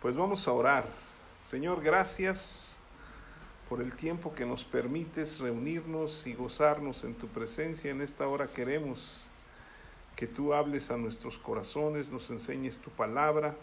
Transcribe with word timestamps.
Pues 0.00 0.14
vamos 0.14 0.46
a 0.46 0.52
orar. 0.52 0.86
Señor, 1.42 1.82
gracias 1.82 2.76
por 3.68 3.80
el 3.80 3.94
tiempo 3.94 4.34
que 4.34 4.44
nos 4.44 4.62
permites 4.62 5.40
reunirnos 5.40 6.26
y 6.26 6.34
gozarnos 6.34 7.02
en 7.04 7.14
tu 7.14 7.28
presencia. 7.28 7.90
En 7.90 8.02
esta 8.02 8.28
hora 8.28 8.46
queremos 8.46 9.26
que 10.14 10.26
tú 10.26 10.52
hables 10.52 10.90
a 10.90 10.98
nuestros 10.98 11.38
corazones, 11.38 12.10
nos 12.10 12.28
enseñes 12.30 12.76
tu 12.76 12.90
palabra, 12.90 13.56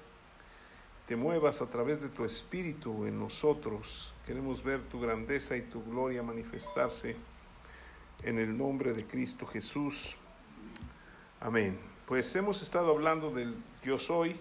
te 1.08 1.16
muevas 1.16 1.62
a 1.62 1.68
través 1.68 2.02
de 2.02 2.10
tu 2.10 2.26
espíritu 2.26 3.06
en 3.06 3.20
nosotros. 3.20 4.12
Queremos 4.26 4.64
ver 4.64 4.82
tu 4.82 5.00
grandeza 5.00 5.56
y 5.56 5.62
tu 5.62 5.84
gloria 5.84 6.24
manifestarse 6.24 7.16
en 8.24 8.40
el 8.40 8.58
nombre 8.58 8.94
de 8.94 9.06
Cristo 9.06 9.46
Jesús. 9.46 10.16
Amén. 11.40 11.78
Pues 12.08 12.36
hemos 12.36 12.64
estado 12.64 12.92
hablando 12.92 13.30
del 13.30 13.56
yo 13.84 14.00
soy. 14.00 14.40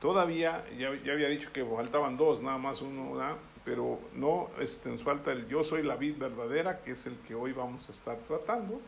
Todavía, 0.00 0.64
ya, 0.78 0.88
había 0.88 1.28
dicho 1.28 1.50
que 1.52 1.64
faltaban 1.64 2.16
dos, 2.16 2.42
nada 2.42 2.58
más 2.58 2.82
uno, 2.82 3.18
pero 3.64 3.98
no, 4.14 4.50
este, 4.60 4.90
nos 4.90 5.02
falta 5.02 5.32
el 5.32 5.48
yo 5.48 5.64
soy 5.64 5.82
la 5.82 5.96
vid 5.96 6.18
verdadera, 6.18 6.82
que 6.82 6.92
es 6.92 7.06
el 7.06 7.16
que 7.20 7.34
hoy 7.34 7.52
vamos 7.52 7.88
a 7.88 7.92
estar 7.92 8.18
tratando. 8.28 8.80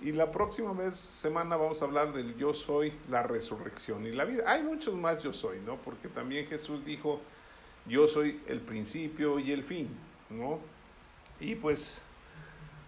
Y 0.00 0.12
la 0.12 0.30
próxima 0.30 0.72
vez, 0.72 0.94
semana 0.94 1.56
vamos 1.56 1.82
a 1.82 1.86
hablar 1.86 2.12
del 2.12 2.36
yo 2.36 2.54
soy 2.54 2.92
la 3.10 3.22
resurrección 3.22 4.06
y 4.06 4.12
la 4.12 4.24
vida. 4.24 4.44
Hay 4.46 4.62
muchos 4.62 4.94
más 4.94 5.22
yo 5.22 5.32
soy, 5.32 5.58
¿no? 5.60 5.76
Porque 5.76 6.08
también 6.08 6.46
Jesús 6.46 6.84
dijo, 6.84 7.20
yo 7.86 8.06
soy 8.06 8.40
el 8.46 8.60
principio 8.60 9.38
y 9.38 9.52
el 9.52 9.64
fin, 9.64 9.88
¿no? 10.30 10.60
Y 11.40 11.54
pues 11.54 12.04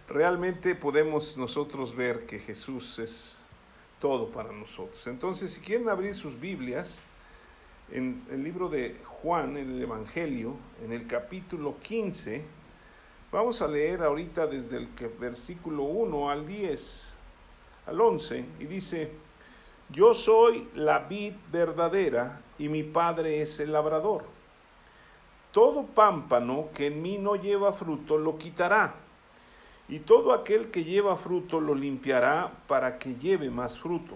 realmente 0.07 0.75
podemos 0.75 1.37
nosotros 1.37 1.95
ver 1.95 2.25
que 2.25 2.39
Jesús 2.39 2.99
es 2.99 3.41
todo 3.99 4.29
para 4.29 4.51
nosotros. 4.51 5.05
Entonces, 5.07 5.53
si 5.53 5.61
quieren 5.61 5.89
abrir 5.89 6.15
sus 6.15 6.39
Biblias, 6.39 7.03
en 7.91 8.23
el 8.29 8.43
libro 8.43 8.69
de 8.69 8.97
Juan, 9.03 9.57
en 9.57 9.71
el 9.71 9.81
Evangelio, 9.81 10.55
en 10.83 10.91
el 10.91 11.07
capítulo 11.07 11.77
15, 11.81 12.43
vamos 13.31 13.61
a 13.61 13.67
leer 13.67 14.03
ahorita 14.03 14.47
desde 14.47 14.77
el 14.77 14.89
versículo 15.19 15.83
1 15.83 16.29
al 16.29 16.47
10, 16.47 17.13
al 17.87 18.01
11, 18.01 18.45
y 18.59 18.65
dice, 18.65 19.11
yo 19.89 20.13
soy 20.13 20.67
la 20.75 20.99
vid 20.99 21.33
verdadera 21.51 22.41
y 22.59 22.69
mi 22.69 22.83
padre 22.83 23.41
es 23.41 23.59
el 23.59 23.71
labrador. 23.71 24.23
Todo 25.51 25.85
pámpano 25.85 26.69
que 26.75 26.87
en 26.87 27.01
mí 27.01 27.17
no 27.17 27.35
lleva 27.35 27.73
fruto 27.73 28.17
lo 28.17 28.37
quitará 28.37 28.93
y 29.87 29.99
todo 29.99 30.33
aquel 30.33 30.69
que 30.69 30.83
lleva 30.83 31.17
fruto 31.17 31.59
lo 31.59 31.73
limpiará 31.73 32.53
para 32.67 32.99
que 32.99 33.15
lleve 33.15 33.49
más 33.49 33.79
fruto. 33.79 34.15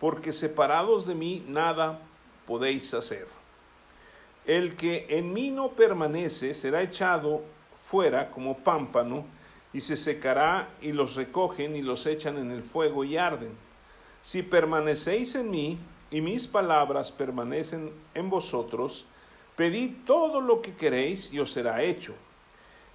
porque 0.00 0.32
separados 0.32 1.06
de 1.06 1.14
mí 1.14 1.44
nada 1.46 2.00
podéis 2.46 2.92
hacer. 2.94 3.28
El 4.46 4.74
que 4.74 5.06
en 5.10 5.32
mí 5.32 5.50
no 5.50 5.72
permanece 5.72 6.54
será 6.54 6.82
echado 6.82 7.42
fuera 7.84 8.30
como 8.30 8.58
pámpano, 8.58 9.24
y 9.72 9.80
se 9.80 9.96
secará, 9.96 10.68
y 10.80 10.92
los 10.92 11.14
recogen 11.14 11.76
y 11.76 11.82
los 11.82 12.06
echan 12.06 12.38
en 12.38 12.50
el 12.50 12.62
fuego 12.62 13.04
y 13.04 13.16
arden. 13.16 13.52
Si 14.22 14.42
permanecéis 14.42 15.36
en 15.36 15.50
mí, 15.50 15.78
y 16.10 16.20
mis 16.20 16.48
palabras 16.48 17.12
permanecen 17.12 17.92
en 18.14 18.30
vosotros, 18.30 19.06
pedid 19.56 19.92
todo 20.04 20.40
lo 20.40 20.60
que 20.60 20.74
queréis 20.74 21.32
y 21.32 21.38
os 21.38 21.52
será 21.52 21.82
hecho. 21.82 22.14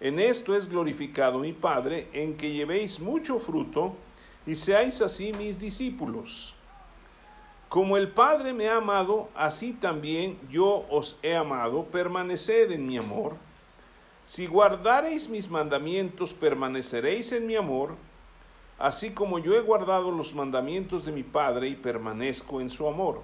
En 0.01 0.19
esto 0.19 0.55
es 0.55 0.67
glorificado 0.67 1.39
mi 1.39 1.53
Padre, 1.53 2.09
en 2.11 2.35
que 2.35 2.51
llevéis 2.51 2.99
mucho 2.99 3.39
fruto 3.39 3.95
y 4.45 4.55
seáis 4.55 5.01
así 5.01 5.31
mis 5.31 5.59
discípulos. 5.59 6.54
Como 7.69 7.97
el 7.97 8.09
Padre 8.09 8.53
me 8.53 8.69
ha 8.69 8.77
amado, 8.77 9.29
así 9.35 9.73
también 9.73 10.39
yo 10.49 10.85
os 10.89 11.17
he 11.23 11.35
amado, 11.35 11.85
permaneced 11.85 12.71
en 12.71 12.87
mi 12.87 12.97
amor. 12.97 13.35
Si 14.25 14.47
guardareis 14.47 15.29
mis 15.29 15.49
mandamientos, 15.49 16.33
permaneceréis 16.33 17.31
en 17.31 17.47
mi 17.47 17.55
amor, 17.55 17.95
así 18.77 19.11
como 19.11 19.39
yo 19.39 19.55
he 19.55 19.61
guardado 19.61 20.11
los 20.11 20.33
mandamientos 20.33 21.05
de 21.05 21.11
mi 21.11 21.23
Padre 21.23 21.67
y 21.69 21.75
permanezco 21.75 22.61
en 22.61 22.69
su 22.69 22.87
amor. 22.87 23.21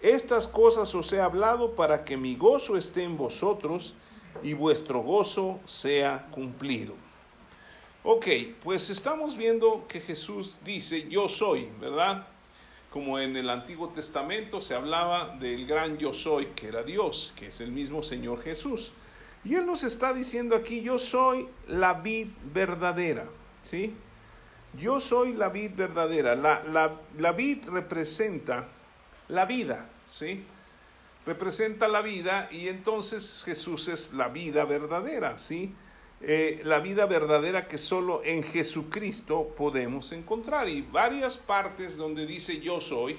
Estas 0.00 0.46
cosas 0.46 0.94
os 0.94 1.12
he 1.12 1.20
hablado 1.20 1.74
para 1.74 2.04
que 2.04 2.16
mi 2.16 2.36
gozo 2.36 2.76
esté 2.76 3.04
en 3.04 3.16
vosotros 3.16 3.94
y 4.42 4.52
vuestro 4.52 5.00
gozo 5.00 5.58
sea 5.64 6.28
cumplido. 6.30 6.94
Ok, 8.04 8.26
pues 8.62 8.90
estamos 8.90 9.36
viendo 9.36 9.86
que 9.88 10.00
Jesús 10.00 10.58
dice 10.64 11.08
yo 11.08 11.28
soy, 11.28 11.68
¿verdad? 11.80 12.26
Como 12.96 13.18
en 13.18 13.36
el 13.36 13.50
Antiguo 13.50 13.90
Testamento 13.90 14.62
se 14.62 14.74
hablaba 14.74 15.36
del 15.38 15.66
gran 15.66 15.98
yo 15.98 16.14
soy, 16.14 16.46
que 16.56 16.68
era 16.68 16.82
Dios, 16.82 17.34
que 17.36 17.48
es 17.48 17.60
el 17.60 17.70
mismo 17.70 18.02
Señor 18.02 18.42
Jesús. 18.42 18.90
Y 19.44 19.54
Él 19.54 19.66
nos 19.66 19.84
está 19.84 20.14
diciendo 20.14 20.56
aquí, 20.56 20.80
yo 20.80 20.98
soy 20.98 21.46
la 21.68 21.92
vid 21.92 22.28
verdadera, 22.54 23.26
¿sí? 23.60 23.92
Yo 24.80 24.98
soy 24.98 25.34
la 25.34 25.50
vid 25.50 25.72
verdadera. 25.76 26.36
La, 26.36 26.64
la, 26.64 26.98
la 27.18 27.32
vid 27.32 27.68
representa 27.68 28.66
la 29.28 29.44
vida, 29.44 29.90
¿sí? 30.06 30.42
representa 31.26 31.88
la 31.88 32.00
vida 32.00 32.48
y 32.50 32.68
entonces 32.68 33.42
Jesús 33.44 33.88
es 33.88 34.14
la 34.14 34.28
vida 34.28 34.64
verdadera, 34.64 35.36
¿sí? 35.36 35.74
Eh, 36.22 36.62
la 36.64 36.80
vida 36.80 37.06
verdadera 37.06 37.68
que 37.68 37.76
solo 37.76 38.22
en 38.24 38.42
Jesucristo 38.42 39.54
podemos 39.56 40.12
encontrar. 40.12 40.68
Y 40.68 40.82
varias 40.82 41.36
partes 41.36 41.96
donde 41.96 42.26
dice 42.26 42.60
yo 42.60 42.80
soy, 42.80 43.18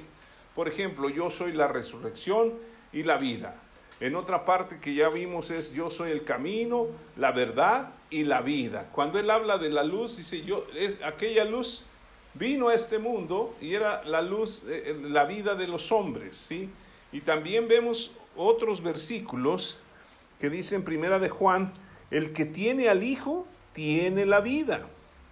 por 0.55 0.67
ejemplo, 0.67 1.09
yo 1.09 1.29
soy 1.29 1.53
la 1.53 1.67
resurrección 1.67 2.53
y 2.91 3.03
la 3.03 3.17
vida. 3.17 3.61
En 3.99 4.15
otra 4.15 4.45
parte 4.45 4.79
que 4.79 4.93
ya 4.93 5.09
vimos 5.09 5.49
es 5.49 5.71
yo 5.71 5.89
soy 5.89 6.11
el 6.11 6.23
camino, 6.23 6.87
la 7.15 7.31
verdad 7.31 7.93
y 8.09 8.23
la 8.23 8.41
vida. 8.41 8.89
Cuando 8.91 9.19
él 9.19 9.29
habla 9.29 9.57
de 9.57 9.69
la 9.69 9.83
luz, 9.83 10.17
dice 10.17 10.43
yo, 10.43 10.65
es 10.75 10.97
aquella 11.03 11.45
luz 11.45 11.85
vino 12.35 12.69
a 12.69 12.75
este 12.75 12.99
mundo 12.99 13.55
y 13.61 13.73
era 13.73 14.03
la 14.03 14.21
luz, 14.21 14.63
eh, 14.67 14.95
la 15.03 15.25
vida 15.25 15.55
de 15.55 15.67
los 15.67 15.91
hombres, 15.91 16.35
¿sí? 16.35 16.69
Y 17.11 17.21
también 17.21 17.67
vemos 17.67 18.11
otros 18.35 18.83
versículos 18.83 19.79
que 20.39 20.49
dicen 20.49 20.83
primera 20.83 21.17
de 21.19 21.29
Juan, 21.29 21.73
el 22.11 22.33
que 22.33 22.45
tiene 22.45 22.89
al 22.89 23.03
Hijo 23.03 23.47
tiene 23.73 24.25
la 24.25 24.41
vida. 24.41 24.87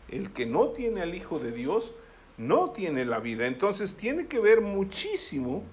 El 0.09 0.31
que 0.33 0.45
no 0.45 0.69
tiene 0.69 1.01
al 1.01 1.15
Hijo 1.15 1.39
de 1.39 1.51
Dios 1.51 1.91
no 2.37 2.71
tiene 2.71 3.05
la 3.05 3.19
vida. 3.19 3.47
Entonces 3.47 3.95
tiene 3.95 4.27
que 4.27 4.39
ver 4.39 4.61
muchísimo 4.61 5.63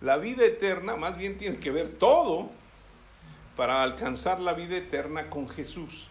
la 0.00 0.16
vida 0.16 0.44
eterna, 0.44 0.96
más 0.96 1.16
bien 1.16 1.38
tiene 1.38 1.58
que 1.58 1.70
ver 1.70 1.90
todo 1.90 2.50
para 3.56 3.82
alcanzar 3.82 4.40
la 4.40 4.54
vida 4.54 4.76
eterna 4.76 5.30
con 5.30 5.48
Jesús. 5.48 6.08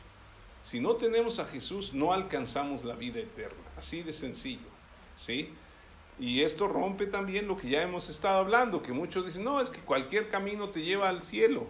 Si 0.64 0.80
no 0.80 0.96
tenemos 0.96 1.40
a 1.40 1.46
Jesús, 1.46 1.94
no 1.94 2.14
alcanzamos 2.14 2.84
la 2.84 2.96
vida 2.96 3.20
eterna. 3.20 3.60
Así 3.78 4.04
de 4.04 4.14
sencillo. 4.14 4.70
¿Sí? 5.18 5.54
Y 6.20 6.42
esto 6.42 6.68
rompe 6.68 7.08
también 7.08 7.48
lo 7.48 7.58
que 7.58 7.70
ya 7.70 7.82
hemos 7.82 8.10
estado 8.10 8.40
hablando, 8.40 8.84
que 8.84 8.94
muchos 8.94 9.26
dicen, 9.26 9.44
no, 9.44 9.60
es 9.60 9.70
que 9.70 9.80
cualquier 9.80 10.30
camino 10.30 10.70
te 10.70 10.84
lleva 10.84 11.10
al 11.10 11.24
cielo. 11.24 11.66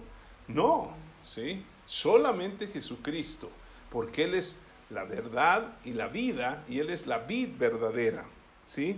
No, 0.48 0.94
¿sí? 1.24 1.64
Solamente 1.92 2.68
Jesucristo, 2.68 3.50
porque 3.90 4.24
Él 4.24 4.36
es 4.36 4.56
la 4.92 5.04
verdad 5.04 5.74
y 5.84 5.92
la 5.92 6.08
vida, 6.08 6.64
y 6.70 6.80
Él 6.80 6.90
es 6.90 7.06
la 7.06 7.18
vid 7.18 7.50
verdadera, 7.58 8.24
¿sí? 8.66 8.98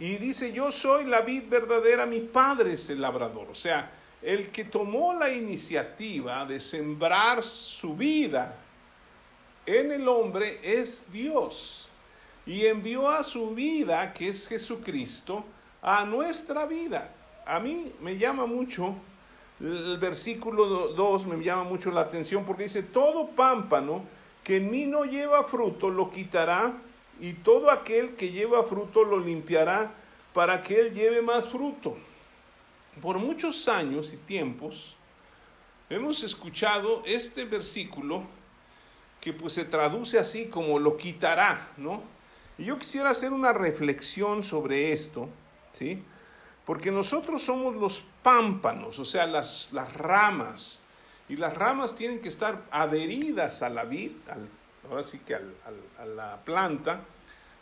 Y 0.00 0.16
dice, 0.16 0.52
yo 0.52 0.72
soy 0.72 1.04
la 1.04 1.20
vid 1.20 1.44
verdadera, 1.48 2.04
mi 2.04 2.18
Padre 2.18 2.72
es 2.72 2.90
el 2.90 3.00
labrador. 3.00 3.46
O 3.48 3.54
sea, 3.54 3.92
el 4.20 4.48
que 4.48 4.64
tomó 4.64 5.14
la 5.14 5.32
iniciativa 5.32 6.44
de 6.44 6.58
sembrar 6.58 7.44
su 7.44 7.94
vida 7.94 8.56
en 9.64 9.92
el 9.92 10.08
hombre 10.08 10.58
es 10.64 11.06
Dios 11.12 11.88
y 12.44 12.66
envió 12.66 13.08
a 13.08 13.22
su 13.22 13.50
vida, 13.50 14.12
que 14.12 14.30
es 14.30 14.48
Jesucristo, 14.48 15.44
a 15.80 16.04
nuestra 16.04 16.66
vida. 16.66 17.14
A 17.46 17.60
mí 17.60 17.92
me 18.00 18.18
llama 18.18 18.46
mucho, 18.46 18.96
el 19.60 19.98
versículo 19.98 20.88
2 20.88 21.26
me 21.26 21.42
llama 21.42 21.64
mucho 21.64 21.90
la 21.90 22.02
atención 22.02 22.44
porque 22.44 22.64
dice, 22.64 22.82
todo 22.82 23.28
pámpano 23.28 24.04
que 24.44 24.58
en 24.58 24.70
mí 24.70 24.86
no 24.86 25.04
lleva 25.04 25.44
fruto 25.44 25.90
lo 25.90 26.10
quitará 26.10 26.74
y 27.20 27.32
todo 27.32 27.70
aquel 27.70 28.16
que 28.16 28.30
lleva 28.30 28.62
fruto 28.64 29.04
lo 29.04 29.18
limpiará 29.18 29.92
para 30.34 30.62
que 30.62 30.78
él 30.78 30.92
lleve 30.92 31.22
más 31.22 31.48
fruto. 31.48 31.96
Por 33.00 33.18
muchos 33.18 33.68
años 33.68 34.12
y 34.12 34.16
tiempos, 34.18 34.94
hemos 35.88 36.22
escuchado 36.22 37.02
este 37.06 37.44
versículo 37.44 38.24
que 39.20 39.32
pues 39.32 39.54
se 39.54 39.64
traduce 39.64 40.18
así 40.18 40.46
como 40.46 40.78
lo 40.78 40.96
quitará, 40.96 41.70
¿no? 41.76 42.02
Y 42.58 42.66
yo 42.66 42.78
quisiera 42.78 43.10
hacer 43.10 43.32
una 43.32 43.52
reflexión 43.52 44.42
sobre 44.42 44.92
esto, 44.92 45.28
¿sí? 45.72 46.02
Porque 46.66 46.90
nosotros 46.90 47.42
somos 47.42 47.76
los 47.76 48.04
pámpanos, 48.22 48.98
o 48.98 49.04
sea, 49.04 49.26
las, 49.26 49.70
las 49.72 49.92
ramas, 49.94 50.82
y 51.28 51.36
las 51.36 51.54
ramas 51.54 51.94
tienen 51.94 52.20
que 52.20 52.28
estar 52.28 52.62
adheridas 52.70 53.62
a 53.62 53.70
la 53.70 53.84
vid, 53.84 54.10
ahora 54.90 55.02
sí 55.02 55.18
que 55.20 55.34
a 55.34 56.04
la 56.04 56.40
planta, 56.44 57.00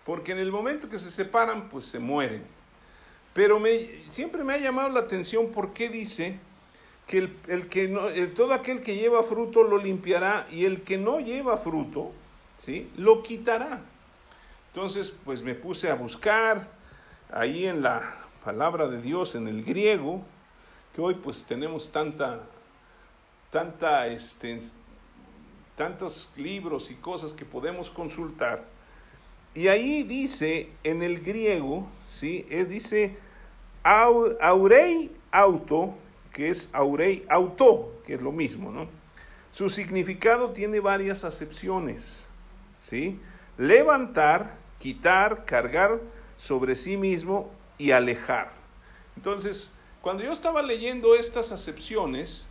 porque 0.05 0.33
en 0.33 0.39
el 0.39 0.51
momento 0.51 0.89
que 0.89 0.99
se 0.99 1.11
separan, 1.11 1.69
pues 1.69 1.85
se 1.85 1.99
mueren. 1.99 2.45
Pero 3.33 3.59
me, 3.59 4.03
siempre 4.11 4.45
me 4.45 4.55
ha 4.55 4.59
llamado 4.59 4.89
la 4.91 5.01
atención 5.01 5.51
por 5.51 5.73
qué 5.73 5.89
dice 5.89 6.39
que, 7.07 7.31
el, 7.49 7.69
que 7.69 7.89
no, 7.89 8.09
todo 8.37 8.53
aquel 8.55 8.83
que 8.83 8.97
lleva 8.97 9.23
fruto 9.23 9.63
lo 9.65 9.79
limpiará 9.79 10.47
y 10.51 10.65
el 10.65 10.83
que 10.83 10.99
no 10.99 11.21
lleva 11.21 11.59
fruto, 11.59 12.13
¿sí? 12.59 12.91
lo 12.97 13.23
quitará. 13.23 13.81
Entonces, 14.69 15.15
pues 15.25 15.43
me 15.43 15.55
puse 15.55 15.91
a 15.91 15.95
buscar 15.95 16.69
ahí 17.33 17.67
en 17.67 17.83
la 17.83 18.24
palabra 18.45 18.89
de 18.89 19.01
Dios, 19.01 19.35
en 19.35 19.49
el 19.49 19.65
griego, 19.65 20.23
que 20.95 21.01
hoy 21.01 21.15
pues 21.15 21.45
tenemos 21.45 21.91
tanta, 21.91 22.47
este, 24.07 24.61
tantos 25.77 26.31
libros 26.37 26.91
y 26.91 26.95
cosas 26.97 27.33
que 27.33 27.47
podemos 27.47 27.89
consultar. 27.89 28.63
Y 29.55 29.69
ahí 29.69 30.03
dice 30.03 30.69
en 30.83 31.03
el 31.03 31.21
griego, 31.21 31.89
¿sí? 32.07 32.47
Es, 32.51 32.69
dice 32.69 33.17
aurei 33.83 35.11
auto, 35.31 35.95
que 36.33 36.51
es 36.51 36.69
aurei 36.73 37.25
auto, 37.31 37.95
que 38.05 38.15
es 38.15 38.21
lo 38.21 38.33
mismo, 38.33 38.71
¿no? 38.71 38.89
Su 39.53 39.71
significado 39.71 40.51
tiene 40.51 40.81
varias 40.81 41.25
acepciones, 41.25 42.29
¿sí? 42.81 43.19
Levantar, 43.57 44.59
quitar, 44.81 45.45
cargar 45.47 46.01
sobre 46.37 46.75
sí 46.75 46.97
mismo 46.97 47.54
y 47.79 47.91
alejar. 47.91 48.53
Entonces, 49.17 49.73
cuando 50.01 50.23
yo 50.23 50.33
estaba 50.33 50.63
leyendo 50.63 51.15
estas 51.15 51.53
acepciones, 51.53 52.47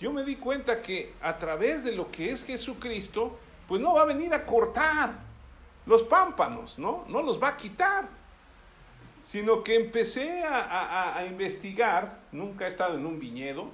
yo 0.00 0.12
me 0.12 0.24
di 0.24 0.36
cuenta 0.36 0.82
que 0.82 1.14
a 1.20 1.36
través 1.38 1.84
de 1.84 1.92
lo 1.92 2.10
que 2.10 2.30
es 2.30 2.44
Jesucristo, 2.44 3.38
pues 3.68 3.80
no 3.80 3.94
va 3.94 4.02
a 4.02 4.06
venir 4.06 4.34
a 4.34 4.44
cortar 4.44 5.12
los 5.86 6.02
pámpanos, 6.02 6.78
¿no? 6.78 7.04
No 7.08 7.22
los 7.22 7.42
va 7.42 7.48
a 7.48 7.56
quitar. 7.56 8.08
Sino 9.24 9.62
que 9.62 9.76
empecé 9.76 10.42
a, 10.44 11.24
investigar, 11.28 12.20
nunca 12.32 12.66
he 12.66 12.68
estado 12.68 12.98
en 12.98 13.06
un 13.06 13.20
viñedo, 13.20 13.70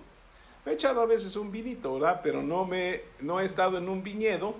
he 0.66 0.72
echado 0.72 1.00
a 1.00 1.06
veces 1.06 1.34
un 1.36 1.50
vinito, 1.50 1.94
¿verdad? 1.94 2.20
Pero 2.22 2.42
no, 2.42 2.66
me, 2.66 3.00
no 3.20 3.40
he 3.40 3.46
estado 3.46 3.78
en 3.78 3.88
un 3.88 4.02
viñedo 4.02 4.54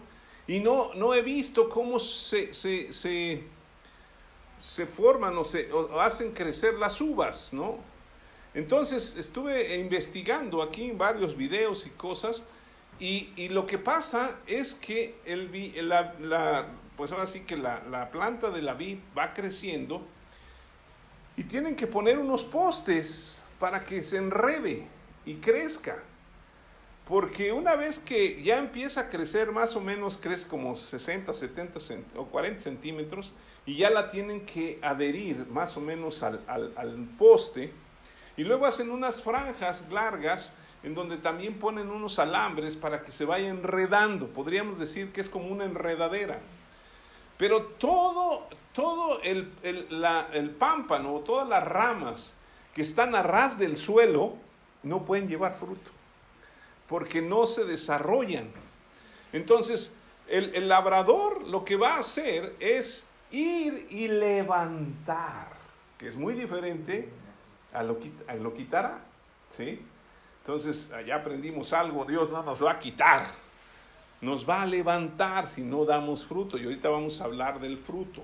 y 0.47 0.61
no, 0.61 0.95
no 0.95 1.13
he 1.13 1.21
visto 1.21 1.69
cómo 1.69 1.99
se, 1.99 2.55
se, 2.55 2.91
se, 2.95 3.45
se 4.69 4.87
forman 4.87 5.37
o, 5.39 5.45
se, 5.45 5.71
hacen 5.99 6.33
crecer 6.33 6.75
las 6.75 7.01
uvas, 7.01 7.53
¿no? 7.53 7.79
Entonces 8.53 9.17
estuve 9.17 9.79
investigando 9.79 10.63
aquí 10.63 10.91
en 10.91 10.99
varios 10.99 11.37
videos 11.37 11.87
y 11.87 11.91
cosas 11.91 12.45
y, 13.01 13.33
y 13.37 13.49
lo 13.49 13.67
que 13.67 13.79
pasa 13.79 14.37
es 14.47 14.75
que 14.75 15.17
el, 15.25 15.89
la, 15.89 16.15
la, 16.21 16.67
pues 16.97 17.13
ahora 17.13 17.27
sí 17.27 17.41
que 17.41 17.57
la, 17.57 17.83
la, 17.91 18.11
planta 18.11 18.51
de 18.51 18.61
la 18.61 18.75
vid 18.75 18.99
va 19.17 19.33
creciendo 19.33 20.07
y 21.37 21.45
tienen 21.45 21.75
que 21.75 21.87
poner 21.87 22.19
unos 22.19 22.43
postes 22.43 23.43
para 23.59 23.87
que 23.87 24.03
se 24.03 24.19
enrede 24.19 24.87
y 25.25 25.37
crezca. 25.37 25.97
Porque 27.07 27.53
una 27.53 27.75
vez 27.75 27.99
que 27.99 28.43
ya 28.43 28.59
empieza 28.59 29.03
a 29.03 29.09
crecer, 29.09 29.51
más 29.51 29.75
o 29.77 29.81
menos 29.81 30.19
crece 30.19 30.47
como 30.47 30.77
60, 30.77 31.33
70 31.33 31.79
o 32.17 32.27
40 32.27 32.61
centímetros, 32.61 33.33
y 33.69 33.77
ya 33.77 33.91
la 33.91 34.09
tienen 34.09 34.47
que 34.47 34.79
adherir 34.81 35.47
más 35.51 35.77
o 35.77 35.81
menos 35.83 36.23
al, 36.23 36.41
al, 36.47 37.07
poste, 37.19 37.71
y 38.35 38.43
luego 38.43 38.65
hacen 38.65 38.91
unas 38.91 39.21
franjas 39.21 39.85
largas 39.91 40.55
en 40.83 40.95
donde 40.95 41.19
también 41.19 41.59
ponen 41.59 41.91
unos 41.91 42.19
alambres 42.19 42.77
para 42.77 43.03
que 43.03 43.13
se 43.13 43.27
vaya 43.27 43.49
enredando. 43.49 44.29
Podríamos 44.29 44.79
decir 44.79 45.13
que 45.13 45.21
es 45.21 45.29
como 45.29 45.49
una 45.49 45.67
enredadera. 45.67 46.41
Pero 47.37 47.63
todo, 47.63 48.49
todo 48.73 49.21
el, 49.21 49.53
el, 49.63 50.51
pámpano, 50.59 51.19
todas 51.19 51.47
las 51.47 51.63
ramas 51.63 52.35
que 52.73 52.81
están 52.81 53.15
a 53.15 53.23
ras 53.23 53.59
del 53.59 53.77
suelo, 53.77 54.37
no 54.83 55.05
pueden 55.05 55.29
llevar 55.29 55.57
fruto, 55.57 55.91
porque 56.89 57.21
no 57.21 57.45
se 57.45 57.67
desarrollan. 57.67 58.49
Entonces, 59.35 59.95
el, 60.27 60.55
el 60.55 60.69
labrador 60.71 61.47
lo 61.47 61.67
que 61.67 61.77
va 61.77 61.97
a 61.97 62.01
hacer 62.01 62.57
es 62.61 63.09
ir 63.31 63.87
y 63.91 64.09
levantar, 64.09 65.49
que 65.99 66.09
es 66.09 66.17
muy 66.17 66.35
diferente 66.35 67.09
a 67.73 67.83
lo, 67.83 67.99
a 68.27 68.35
lo 68.35 68.55
quitará. 68.55 69.01
¿sí? 69.51 69.81
Entonces, 70.41 70.93
allá 70.93 71.17
aprendimos 71.17 71.73
algo, 71.73 72.05
Dios 72.05 72.31
no 72.31 72.43
nos 72.43 72.65
va 72.65 72.73
a 72.73 72.79
quitar, 72.79 73.29
nos 74.21 74.49
va 74.49 74.63
a 74.63 74.67
levantar 74.67 75.47
si 75.47 75.63
no 75.63 75.85
damos 75.85 76.25
fruto. 76.25 76.57
Y 76.59 76.65
ahorita 76.65 76.89
vamos 76.89 77.21
a 77.21 77.25
hablar 77.25 77.61
del 77.61 77.79
fruto. 77.79 78.23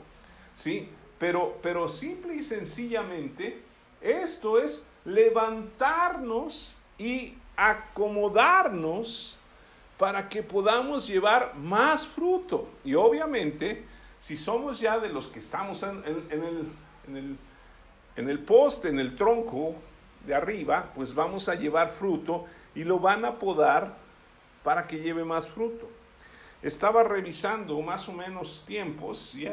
¿sí? 0.54 0.88
Pero, 1.18 1.58
pero 1.62 1.88
simple 1.88 2.34
y 2.34 2.42
sencillamente, 2.42 3.62
esto 4.00 4.58
es 4.58 4.86
levantarnos 5.04 6.76
y 6.98 7.34
acomodarnos 7.56 9.36
para 9.98 10.28
que 10.28 10.42
podamos 10.42 11.06
llevar 11.06 11.54
más 11.56 12.06
fruto. 12.06 12.68
Y 12.84 12.94
obviamente, 12.94 13.84
si 14.24 14.36
somos 14.36 14.80
ya 14.80 14.98
de 14.98 15.08
los 15.08 15.26
que 15.26 15.38
estamos 15.38 15.82
en, 15.82 16.02
el, 16.04 16.68
en 17.06 17.16
el 17.16 17.38
en 18.16 18.28
el 18.28 18.38
poste, 18.38 18.88
en 18.88 18.98
el 18.98 19.16
tronco 19.16 19.74
de 20.26 20.34
arriba, 20.34 20.92
pues 20.94 21.14
vamos 21.14 21.48
a 21.48 21.54
llevar 21.54 21.90
fruto 21.90 22.46
y 22.74 22.84
lo 22.84 22.98
van 22.98 23.24
a 23.24 23.38
podar 23.38 23.96
para 24.62 24.86
que 24.86 25.00
lleve 25.00 25.24
más 25.24 25.46
fruto. 25.48 25.90
Estaba 26.62 27.02
revisando 27.02 27.80
más 27.82 28.08
o 28.08 28.12
menos 28.12 28.64
tiempos 28.66 29.34
y 29.34 29.44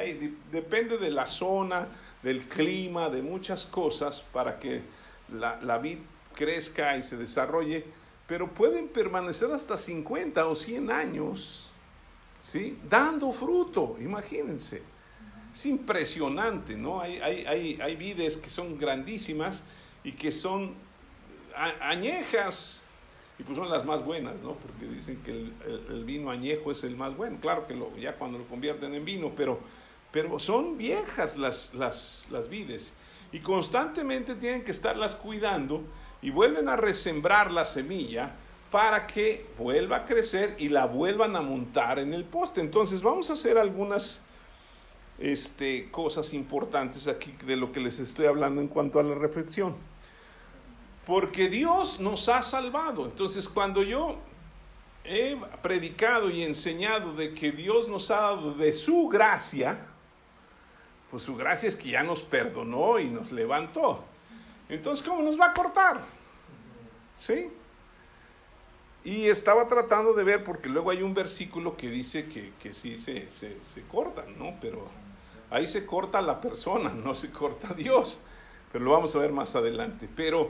depende 0.52 0.98
de 0.98 1.10
la 1.10 1.28
zona, 1.28 1.88
del 2.24 2.48
clima, 2.48 3.10
de 3.10 3.22
muchas 3.22 3.66
cosas 3.66 4.22
para 4.22 4.60
que 4.60 4.82
la, 5.34 5.60
la 5.62 5.78
vid 5.78 5.98
crezca 6.36 6.96
y 6.96 7.04
se 7.04 7.18
desarrolle, 7.18 7.84
pero 8.28 8.48
pueden 8.48 8.88
permanecer 8.88 9.52
hasta 9.52 9.78
50 9.78 10.46
o 10.46 10.56
100 10.56 10.92
años, 10.92 11.71
¿sí? 12.42 12.78
Dando 12.90 13.32
fruto, 13.32 13.98
imagínense. 14.00 14.82
Es 15.54 15.66
impresionante, 15.66 16.76
¿no? 16.76 17.02
Hay, 17.02 17.20
hay, 17.20 17.80
hay, 17.82 17.96
vides 17.96 18.38
que 18.38 18.50
son 18.50 18.78
grandísimas 18.78 19.64
y 20.04 20.14
que 20.14 20.32
son 20.32 20.74
añejas, 21.82 22.84
y 23.38 23.44
pues 23.44 23.58
son 23.58 23.70
las 23.70 23.86
más 23.86 24.04
buenas, 24.04 24.36
¿no? 24.42 24.54
Porque 24.54 24.86
dicen 24.86 25.22
que 25.24 25.32
el, 25.32 26.04
vino 26.06 26.32
añejo 26.32 26.72
es 26.72 26.84
el 26.84 26.96
más 26.96 27.16
bueno. 27.16 27.38
Claro 27.42 27.68
que 27.68 27.76
lo, 27.76 27.96
ya 27.98 28.16
cuando 28.16 28.38
lo 28.38 28.46
convierten 28.46 28.94
en 28.94 29.04
vino, 29.04 29.34
pero, 29.36 29.60
pero 30.12 30.40
son 30.40 30.78
viejas 30.78 31.38
las, 31.38 31.74
las, 31.74 32.28
las 32.32 32.48
vides. 32.48 32.94
Y 33.34 33.40
constantemente 33.40 34.36
tienen 34.36 34.64
que 34.64 34.72
estarlas 34.72 35.16
cuidando 35.16 35.84
y 36.22 36.30
vuelven 36.30 36.70
a 36.70 36.78
resembrar 36.78 37.52
la 37.52 37.66
semilla 37.66 38.36
para 38.72 39.06
que 39.06 39.46
vuelva 39.58 39.98
a 39.98 40.06
crecer 40.06 40.56
y 40.58 40.70
la 40.70 40.86
vuelvan 40.86 41.36
a 41.36 41.42
montar 41.42 42.00
en 42.00 42.14
el 42.14 42.24
poste. 42.24 42.62
Entonces 42.62 43.04
vamos 43.04 43.30
a 43.30 43.34
hacer 43.34 43.58
algunas 43.58 44.22
este, 45.20 45.92
cosas 45.92 46.34
importantes 46.34 47.08
aquí 47.08 47.36
de 47.46 47.58
lo 47.58 47.74
que 47.74 47.82
les 47.82 48.00
estoy 48.00 48.28
hablando 48.28 48.62
en 48.62 48.70
cuanto 48.70 49.00
a 49.00 49.04
la 49.04 49.14
reflexión. 49.14 49.76
Porque 51.06 51.50
Dios 51.50 52.00
nos 52.00 52.30
ha 52.30 52.42
salvado. 52.42 53.06
Entonces, 53.06 53.50
cuando 53.50 53.84
yo 53.84 54.18
he 55.04 55.38
predicado 55.62 56.30
y 56.30 56.44
enseñado 56.44 57.14
de 57.14 57.34
que 57.34 57.52
Dios 57.52 57.90
nos 57.90 58.10
ha 58.10 58.22
dado 58.22 58.54
de 58.54 58.72
su 58.72 59.10
gracia, 59.10 59.86
pues 61.10 61.24
su 61.24 61.36
gracia 61.36 61.68
es 61.68 61.76
que 61.76 61.90
ya 61.90 62.04
nos 62.04 62.24
perdonó 62.24 63.00
y 63.00 63.06
nos 63.06 63.34
levantó. 63.34 64.06
Entonces, 64.70 65.06
¿cómo 65.06 65.22
nos 65.22 65.38
va 65.38 65.48
a 65.48 65.54
cortar? 65.54 66.02
¿Sí? 67.20 67.50
Y 69.04 69.28
estaba 69.30 69.68
tratando 69.68 70.14
de 70.14 70.24
ver, 70.24 70.44
porque 70.44 70.70
luego 70.70 70.92
hay 70.92 71.02
un 71.02 71.14
versículo 71.14 71.76
que 71.76 71.90
dice 71.90 72.28
que, 72.28 72.54
que 72.60 72.74
sí 72.74 72.98
se, 72.98 73.32
se, 73.32 73.58
se 73.64 73.82
cortan, 73.84 74.38
¿no? 74.38 74.56
Pero 74.62 74.88
Ahí 75.52 75.68
se 75.68 75.86
corta 75.86 76.22
la 76.22 76.40
persona, 76.40 76.90
no 76.96 77.14
se 77.14 77.30
corta 77.30 77.74
Dios. 77.76 78.20
Pero 78.72 78.86
lo 78.86 78.92
vamos 78.92 79.16
a 79.16 79.20
ver 79.20 79.32
más 79.32 79.56
adelante. 79.56 80.10
Pero, 80.16 80.50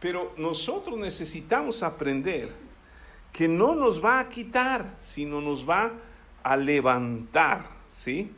pero 0.00 0.32
nosotros 0.36 0.98
necesitamos 0.98 1.82
aprender 1.84 2.50
que 3.32 3.46
no 3.46 3.74
nos 3.74 4.02
va 4.02 4.18
a 4.18 4.28
quitar, 4.30 4.96
sino 5.02 5.40
nos 5.42 5.68
va 5.68 5.92
a 6.42 6.56
levantar, 6.56 7.66
¿sí? 7.92 8.32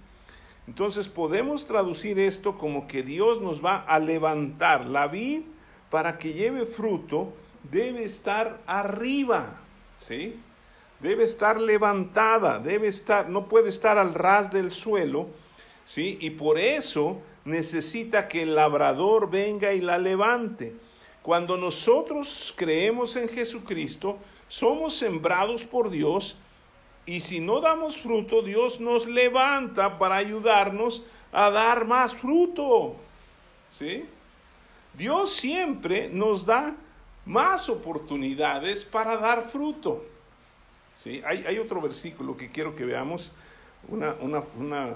Entonces 0.67 1.09
podemos 1.09 1.64
traducir 1.64 2.19
esto 2.19 2.59
como 2.59 2.88
que 2.88 3.05
Dios 3.05 3.40
nos 3.40 3.64
va 3.64 3.76
a 3.76 3.99
levantar 4.00 4.87
la 4.87 5.07
vid 5.07 5.43
para 5.90 6.19
que 6.19 6.33
lleve 6.33 6.67
fruto 6.67 7.33
debe 7.62 8.05
estar 8.05 8.61
arriba, 8.67 9.61
¿sí? 9.97 10.38
Debe 11.00 11.25
estar 11.25 11.61
levantada, 11.61 12.59
debe 12.59 12.88
estar, 12.88 13.29
no 13.29 13.47
puede 13.49 13.71
estar 13.71 13.99
al 13.99 14.14
ras 14.14 14.50
del 14.50 14.71
suelo, 14.71 15.29
¿sí? 15.87 16.19
Y 16.21 16.31
por 16.31 16.59
eso 16.59 17.21
necesita 17.45 18.29
que 18.29 18.43
el 18.43 18.55
labrador 18.55 19.31
venga 19.31 19.73
y 19.73 19.81
la 19.81 19.99
levante. 19.99 20.75
Cuando 21.23 21.57
nosotros 21.57 22.55
creemos 22.57 23.17
en 23.17 23.29
Jesucristo, 23.29 24.19
somos 24.49 24.95
sembrados 24.95 25.64
por 25.64 25.90
Dios 25.90 26.37
y 27.07 27.23
si 27.23 27.40
no 27.40 27.61
damos 27.61 27.99
fruto, 27.99 28.43
Dios 28.43 28.81
nos 28.81 29.07
levanta 29.07 29.99
para 29.99 30.17
ayudarnos 30.17 31.02
a 31.33 31.50
dar 31.50 31.87
más 31.87 32.14
fruto. 32.14 32.97
¿Sí? 33.71 34.05
Dios 34.95 35.33
siempre 35.33 36.09
nos 36.12 36.45
da 36.45 36.76
más 37.31 37.69
oportunidades 37.69 38.85
para 38.85 39.17
dar 39.17 39.49
fruto. 39.49 40.05
¿Sí? 40.97 41.23
Hay, 41.25 41.59
otro 41.59 41.81
versículo 41.81 42.37
que 42.37 42.51
quiero 42.51 42.75
que 42.75 42.85
veamos, 42.85 43.33
una, 43.89 44.15
una, 44.21 44.43
una, 44.59 44.89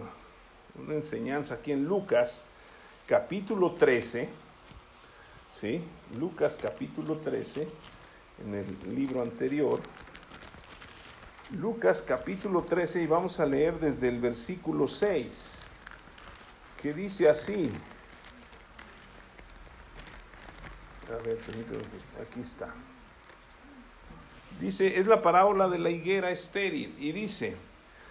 una 0.76 0.95
enseñanza 0.95 1.55
aquí 1.55 1.71
en 1.71 1.85
Lucas, 1.85 2.45
capítulo 3.07 3.73
13. 3.73 4.29
¿Sí? 5.49 5.83
Lucas 6.19 6.59
capítulo 6.61 7.19
13, 7.19 7.69
en 8.45 8.55
el 8.55 8.95
libro 8.97 9.23
anterior. 9.23 9.81
Lucas 11.53 12.03
capítulo 12.05 12.62
13 12.64 13.03
y 13.03 13.07
vamos 13.07 13.38
a 13.38 13.47
leer 13.47 13.79
desde 13.79 14.09
el 14.09 14.19
versículo 14.19 14.88
6, 14.88 15.59
que 16.83 16.93
dice 16.93 17.29
así. 17.29 17.71
A 21.11 21.23
ver, 21.23 21.38
aquí 22.23 22.40
está. 22.40 22.73
Dice, 24.61 24.99
es 24.99 25.06
la 25.06 25.20
parábola 25.20 25.68
de 25.68 25.78
la 25.78 25.90
higuera 25.90 26.30
estéril. 26.30 26.94
Y 26.99 27.12
dice, 27.12 27.56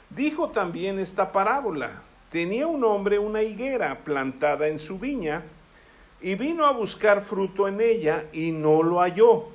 dijo 0.09 0.50
también 0.50 1.00
esta 1.00 1.31
parábola, 1.31 2.01
tenía 2.29 2.67
un 2.67 2.83
hombre 2.83 3.17
una 3.17 3.41
higuera 3.41 4.00
plantada 4.03 4.67
en 4.67 4.77
su 4.77 5.00
viña 5.00 5.43
y 6.21 6.35
vino 6.35 6.65
a 6.65 6.71
buscar 6.71 7.23
fruto 7.23 7.67
en 7.67 7.81
ella 7.81 8.25
y 8.31 8.51
no 8.51 8.83
lo 8.83 9.00
halló. 9.00 9.45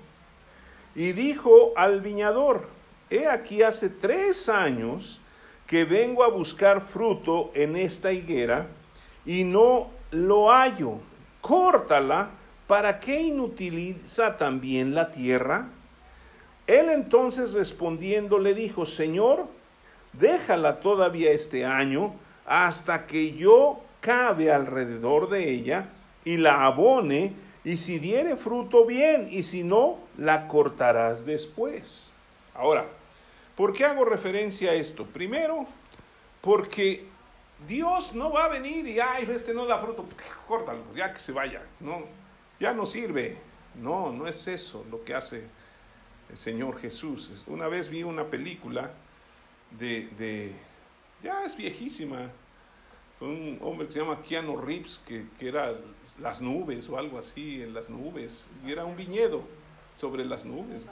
Y 0.94 1.12
dijo 1.12 1.72
al 1.76 2.00
viñador, 2.00 2.66
he 3.10 3.26
aquí 3.28 3.62
hace 3.62 3.88
tres 3.88 4.48
años 4.48 5.20
que 5.66 5.84
vengo 5.84 6.24
a 6.24 6.28
buscar 6.28 6.80
fruto 6.80 7.52
en 7.54 7.76
esta 7.76 8.12
higuera 8.12 8.66
y 9.24 9.44
no 9.44 9.90
lo 10.10 10.50
hallo. 10.50 10.98
Córtala 11.40 12.30
¿para 12.68 13.00
qué 13.00 13.22
inutiliza 13.22 14.36
también 14.36 14.94
la 14.94 15.10
tierra? 15.10 15.70
Él 16.68 16.90
entonces 16.90 17.54
respondiendo 17.54 18.38
le 18.38 18.54
dijo, 18.54 18.86
Señor, 18.86 19.48
déjala 20.12 20.78
todavía 20.78 21.32
este 21.32 21.64
año 21.64 22.14
hasta 22.46 23.06
que 23.06 23.32
yo 23.34 23.80
cabe 24.00 24.52
alrededor 24.52 25.30
de 25.30 25.50
ella 25.50 25.88
y 26.24 26.36
la 26.36 26.66
abone, 26.66 27.32
y 27.64 27.78
si 27.78 27.98
diere 27.98 28.36
fruto 28.36 28.84
bien, 28.84 29.28
y 29.30 29.42
si 29.42 29.64
no, 29.64 29.98
la 30.18 30.46
cortarás 30.46 31.24
después. 31.24 32.10
Ahora, 32.54 32.86
¿por 33.56 33.72
qué 33.72 33.86
hago 33.86 34.04
referencia 34.04 34.72
a 34.72 34.74
esto? 34.74 35.06
Primero, 35.06 35.66
porque 36.42 37.06
Dios 37.66 38.14
no 38.14 38.30
va 38.30 38.44
a 38.44 38.48
venir 38.48 38.86
y, 38.86 39.00
ay, 39.00 39.28
este 39.32 39.54
no 39.54 39.64
da 39.66 39.78
fruto, 39.78 40.06
córtalo, 40.46 40.82
ya 40.94 41.12
que 41.12 41.18
se 41.18 41.32
vaya. 41.32 41.62
No, 41.80 42.02
ya 42.60 42.72
no 42.72 42.86
sirve. 42.86 43.38
No, 43.74 44.12
no 44.12 44.26
es 44.26 44.46
eso 44.48 44.84
lo 44.90 45.04
que 45.04 45.14
hace 45.14 45.44
el 46.30 46.36
Señor 46.36 46.80
Jesús. 46.80 47.44
Una 47.46 47.68
vez 47.68 47.88
vi 47.88 48.02
una 48.02 48.24
película 48.24 48.90
de, 49.78 50.08
de 50.18 50.52
ya 51.22 51.44
es 51.44 51.56
viejísima, 51.56 52.30
un 53.20 53.58
hombre 53.62 53.86
que 53.86 53.92
se 53.92 54.00
llama 54.00 54.22
Keanu 54.22 54.56
Reeves, 54.56 55.02
que, 55.06 55.26
que, 55.38 55.48
era 55.48 55.74
las 56.20 56.40
nubes 56.40 56.88
o 56.88 56.98
algo 56.98 57.18
así, 57.18 57.62
en 57.62 57.74
las 57.74 57.90
nubes, 57.90 58.48
y 58.64 58.70
era 58.72 58.84
un 58.84 58.96
viñedo 58.96 59.42
sobre 59.94 60.24
las 60.24 60.44
nubes, 60.44 60.86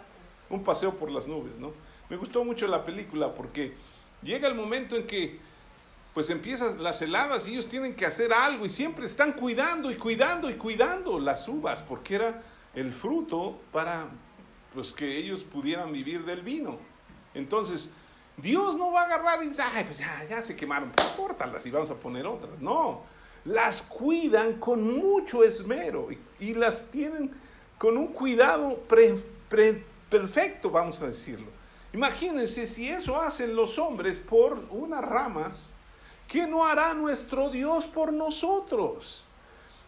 un 0.51 0.65
paseo 0.65 0.95
por 0.95 1.11
las 1.11 1.27
nubes, 1.27 1.57
¿no? 1.59 1.73
Me 2.09 2.17
gustó 2.17 2.45
mucho 2.45 2.67
la 2.67 2.85
película 2.85 3.35
porque 3.35 3.75
llega 4.23 4.49
el 4.49 4.55
momento 4.55 4.97
en 4.97 5.07
que 5.07 5.39
pues 6.17 6.31
empiezan 6.31 6.83
las 6.83 7.03
heladas 7.03 7.47
y 7.47 7.51
ellos 7.53 7.69
tienen 7.69 7.95
que 7.95 8.07
hacer 8.07 8.33
algo 8.33 8.65
y 8.65 8.71
siempre 8.71 9.05
están 9.05 9.35
cuidando 9.35 9.91
y 9.91 9.97
cuidando 9.97 10.49
y 10.49 10.55
cuidando 10.55 11.19
las 11.19 11.47
uvas 11.47 11.83
porque 11.83 12.15
era 12.15 12.43
el 12.75 12.91
fruto 12.91 13.61
para 13.71 14.07
pues 14.73 14.93
que 14.93 15.19
ellos 15.19 15.43
pudieran 15.43 15.93
vivir 15.93 16.25
del 16.25 16.41
vino. 16.41 16.79
Entonces, 17.35 17.93
Dios 18.39 18.79
no 18.79 18.93
va 18.93 19.03
a 19.03 19.05
agarrar 19.05 19.45
y 19.45 19.49
dice, 19.49 19.61
ay, 19.61 19.85
pues 19.85 19.99
ya, 19.99 20.43
se 20.43 20.57
quemaron, 20.57 20.91
pues 20.91 21.07
córtalas 21.09 21.67
y 21.67 21.71
vamos 21.71 21.91
a 21.91 21.97
poner 21.97 22.27
otras. 22.27 22.59
No, 22.61 23.03
las 23.45 23.83
cuidan 23.83 24.55
con 24.55 24.97
mucho 24.99 25.45
esmero 25.45 26.09
y, 26.41 26.55
las 26.55 26.91
tienen 26.91 27.31
con 27.77 27.99
un 27.99 28.07
cuidado 28.07 28.79
perfecto, 28.89 30.71
vamos 30.71 31.03
a 31.03 31.09
decirlo. 31.09 31.49
Imagínense 31.93 32.67
si 32.67 32.89
eso 32.89 33.21
hacen 33.21 33.55
los 33.55 33.79
hombres 33.79 34.17
por 34.17 34.65
unas 34.71 35.05
ramas, 35.05 35.75
¿qué 36.29 36.47
no 36.47 36.65
hará 36.65 36.95
nuestro 36.95 37.51
Dios 37.51 37.87
por 37.87 38.13
nosotros? 38.13 39.27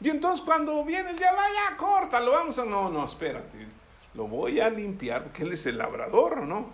Y 0.00 0.10
entonces 0.10 0.44
cuando 0.44 0.84
viene 0.84 1.10
el 1.10 1.16
diablo, 1.16 1.40
ya 1.40 1.76
corta, 1.76 2.20
lo 2.20 2.32
vamos 2.32 2.58
a... 2.58 2.64
No, 2.64 2.88
no, 2.88 3.04
espérate, 3.04 3.66
lo 4.14 4.28
voy 4.28 4.60
a 4.60 4.70
limpiar 4.70 5.24
porque 5.24 5.42
Él 5.42 5.52
es 5.52 5.66
el 5.66 5.78
labrador, 5.78 6.42
¿no? 6.42 6.70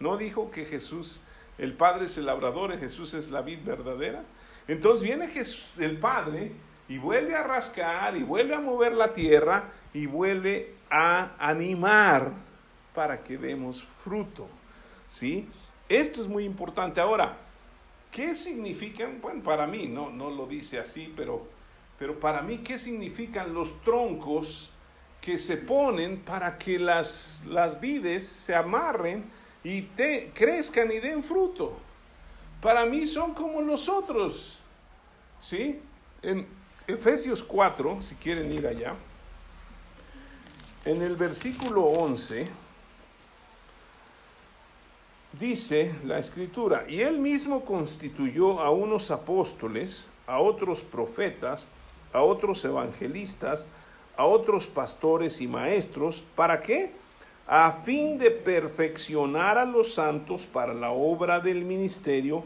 No 0.00 0.16
dijo 0.16 0.50
que 0.50 0.64
Jesús, 0.64 1.20
el 1.56 1.74
Padre 1.74 2.06
es 2.06 2.18
el 2.18 2.26
labrador 2.26 2.72
y 2.74 2.78
Jesús 2.78 3.14
es 3.14 3.30
la 3.30 3.42
vid 3.42 3.60
verdadera. 3.64 4.24
Entonces 4.66 5.06
viene 5.06 5.28
Jesús, 5.28 5.66
el 5.78 5.98
Padre 5.98 6.52
y 6.88 6.98
vuelve 6.98 7.34
a 7.36 7.42
rascar 7.42 8.16
y 8.16 8.22
vuelve 8.22 8.54
a 8.54 8.60
mover 8.60 8.92
la 8.92 9.14
tierra 9.14 9.70
y 9.92 10.06
vuelve 10.06 10.74
a 10.90 11.30
animar 11.38 12.32
para 12.94 13.22
que 13.22 13.38
demos 13.38 13.84
fruto. 14.02 14.48
¿Sí? 15.06 15.48
Esto 15.88 16.20
es 16.20 16.26
muy 16.26 16.44
importante. 16.44 17.00
Ahora, 17.00 17.36
¿Qué 18.18 18.34
significan? 18.34 19.20
Bueno, 19.20 19.44
para 19.44 19.64
mí, 19.68 19.86
no, 19.86 20.10
no 20.10 20.28
lo 20.28 20.44
dice 20.44 20.80
así, 20.80 21.14
pero, 21.14 21.46
pero 22.00 22.18
para 22.18 22.42
mí, 22.42 22.58
¿qué 22.58 22.76
significan 22.76 23.54
los 23.54 23.80
troncos 23.82 24.72
que 25.20 25.38
se 25.38 25.56
ponen 25.56 26.18
para 26.22 26.58
que 26.58 26.80
las, 26.80 27.44
las 27.46 27.78
vides 27.80 28.26
se 28.26 28.56
amarren 28.56 29.24
y 29.62 29.82
crezcan 30.34 30.90
y 30.90 30.98
den 30.98 31.22
fruto? 31.22 31.78
Para 32.60 32.86
mí 32.86 33.06
son 33.06 33.34
como 33.34 33.62
los 33.62 33.88
otros. 33.88 34.58
¿Sí? 35.40 35.80
En 36.20 36.44
Efesios 36.88 37.40
4, 37.40 38.02
si 38.02 38.16
quieren 38.16 38.50
ir 38.50 38.66
allá, 38.66 38.96
en 40.84 41.02
el 41.02 41.14
versículo 41.14 41.82
11 41.84 42.48
dice 45.32 45.94
la 46.04 46.18
escritura, 46.18 46.84
y 46.88 47.00
él 47.00 47.18
mismo 47.18 47.64
constituyó 47.64 48.60
a 48.60 48.70
unos 48.70 49.10
apóstoles, 49.10 50.08
a 50.26 50.38
otros 50.40 50.82
profetas, 50.82 51.66
a 52.12 52.22
otros 52.22 52.64
evangelistas, 52.64 53.66
a 54.16 54.24
otros 54.24 54.66
pastores 54.66 55.40
y 55.40 55.46
maestros, 55.46 56.24
¿para 56.34 56.60
qué? 56.60 56.92
A 57.46 57.72
fin 57.72 58.18
de 58.18 58.30
perfeccionar 58.30 59.58
a 59.58 59.64
los 59.64 59.94
santos 59.94 60.46
para 60.46 60.74
la 60.74 60.90
obra 60.90 61.40
del 61.40 61.64
ministerio, 61.64 62.42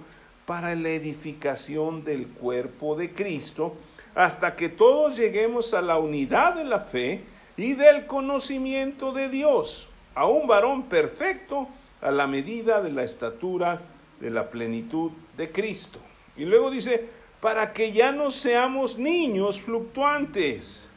para 0.46 0.74
la 0.74 0.90
edificación 0.90 2.04
del 2.04 2.28
cuerpo 2.28 2.94
de 2.94 3.12
Cristo, 3.12 3.74
hasta 4.14 4.54
que 4.56 4.68
todos 4.68 5.16
lleguemos 5.16 5.72
a 5.72 5.80
la 5.80 5.98
unidad 5.98 6.56
de 6.56 6.64
la 6.64 6.80
fe 6.80 7.24
y 7.56 7.72
del 7.72 8.06
conocimiento 8.06 9.12
de 9.12 9.28
Dios, 9.28 9.88
a 10.14 10.26
un 10.26 10.46
varón 10.46 10.84
perfecto, 10.84 11.68
a 12.02 12.10
la 12.10 12.26
medida 12.26 12.82
de 12.82 12.90
la 12.90 13.04
estatura 13.04 13.80
de 14.20 14.30
la 14.30 14.50
plenitud 14.50 15.12
de 15.36 15.50
Cristo. 15.50 15.98
Y 16.36 16.44
luego 16.44 16.70
dice, 16.70 17.08
para 17.40 17.72
que 17.72 17.92
ya 17.92 18.12
no 18.12 18.30
seamos 18.30 18.98
niños 18.98 19.60
fluctuantes, 19.60 20.88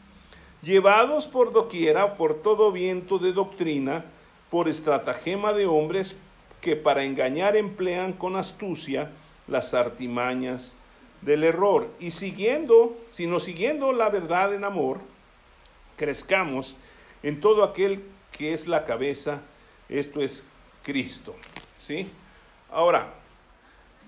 llevados 0.62 1.28
por 1.28 1.54
doquiera, 1.54 2.18
por 2.18 2.42
todo 2.42 2.72
viento 2.72 3.20
de 3.20 3.34
doctrina, 3.34 4.06
por 4.50 4.68
estratagema 4.68 5.54
de 5.54 5.66
hombres 5.66 6.16
que 6.62 6.76
para 6.76 7.04
engañar 7.04 7.56
emplean 7.56 8.14
con 8.14 8.36
astucia 8.36 9.12
las 9.48 9.74
artimañas 9.74 10.78
del 11.22 11.44
error. 11.44 11.88
Y 12.00 12.12
siguiendo, 12.12 12.98
sino 13.12 13.40
siguiendo 13.40 13.94
la 13.94 14.10
verdad 14.10 14.54
en 14.54 14.64
amor, 14.64 15.00
crezcamos 15.98 16.76
en 17.24 17.40
todo 17.40 17.64
aquel 17.64 18.04
que 18.32 18.54
es 18.54 18.68
la 18.68 18.86
cabeza, 18.86 19.42
esto 19.90 20.22
es 20.22 20.46
Cristo. 20.86 21.36
¿Sí? 21.77 22.08
Ahora, 22.72 23.13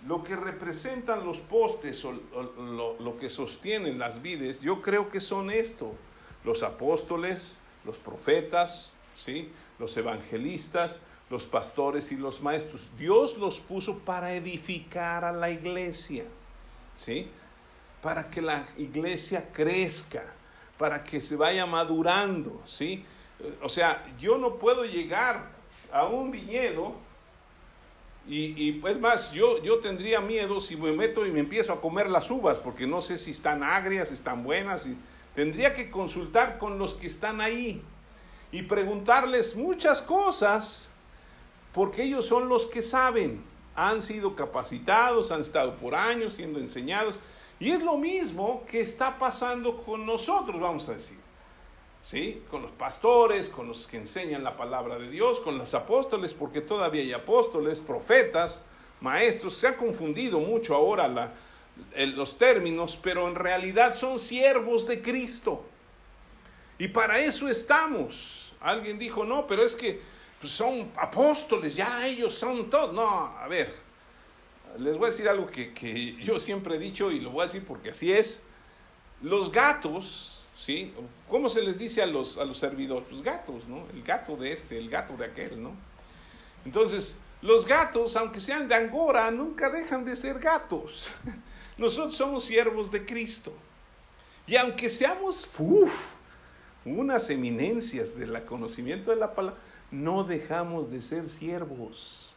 lo 0.06 0.24
que 0.24 0.36
representan 0.36 1.26
los 1.26 1.40
postes 1.40 2.06
o, 2.06 2.14
lo, 2.14 3.18
que 3.18 3.30
sostienen 3.30 4.00
las 4.00 4.22
vides, 4.22 4.62
yo 4.62 4.82
creo 4.82 5.10
que 5.10 5.20
son 5.20 5.50
esto, 5.50 5.94
los 6.46 6.64
apóstoles, 6.64 7.58
los 7.84 7.98
profetas, 7.98 8.96
¿sí? 9.16 9.52
Los 9.80 9.98
evangelistas, 9.98 10.98
los 11.30 11.46
pastores 11.46 12.12
y 12.12 12.16
los 12.16 12.42
maestros. 12.42 12.88
Dios 12.98 13.38
los 13.38 13.60
puso 13.60 13.98
para 14.00 14.34
edificar 14.34 15.26
a 15.26 15.32
la 15.32 15.50
iglesia, 15.50 16.26
¿sí? 16.96 17.28
Para 18.02 18.30
que 18.30 18.42
la 18.42 18.68
iglesia 18.78 19.50
crezca, 19.52 20.24
para 20.78 21.04
que 21.04 21.20
se 21.20 21.36
vaya 21.36 21.66
madurando, 21.66 22.62
¿sí? 22.66 23.04
O 23.62 23.70
sea, 23.70 24.06
yo 24.20 24.38
no 24.38 24.56
puedo 24.56 24.86
llegar 24.86 25.57
a 25.92 26.06
un 26.06 26.32
viñedo 26.32 26.96
y, 28.30 28.74
pues 28.74 29.00
más, 29.00 29.32
yo, 29.32 29.64
yo 29.64 29.80
tendría 29.80 30.20
miedo 30.20 30.60
si 30.60 30.76
me 30.76 30.92
meto 30.92 31.26
y 31.26 31.32
me 31.32 31.40
empiezo 31.40 31.72
a 31.72 31.80
comer 31.80 32.10
las 32.10 32.30
uvas, 32.30 32.58
porque 32.58 32.86
no 32.86 33.02
sé 33.02 33.18
si 33.18 33.32
están 33.32 33.64
agrias, 33.64 34.12
están 34.12 34.44
buenas, 34.44 34.86
y 34.86 34.98
tendría 35.34 35.74
que 35.74 35.90
consultar 35.90 36.58
con 36.58 36.78
los 36.78 36.94
que 36.94 37.08
están 37.08 37.40
ahí 37.40 37.82
y 38.52 38.64
preguntarles 38.64 39.56
muchas 39.56 40.02
cosas, 40.02 40.90
porque 41.74 42.04
ellos 42.04 42.26
son 42.26 42.50
los 42.50 42.66
que 42.66 42.82
saben, 42.82 43.42
han 43.76 44.02
sido 44.02 44.36
capacitados, 44.36 45.32
han 45.32 45.40
estado 45.40 45.76
por 45.76 45.96
años 45.96 46.34
siendo 46.34 46.60
enseñados, 46.60 47.16
y 47.62 47.72
es 47.72 47.82
lo 47.82 47.96
mismo 47.96 48.66
que 48.70 48.82
está 48.82 49.18
pasando 49.18 49.84
con 49.84 50.06
nosotros, 50.06 50.60
vamos 50.60 50.90
a 50.90 50.94
decir. 50.94 51.27
¿Sí? 52.04 52.42
Con 52.50 52.62
los 52.62 52.72
pastores, 52.72 53.50
con 53.50 53.68
los 53.68 53.88
que 53.88 53.98
enseñan 53.98 54.44
la 54.44 54.58
palabra 54.58 54.98
de 54.98 55.10
Dios, 55.10 55.40
con 55.40 55.58
los 55.58 55.74
apóstoles, 55.74 56.34
porque 56.34 56.62
todavía 56.62 57.02
hay 57.02 57.14
apóstoles, 57.14 57.80
profetas, 57.82 58.64
maestros. 59.02 59.56
Se 59.56 59.68
ha 59.68 59.78
confundido 59.78 60.40
mucho 60.40 60.76
ahora 60.76 61.08
la, 61.08 61.34
los 62.16 62.38
términos, 62.38 62.98
pero 63.02 63.28
en 63.28 63.36
realidad 63.36 63.96
son 63.96 64.20
siervos 64.20 64.88
de 64.88 65.02
Cristo. 65.02 65.64
Y 66.78 66.88
para 66.88 67.20
eso 67.20 67.50
estamos. 67.50 68.54
Alguien 68.60 68.98
dijo, 68.98 69.24
no, 69.24 69.48
pero 69.48 69.64
es 69.64 69.76
que 69.76 70.00
pues, 70.40 70.52
son 70.52 70.92
apóstoles, 70.96 71.76
ya 71.76 72.08
ellos 72.08 72.34
son 72.34 72.70
todos. 72.70 72.94
No, 72.94 73.08
a 73.08 73.48
ver, 73.48 73.76
les 74.78 74.98
voy 74.98 75.08
a 75.08 75.12
decir 75.12 75.28
algo 75.28 75.48
que, 75.48 75.74
que 75.74 76.16
yo 76.24 76.40
siempre 76.40 76.76
he 76.76 76.80
dicho 76.80 77.12
y 77.12 77.20
lo 77.20 77.32
voy 77.32 77.44
a 77.44 77.46
decir 77.46 77.66
porque 77.66 77.92
así 77.92 78.12
es. 78.12 78.44
Los 79.22 79.52
gatos 79.52 80.37
¿sí? 80.58 80.94
¿Cómo 81.30 81.50
se 81.50 81.62
les 81.62 81.78
dice 81.78 82.02
a 82.02 82.08
los, 82.08 82.38
a 82.38 82.46
los 82.46 82.58
servidores? 82.58 83.08
Pues 83.10 83.22
gatos, 83.22 83.68
¿no? 83.68 83.86
El 83.94 84.04
gato 84.04 84.36
de 84.36 84.52
este, 84.52 84.78
el 84.78 84.90
gato 84.90 85.16
de 85.16 85.26
aquel, 85.26 85.62
¿no? 85.62 85.74
Entonces, 86.66 87.20
los 87.42 87.68
gatos, 87.68 88.16
aunque 88.16 88.40
sean 88.40 88.68
de 88.68 88.76
Angora, 88.76 89.30
nunca 89.32 89.70
dejan 89.70 90.04
de 90.04 90.16
ser 90.16 90.40
gatos. 90.40 91.12
Nosotros 91.78 92.18
somos 92.18 92.44
siervos 92.44 92.92
de 92.92 93.06
Cristo. 93.06 93.54
Y 94.48 94.56
aunque 94.56 94.90
seamos 94.90 95.52
unas 96.86 97.30
eminencias 97.30 98.18
del 98.18 98.44
conocimiento 98.46 99.12
de 99.12 99.18
la 99.18 99.36
palabra, 99.36 99.60
no 99.92 100.24
dejamos 100.24 100.90
de 100.90 101.02
ser 101.02 101.30
siervos. 101.30 102.34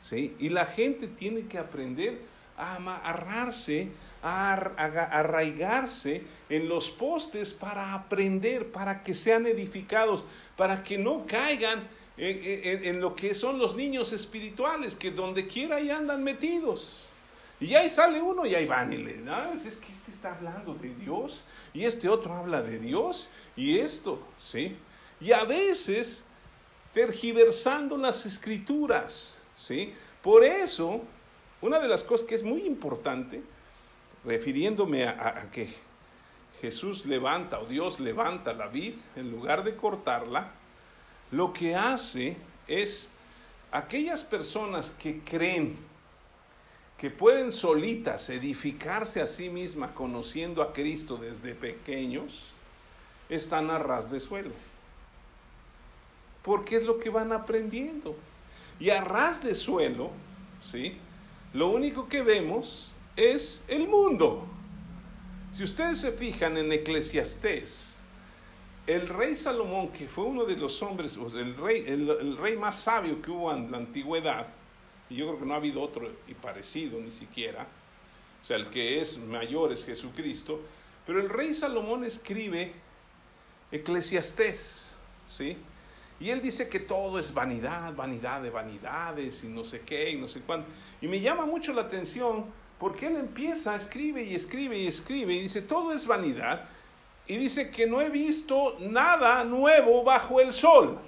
¿sí? 0.00 0.36
Y 0.38 0.50
la 0.50 0.66
gente 0.66 1.06
tiene 1.06 1.46
que 1.46 1.58
aprender 1.58 2.20
a 2.56 2.76
amarrarse 2.76 3.88
a 4.22 4.54
arraigarse 4.54 6.22
en 6.48 6.68
los 6.68 6.90
postes 6.90 7.52
para 7.52 7.94
aprender, 7.94 8.70
para 8.72 9.02
que 9.02 9.14
sean 9.14 9.46
edificados, 9.46 10.24
para 10.56 10.82
que 10.82 10.98
no 10.98 11.26
caigan 11.26 11.88
en, 12.16 13.00
lo 13.00 13.14
que 13.14 13.34
son 13.34 13.58
los 13.58 13.76
niños 13.76 14.12
espirituales, 14.12 14.96
que 14.96 15.10
donde 15.10 15.46
quiera 15.46 15.76
ahí 15.76 15.90
andan 15.90 16.24
metidos. 16.24 17.04
Y 17.60 17.74
ahí 17.74 17.90
sale 17.90 18.20
uno 18.20 18.46
y 18.46 18.54
ahí 18.54 18.66
van 18.66 18.92
y 18.92 18.98
le, 18.98 19.20
ah, 19.28 19.52
es 19.56 19.76
que 19.76 19.90
este 19.90 20.12
está 20.12 20.34
hablando 20.34 20.74
de 20.74 20.94
Dios 20.94 21.42
y 21.74 21.84
este 21.84 22.08
otro 22.08 22.34
habla 22.34 22.62
de 22.62 22.78
Dios 22.78 23.28
y 23.56 23.80
esto, 23.80 24.22
¿sí? 24.38 24.76
Y 25.20 25.32
a 25.32 25.44
veces 25.44 26.24
tergiversando 26.94 27.96
las 27.96 28.26
escrituras, 28.26 29.38
¿sí? 29.56 29.92
Por 30.22 30.44
eso, 30.44 31.02
una 31.60 31.80
de 31.80 31.88
las 31.88 32.04
cosas 32.04 32.26
que 32.26 32.36
es 32.36 32.44
muy 32.44 32.62
importante 32.62 33.42
refiriéndome 34.28 35.08
a, 35.08 35.48
que 35.50 35.74
Jesús 36.60 37.06
levanta 37.06 37.60
o 37.60 37.64
Dios 37.64 37.98
levanta 37.98 38.52
la 38.52 38.68
vid 38.68 38.94
en 39.16 39.30
lugar 39.30 39.64
de 39.64 39.74
cortarla, 39.74 40.52
lo 41.30 41.54
que 41.54 41.74
hace 41.74 42.36
es 42.66 43.10
aquellas 43.72 44.24
personas 44.24 44.90
que 44.90 45.20
creen 45.20 45.78
que 46.98 47.10
pueden 47.10 47.52
solitas 47.52 48.28
edificarse 48.28 49.22
a 49.22 49.26
sí 49.26 49.48
mismas 49.48 49.92
conociendo 49.92 50.62
a 50.62 50.74
Cristo 50.74 51.16
desde 51.16 51.54
pequeños, 51.54 52.52
están 53.30 53.70
a 53.70 53.78
ras 53.78 54.10
de 54.10 54.20
suelo. 54.20 54.52
Porque 56.42 56.76
es 56.76 56.82
lo 56.84 56.98
que 56.98 57.08
van 57.08 57.32
aprendiendo. 57.32 58.16
Y 58.80 58.90
a 58.90 59.00
ras 59.00 59.42
de 59.42 59.54
suelo, 59.54 60.10
¿sí? 60.60 60.98
Lo 61.52 61.68
único 61.68 62.08
que 62.08 62.22
vemos 62.22 62.92
es 63.18 63.64
el 63.66 63.88
mundo. 63.88 64.46
Si 65.50 65.64
ustedes 65.64 65.98
se 66.00 66.12
fijan 66.12 66.56
en 66.56 66.70
Eclesiastés, 66.70 67.98
el 68.86 69.08
rey 69.08 69.34
Salomón, 69.34 69.88
que 69.88 70.06
fue 70.06 70.24
uno 70.24 70.44
de 70.44 70.56
los 70.56 70.80
hombres, 70.82 71.18
el 71.34 71.56
rey, 71.56 71.84
el, 71.86 72.36
rey 72.36 72.56
más 72.56 72.76
sabio 72.76 73.20
que 73.20 73.30
hubo 73.30 73.52
en 73.52 73.72
la 73.72 73.78
antigüedad, 73.78 74.46
y 75.10 75.16
yo 75.16 75.26
creo 75.26 75.40
que 75.40 75.46
no 75.46 75.54
ha 75.54 75.56
habido 75.56 75.82
otro 75.82 76.08
y 76.28 76.34
parecido 76.34 77.00
ni 77.00 77.10
siquiera, 77.10 77.66
o 78.40 78.44
sea, 78.46 78.56
el 78.56 78.70
que 78.70 79.00
es 79.00 79.18
mayor 79.18 79.72
es 79.72 79.84
Jesucristo, 79.84 80.60
pero 81.04 81.20
el 81.20 81.28
rey 81.28 81.54
Salomón 81.54 82.04
escribe 82.04 82.72
Eclesiastés, 83.72 84.94
¿sí? 85.26 85.56
Y 86.20 86.30
él 86.30 86.40
dice 86.40 86.68
que 86.68 86.78
todo 86.78 87.18
es 87.18 87.34
vanidad, 87.34 87.94
vanidad 87.94 88.42
de 88.42 88.50
vanidades 88.50 89.42
y 89.42 89.48
no 89.48 89.64
sé 89.64 89.80
qué 89.80 90.10
y 90.10 90.16
no 90.16 90.28
sé 90.28 90.40
cuánto. 90.40 90.68
Y 91.00 91.08
me 91.08 91.20
llama 91.20 91.46
mucho 91.46 91.72
la 91.72 91.82
atención 91.82 92.46
porque 92.78 93.08
él 93.08 93.16
empieza, 93.16 93.74
escribe 93.74 94.22
y 94.22 94.34
escribe 94.34 94.78
y 94.78 94.86
escribe 94.86 95.34
y 95.34 95.40
dice, 95.42 95.62
todo 95.62 95.92
es 95.92 96.06
vanidad. 96.06 96.68
Y 97.26 97.36
dice 97.36 97.70
que 97.70 97.86
no 97.86 98.00
he 98.00 98.08
visto 98.08 98.76
nada 98.80 99.44
nuevo 99.44 100.04
bajo 100.04 100.40
el 100.40 100.52
sol. 100.52 100.98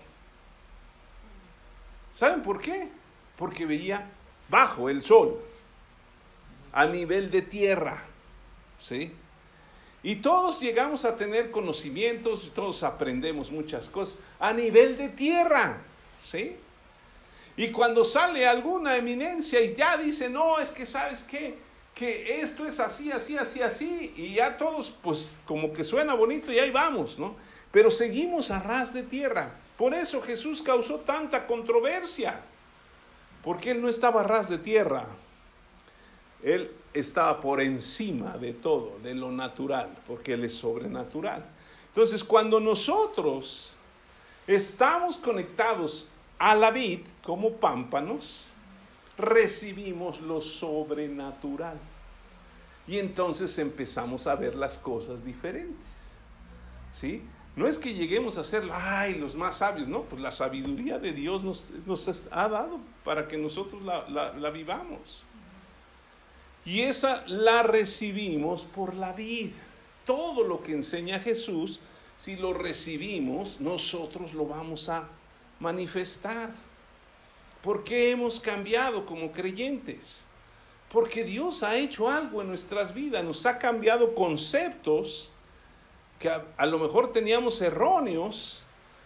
¿Saben 2.13 2.43
por 2.43 2.61
qué? 2.61 2.89
Porque 3.37 3.67
veía 3.67 4.11
bajo 4.49 4.91
el 4.91 5.03
sol, 5.03 5.41
a 6.73 6.87
nivel 6.87 7.31
de 7.31 7.43
tierra. 7.43 8.05
¿Sí? 8.79 9.13
Y 10.03 10.17
todos 10.17 10.61
llegamos 10.61 11.05
a 11.05 11.17
tener 11.17 11.51
conocimientos, 11.51 12.53
todos 12.55 12.83
aprendemos 12.83 13.51
muchas 13.51 13.89
cosas 13.89 14.23
a 14.41 14.53
nivel 14.53 14.97
de 14.97 15.09
tierra. 15.11 15.83
¿Sí? 16.21 16.57
Y 17.57 17.71
cuando 17.71 18.05
sale 18.05 18.47
alguna 18.47 18.97
eminencia 18.97 19.61
y 19.61 19.75
ya 19.75 19.97
dice, 19.97 20.29
no, 20.29 20.59
es 20.59 20.71
que 20.71 20.87
sabes 20.87 21.23
qué, 21.23 21.59
que 21.95 22.41
esto 22.41 22.67
es 22.67 22.81
así, 22.81 23.13
así, 23.13 23.37
así, 23.37 23.61
así, 23.61 24.15
y 24.17 24.35
ya 24.35 24.57
todos, 24.57 24.91
pues 25.03 25.37
como 25.45 25.73
que 25.73 25.85
suena 25.85 26.15
bonito 26.15 26.53
y 26.53 26.59
ahí 26.59 26.71
vamos, 26.71 27.19
¿no? 27.19 27.37
Pero 27.73 27.91
seguimos 27.91 28.51
a 28.51 28.61
ras 28.61 28.93
de 28.95 29.03
tierra. 29.03 29.55
Por 29.77 29.95
eso 29.95 30.21
Jesús 30.23 30.63
causó 30.63 31.01
tanta 31.01 31.47
controversia, 31.47 32.41
porque 33.43 33.71
Él 33.71 33.81
no 33.81 33.89
estaba 33.89 34.21
a 34.21 34.25
ras 34.25 34.49
de 34.49 34.59
tierra, 34.59 35.07
Él 36.43 36.71
estaba 36.93 37.41
por 37.41 37.61
encima 37.61 38.37
de 38.37 38.53
todo, 38.53 38.99
de 39.03 39.15
lo 39.15 39.31
natural, 39.31 39.89
porque 40.07 40.35
Él 40.35 40.45
es 40.45 40.55
sobrenatural. 40.55 41.45
Entonces, 41.89 42.23
cuando 42.23 42.61
nosotros 42.61 43.75
estamos 44.47 45.17
conectados 45.17 46.10
a 46.41 46.55
la 46.55 46.71
vid 46.71 47.01
como 47.23 47.53
pámpanos, 47.53 48.47
recibimos 49.19 50.21
lo 50.23 50.41
sobrenatural. 50.41 51.79
Y 52.89 52.99
entonces 52.99 53.57
empezamos 53.59 54.27
a 54.27 54.35
ver 54.35 54.55
las 54.55 54.79
cosas 54.79 55.23
diferentes. 55.23 56.19
¿Sí? 56.93 57.23
No 57.57 57.69
es 57.69 57.79
que 57.79 57.93
lleguemos 57.93 58.39
a 58.39 58.45
ser, 58.45 58.65
ay, 58.73 59.17
los 59.17 59.35
más 59.35 59.59
sabios, 59.59 59.87
no, 59.87 60.03
pues 60.05 60.23
la 60.23 60.31
sabiduría 60.31 60.99
de 60.99 61.13
Dios 61.13 61.43
nos, 61.45 62.29
ha 62.31 62.49
dado 62.49 62.81
para 63.05 63.29
que 63.29 63.37
nosotros 63.37 63.83
la, 63.83 64.09
la 64.09 64.51
vivamos. 64.51 65.23
Y 66.65 66.81
esa 66.81 67.23
la 67.27 67.63
recibimos 67.63 68.63
por 68.63 68.95
la 68.95 69.13
vida. 69.13 69.53
Todo 70.07 70.43
lo 70.43 70.63
que 70.63 70.73
enseña 70.73 71.21
Jesús, 71.21 71.81
si 72.17 72.37
lo 72.37 72.55
recibimos, 72.55 73.61
nosotros 73.61 74.33
lo 74.33 74.47
vamos 74.47 74.89
a 74.89 75.07
manifestar. 75.61 76.51
¿Por 77.63 77.85
qué 77.85 78.11
hemos 78.11 78.41
cambiado 78.41 79.07
como 79.07 79.31
creyentes? 79.31 80.25
Porque 80.91 81.23
Dios 81.23 81.63
ha 81.63 81.77
hecho 81.77 82.09
algo 82.09 82.41
en 82.41 82.49
nuestras 82.49 82.93
vidas, 82.95 83.23
nos 83.23 83.47
ha 83.47 83.59
cambiado 83.59 84.15
conceptos 84.15 85.31
que 86.19 86.29
a, 86.29 86.67
lo 86.67 86.79
mejor 86.79 87.13
teníamos 87.13 87.61
erróneos 87.63 88.65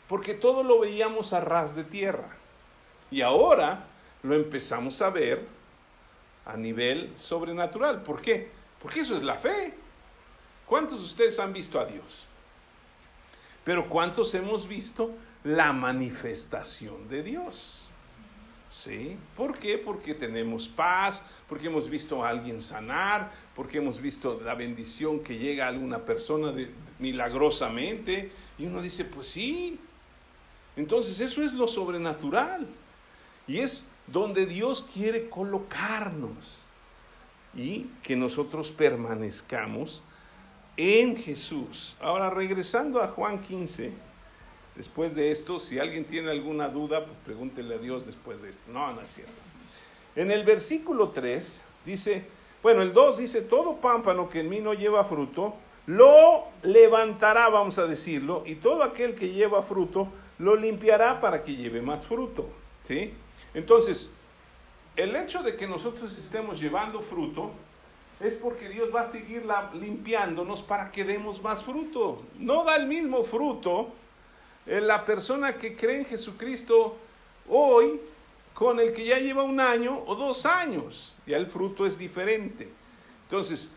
porque 0.08 0.34
todo 0.34 0.62
lo 0.62 0.80
veíamos 0.80 1.32
a 1.32 1.40
ras 1.40 1.74
de 1.76 1.84
tierra. 1.84 2.36
Y 3.10 3.20
ahora 3.20 3.86
lo 4.22 4.34
empezamos 4.34 5.02
a 5.02 5.10
ver 5.10 5.46
a 6.46 6.56
nivel 6.56 7.12
sobrenatural. 7.16 8.02
¿Por 8.02 8.20
qué? 8.20 8.50
Porque 8.80 9.00
eso 9.00 9.14
es 9.14 9.22
la 9.22 9.36
fe. 9.36 9.74
¿Cuántos 10.66 11.00
de 11.00 11.04
ustedes 11.04 11.38
han 11.38 11.52
visto 11.52 11.78
a 11.78 11.84
Dios? 11.84 12.26
Pero 13.62 13.88
¿cuántos 13.88 14.34
hemos 14.34 14.66
visto 14.66 15.10
la 15.44 15.72
manifestación 15.72 17.08
de 17.08 17.22
Dios. 17.22 17.90
¿Sí? 18.70 19.16
¿Por 19.36 19.58
qué? 19.58 19.78
Porque 19.78 20.14
tenemos 20.14 20.66
paz, 20.66 21.22
porque 21.48 21.68
hemos 21.68 21.88
visto 21.88 22.24
a 22.24 22.30
alguien 22.30 22.60
sanar, 22.60 23.30
porque 23.54 23.78
hemos 23.78 24.00
visto 24.00 24.40
la 24.44 24.56
bendición 24.56 25.20
que 25.20 25.38
llega 25.38 25.66
a 25.66 25.68
alguna 25.68 26.00
persona 26.00 26.52
milagrosamente. 26.98 28.32
Y 28.58 28.66
uno 28.66 28.82
dice, 28.82 29.04
pues 29.04 29.28
sí. 29.28 29.78
Entonces 30.74 31.20
eso 31.20 31.40
es 31.40 31.52
lo 31.52 31.68
sobrenatural. 31.68 32.66
Y 33.46 33.58
es 33.58 33.88
donde 34.08 34.46
Dios 34.46 34.88
quiere 34.92 35.28
colocarnos. 35.28 36.66
Y 37.54 37.86
que 38.02 38.16
nosotros 38.16 38.72
permanezcamos 38.72 40.02
en 40.76 41.16
Jesús. 41.16 41.96
Ahora, 42.00 42.30
regresando 42.30 43.00
a 43.00 43.06
Juan 43.06 43.40
15, 43.40 43.92
después 44.76 45.14
de 45.14 45.30
esto, 45.30 45.60
si 45.60 45.78
alguien 45.78 46.04
tiene 46.04 46.30
alguna 46.30 46.68
duda, 46.68 47.04
pues 47.04 47.16
pregúntele 47.24 47.74
a 47.74 47.78
Dios 47.78 48.06
después 48.06 48.42
de 48.42 48.50
esto. 48.50 48.62
No, 48.72 48.92
no 48.92 49.00
es 49.00 49.10
cierto. 49.10 49.32
En 50.16 50.30
el 50.30 50.44
versículo 50.44 51.10
3 51.10 51.62
dice, 51.84 52.26
bueno, 52.62 52.82
el 52.82 52.92
2 52.92 53.18
dice, 53.18 53.42
todo 53.42 53.76
pámpano 53.76 54.28
que 54.28 54.40
en 54.40 54.48
mí 54.48 54.60
no 54.60 54.74
lleva 54.74 55.04
fruto, 55.04 55.54
lo 55.86 56.44
levantará, 56.62 57.48
vamos 57.48 57.78
a 57.78 57.86
decirlo, 57.86 58.42
y 58.46 58.54
todo 58.54 58.82
aquel 58.82 59.14
que 59.14 59.30
lleva 59.30 59.62
fruto, 59.62 60.08
lo 60.38 60.56
limpiará 60.56 61.20
para 61.20 61.44
que 61.44 61.56
lleve 61.56 61.82
más 61.82 62.06
fruto. 62.06 62.48
¿Sí? 62.82 63.12
Entonces, 63.54 64.14
el 64.96 65.16
hecho 65.16 65.42
de 65.42 65.56
que 65.56 65.66
nosotros 65.66 66.16
estemos 66.18 66.60
llevando 66.60 67.00
fruto 67.00 67.50
es 68.20 68.34
porque 68.34 68.68
Dios 68.68 68.90
va 68.94 69.02
a 69.02 69.10
seguir 69.10 69.44
limpiándonos 69.74 70.62
para 70.62 70.92
que 70.92 71.04
demos 71.04 71.42
más 71.42 71.62
fruto. 71.62 72.22
No 72.38 72.64
da 72.64 72.76
el 72.76 72.86
mismo 72.86 73.24
fruto 73.24 73.92
la 74.66 75.04
persona 75.04 75.54
que 75.54 75.76
cree 75.76 75.98
en 75.98 76.06
Jesucristo 76.06 76.96
hoy 77.48 78.00
con 78.54 78.78
el 78.80 78.92
que 78.92 79.04
ya 79.04 79.18
lleva 79.18 79.42
un 79.42 79.60
año 79.60 80.02
o 80.06 80.14
dos 80.14 80.46
años. 80.46 81.14
Ya 81.26 81.36
el 81.36 81.46
fruto 81.46 81.84
es 81.84 81.98
diferente. 81.98 82.68
Entonces, 83.24 83.72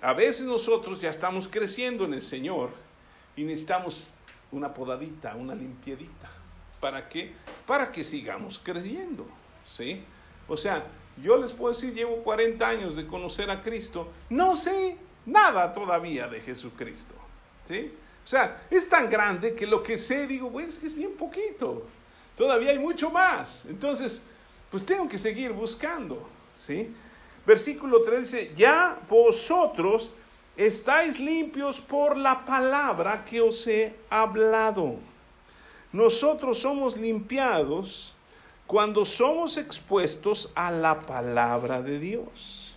a 0.00 0.12
veces 0.14 0.46
nosotros 0.46 1.00
ya 1.00 1.10
estamos 1.10 1.48
creciendo 1.48 2.04
en 2.04 2.14
el 2.14 2.22
Señor 2.22 2.70
y 3.36 3.42
necesitamos 3.42 4.14
una 4.52 4.72
podadita, 4.72 5.34
una 5.34 5.54
limpiedita. 5.54 6.30
¿Para 6.80 7.08
qué? 7.08 7.32
Para 7.66 7.92
que 7.92 8.04
sigamos 8.04 8.60
creciendo. 8.62 9.26
¿Sí? 9.66 10.02
O 10.48 10.56
sea, 10.56 10.86
yo 11.22 11.36
les 11.36 11.52
puedo 11.52 11.74
decir, 11.74 11.92
llevo 11.92 12.22
40 12.22 12.66
años 12.66 12.96
de 12.96 13.06
conocer 13.06 13.50
a 13.50 13.62
Cristo, 13.62 14.08
no 14.30 14.56
sé 14.56 14.96
nada 15.26 15.74
todavía 15.74 16.28
de 16.28 16.40
Jesucristo. 16.40 17.14
¿sí? 17.68 17.92
Sea, 18.30 18.62
es 18.70 18.88
tan 18.88 19.10
grande 19.10 19.56
que 19.56 19.66
lo 19.66 19.82
que 19.82 19.98
sé, 19.98 20.24
digo, 20.24 20.52
pues 20.52 20.80
es 20.84 20.94
bien 20.94 21.16
poquito. 21.16 21.82
Todavía 22.38 22.70
hay 22.70 22.78
mucho 22.78 23.10
más. 23.10 23.66
Entonces, 23.68 24.22
pues 24.70 24.86
tengo 24.86 25.08
que 25.08 25.18
seguir 25.18 25.50
buscando. 25.50 26.28
¿sí? 26.54 26.94
Versículo 27.44 28.02
3 28.02 28.20
dice, 28.20 28.52
ya 28.56 29.00
vosotros 29.08 30.12
estáis 30.56 31.18
limpios 31.18 31.80
por 31.80 32.16
la 32.16 32.44
palabra 32.44 33.24
que 33.24 33.40
os 33.40 33.66
he 33.66 33.96
hablado. 34.08 34.94
Nosotros 35.92 36.60
somos 36.60 36.96
limpiados 36.96 38.14
cuando 38.68 39.04
somos 39.04 39.56
expuestos 39.56 40.52
a 40.54 40.70
la 40.70 41.00
palabra 41.00 41.82
de 41.82 41.98
Dios. 41.98 42.76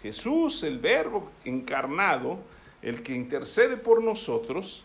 Jesús, 0.00 0.62
el 0.62 0.78
verbo 0.78 1.30
encarnado, 1.44 2.38
el 2.82 3.02
que 3.02 3.14
intercede 3.14 3.76
por 3.76 4.02
nosotros, 4.02 4.84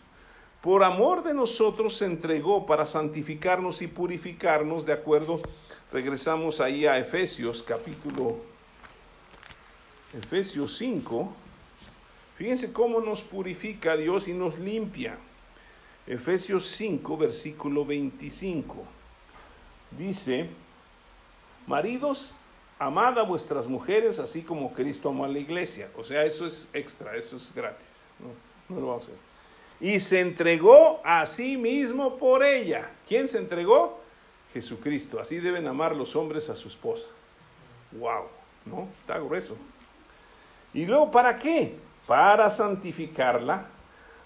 por 0.60 0.82
amor 0.82 1.22
de 1.22 1.34
nosotros 1.34 1.96
se 1.96 2.06
entregó 2.06 2.66
para 2.66 2.86
santificarnos 2.86 3.82
y 3.82 3.86
purificarnos, 3.86 4.86
de 4.86 4.94
acuerdo, 4.94 5.40
regresamos 5.92 6.60
ahí 6.60 6.86
a 6.86 6.98
Efesios 6.98 7.62
capítulo 7.62 8.38
Efesios 10.12 10.76
5. 10.78 11.32
Fíjense 12.36 12.72
cómo 12.72 13.00
nos 13.00 13.22
purifica 13.22 13.96
Dios 13.96 14.26
y 14.28 14.32
nos 14.32 14.58
limpia. 14.58 15.18
Efesios 16.06 16.66
5, 16.68 17.16
versículo 17.16 17.84
25 17.84 18.84
dice, 19.98 20.50
maridos, 21.66 22.34
amad 22.78 23.18
a 23.18 23.22
vuestras 23.22 23.66
mujeres 23.66 24.18
así 24.18 24.42
como 24.42 24.72
Cristo 24.72 25.08
amó 25.08 25.24
a 25.24 25.28
la 25.28 25.38
iglesia. 25.38 25.88
O 25.96 26.04
sea, 26.04 26.24
eso 26.24 26.46
es 26.46 26.68
extra, 26.72 27.16
eso 27.16 27.36
es 27.36 27.52
gratis. 27.54 28.02
No, 28.68 28.80
lo 28.80 28.86
vamos 28.86 29.04
a 29.04 29.06
hacer. 29.06 29.18
Y 29.80 30.00
se 30.00 30.20
entregó 30.20 31.00
a 31.04 31.26
sí 31.26 31.56
mismo 31.56 32.16
por 32.16 32.42
ella. 32.42 32.90
¿Quién 33.08 33.28
se 33.28 33.38
entregó? 33.38 34.00
Jesucristo. 34.52 35.18
Así 35.20 35.38
deben 35.38 35.66
amar 35.66 35.94
los 35.94 36.14
hombres 36.16 36.48
a 36.48 36.54
su 36.54 36.68
esposa. 36.68 37.06
Wow, 37.92 38.24
¿no? 38.66 38.88
Está 39.00 39.18
grueso. 39.18 39.56
¿Y 40.72 40.86
luego 40.86 41.10
para 41.10 41.38
qué? 41.38 41.76
Para 42.06 42.50
santificarla, 42.50 43.66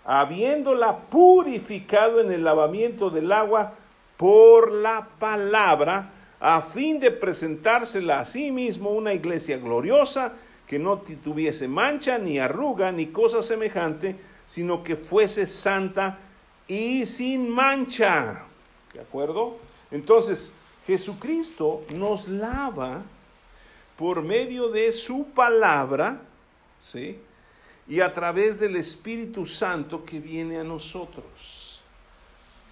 habiéndola 0.05 0.99
purificado 1.11 2.21
en 2.21 2.33
el 2.33 2.45
lavamiento 2.45 3.11
del 3.11 3.31
agua 3.31 3.75
por 4.17 4.73
la 4.73 5.09
palabra, 5.19 6.11
a 6.41 6.63
fin 6.63 7.01
de 7.01 7.11
presentársela 7.11 8.21
a 8.21 8.25
sí 8.25 8.53
mismo 8.53 8.91
una 8.91 9.15
iglesia 9.15 9.59
gloriosa, 9.59 10.35
que 10.67 10.79
no 10.79 10.99
tuviese 10.99 11.67
mancha, 11.67 12.19
ni 12.19 12.39
arruga, 12.39 12.93
ni 12.93 13.07
cosa 13.07 13.43
semejante, 13.43 14.17
sino 14.47 14.85
que 14.85 14.97
fuese 14.97 15.47
santa 15.47 16.19
y 16.67 17.07
sin 17.07 17.49
mancha. 17.49 18.45
¿De 18.93 19.01
acuerdo? 19.01 19.57
Entonces, 19.91 20.53
Jesucristo 20.87 21.85
nos 21.95 22.29
lava 22.29 23.03
por 23.97 24.23
medio 24.23 24.69
de 24.69 24.93
su 24.93 25.25
palabra, 25.35 26.21
¿sí? 26.81 27.19
Y 27.89 28.01
a 28.01 28.13
través 28.13 28.61
del 28.61 28.77
Espíritu 28.77 29.45
Santo 29.47 30.05
que 30.05 30.21
viene 30.21 30.59
a 30.59 30.65
nosotros. 30.65 31.58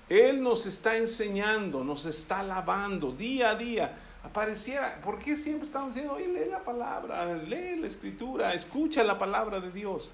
Él 0.08 0.42
nos 0.42 0.66
está 0.66 0.96
enseñando, 0.96 1.82
nos 1.82 2.06
está 2.06 2.42
lavando 2.42 3.12
día 3.12 3.50
a 3.50 3.54
día. 3.56 3.98
Apareciera, 4.22 5.00
¿por 5.02 5.18
qué 5.18 5.36
siempre 5.36 5.66
estamos 5.66 5.94
diciendo, 5.94 6.14
oye, 6.14 6.28
lee 6.28 6.50
la 6.50 6.64
palabra, 6.64 7.34
lee 7.34 7.76
la 7.76 7.86
escritura, 7.86 8.54
escucha 8.54 9.02
la 9.04 9.18
palabra 9.18 9.60
de 9.60 9.70
Dios? 9.70 10.10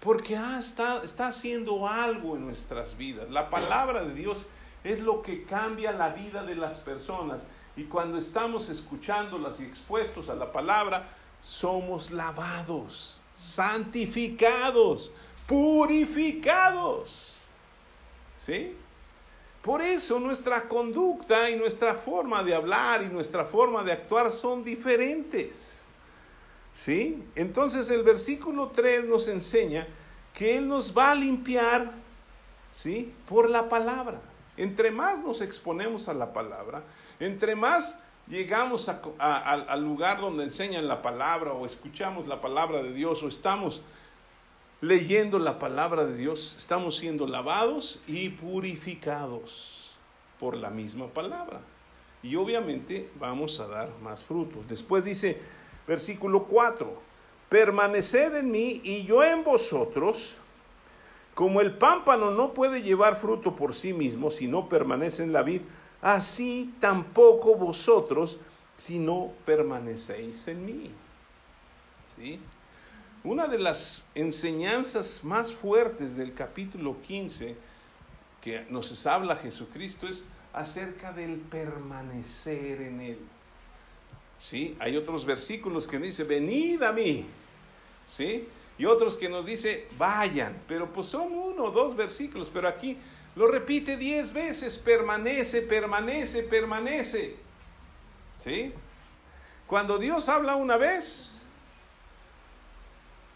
Porque 0.00 0.36
ah, 0.36 0.58
está, 0.58 1.02
está 1.02 1.28
haciendo 1.28 1.88
algo 1.88 2.36
en 2.36 2.46
nuestras 2.46 2.96
vidas. 2.96 3.28
La 3.30 3.50
palabra 3.50 4.04
de 4.04 4.14
Dios 4.14 4.46
es 4.84 5.00
lo 5.00 5.22
que 5.22 5.44
cambia 5.44 5.92
la 5.92 6.10
vida 6.10 6.44
de 6.44 6.54
las 6.54 6.78
personas. 6.80 7.42
Y 7.76 7.84
cuando 7.84 8.18
estamos 8.18 8.68
escuchándolas 8.68 9.60
y 9.60 9.64
expuestos 9.64 10.28
a 10.28 10.34
la 10.34 10.52
palabra, 10.52 11.08
somos 11.40 12.10
lavados, 12.10 13.22
santificados, 13.38 15.12
purificados. 15.46 17.36
¿Sí? 18.36 18.76
Por 19.68 19.82
eso 19.82 20.18
nuestra 20.18 20.66
conducta 20.66 21.50
y 21.50 21.56
nuestra 21.56 21.94
forma 21.94 22.42
de 22.42 22.54
hablar 22.54 23.02
y 23.02 23.12
nuestra 23.12 23.44
forma 23.44 23.84
de 23.84 23.92
actuar 23.92 24.32
son 24.32 24.64
diferentes. 24.64 25.84
¿Sí? 26.72 27.22
Entonces 27.34 27.90
el 27.90 28.02
versículo 28.02 28.68
3 28.68 29.04
nos 29.04 29.28
enseña 29.28 29.86
que 30.32 30.56
Él 30.56 30.68
nos 30.68 30.96
va 30.96 31.10
a 31.10 31.14
limpiar, 31.14 31.92
¿sí? 32.72 33.12
Por 33.28 33.50
la 33.50 33.68
palabra. 33.68 34.22
Entre 34.56 34.90
más 34.90 35.20
nos 35.20 35.42
exponemos 35.42 36.08
a 36.08 36.14
la 36.14 36.32
palabra, 36.32 36.82
entre 37.20 37.54
más 37.54 38.00
llegamos 38.26 38.88
al 39.18 39.84
lugar 39.84 40.18
donde 40.22 40.44
enseñan 40.44 40.88
la 40.88 41.02
palabra 41.02 41.52
o 41.52 41.66
escuchamos 41.66 42.26
la 42.26 42.40
palabra 42.40 42.82
de 42.82 42.94
Dios 42.94 43.22
o 43.22 43.28
estamos 43.28 43.82
leyendo 44.80 45.38
la 45.38 45.58
palabra 45.58 46.04
de 46.04 46.16
Dios, 46.16 46.54
estamos 46.56 46.96
siendo 46.96 47.26
lavados 47.26 48.00
y 48.06 48.28
purificados 48.30 49.92
por 50.38 50.56
la 50.56 50.70
misma 50.70 51.08
palabra. 51.08 51.60
Y 52.22 52.36
obviamente 52.36 53.08
vamos 53.18 53.60
a 53.60 53.66
dar 53.66 53.90
más 54.02 54.22
frutos. 54.22 54.68
Después 54.68 55.04
dice, 55.04 55.40
versículo 55.86 56.44
4, 56.44 56.92
permaneced 57.48 58.36
en 58.36 58.50
mí 58.50 58.80
y 58.84 59.04
yo 59.04 59.22
en 59.22 59.44
vosotros, 59.44 60.36
como 61.34 61.60
el 61.60 61.72
pámpano 61.76 62.30
no 62.30 62.52
puede 62.54 62.82
llevar 62.82 63.16
fruto 63.16 63.54
por 63.54 63.74
sí 63.74 63.92
mismo 63.92 64.30
si 64.30 64.46
no 64.48 64.68
permanece 64.68 65.22
en 65.22 65.32
la 65.32 65.42
vid, 65.42 65.62
así 66.02 66.74
tampoco 66.80 67.54
vosotros 67.54 68.38
si 68.76 68.98
no 68.98 69.32
permanecéis 69.44 70.46
en 70.48 70.64
mí. 70.64 70.90
¿Sí? 72.16 72.40
Una 73.24 73.48
de 73.48 73.58
las 73.58 74.08
enseñanzas 74.14 75.24
más 75.24 75.52
fuertes 75.52 76.16
del 76.16 76.34
capítulo 76.34 77.02
15 77.02 77.56
que 78.40 78.64
nos 78.70 79.06
habla 79.06 79.36
Jesucristo 79.36 80.06
es 80.06 80.24
acerca 80.52 81.12
del 81.12 81.36
permanecer 81.36 82.80
en 82.80 83.00
Él. 83.00 83.18
¿Sí? 84.38 84.76
Hay 84.78 84.96
otros 84.96 85.24
versículos 85.24 85.86
que 85.88 85.98
dice, 85.98 86.22
venid 86.22 86.82
a 86.82 86.92
mí. 86.92 87.26
¿Sí? 88.06 88.46
Y 88.78 88.84
otros 88.84 89.16
que 89.16 89.28
nos 89.28 89.44
dice, 89.44 89.88
vayan. 89.98 90.56
Pero 90.68 90.92
pues 90.92 91.08
son 91.08 91.32
uno 91.32 91.64
o 91.64 91.70
dos 91.72 91.96
versículos. 91.96 92.48
Pero 92.52 92.68
aquí 92.68 92.96
Lo 93.36 93.46
repite 93.46 93.96
diez 93.96 94.32
veces, 94.32 94.78
permanece, 94.78 95.62
permanece, 95.62 96.42
permanece. 96.42 97.36
¿Sí? 98.42 98.72
Cuando 99.68 99.96
Dios 99.96 100.28
habla 100.28 100.56
una 100.56 100.76
vez, 100.76 101.37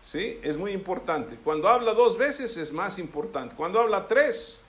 ¿sí? 0.03 0.39
Es 0.43 0.57
muy 0.57 0.73
importante. 0.73 1.37
Cuando 1.37 1.69
habla 1.69 1.95
dos 1.95 2.19
veces 2.19 2.57
es 2.57 2.73
más 2.73 2.99
importante. 2.99 3.55
Cuando 3.55 3.81
habla 3.81 4.07
tres 4.07 4.61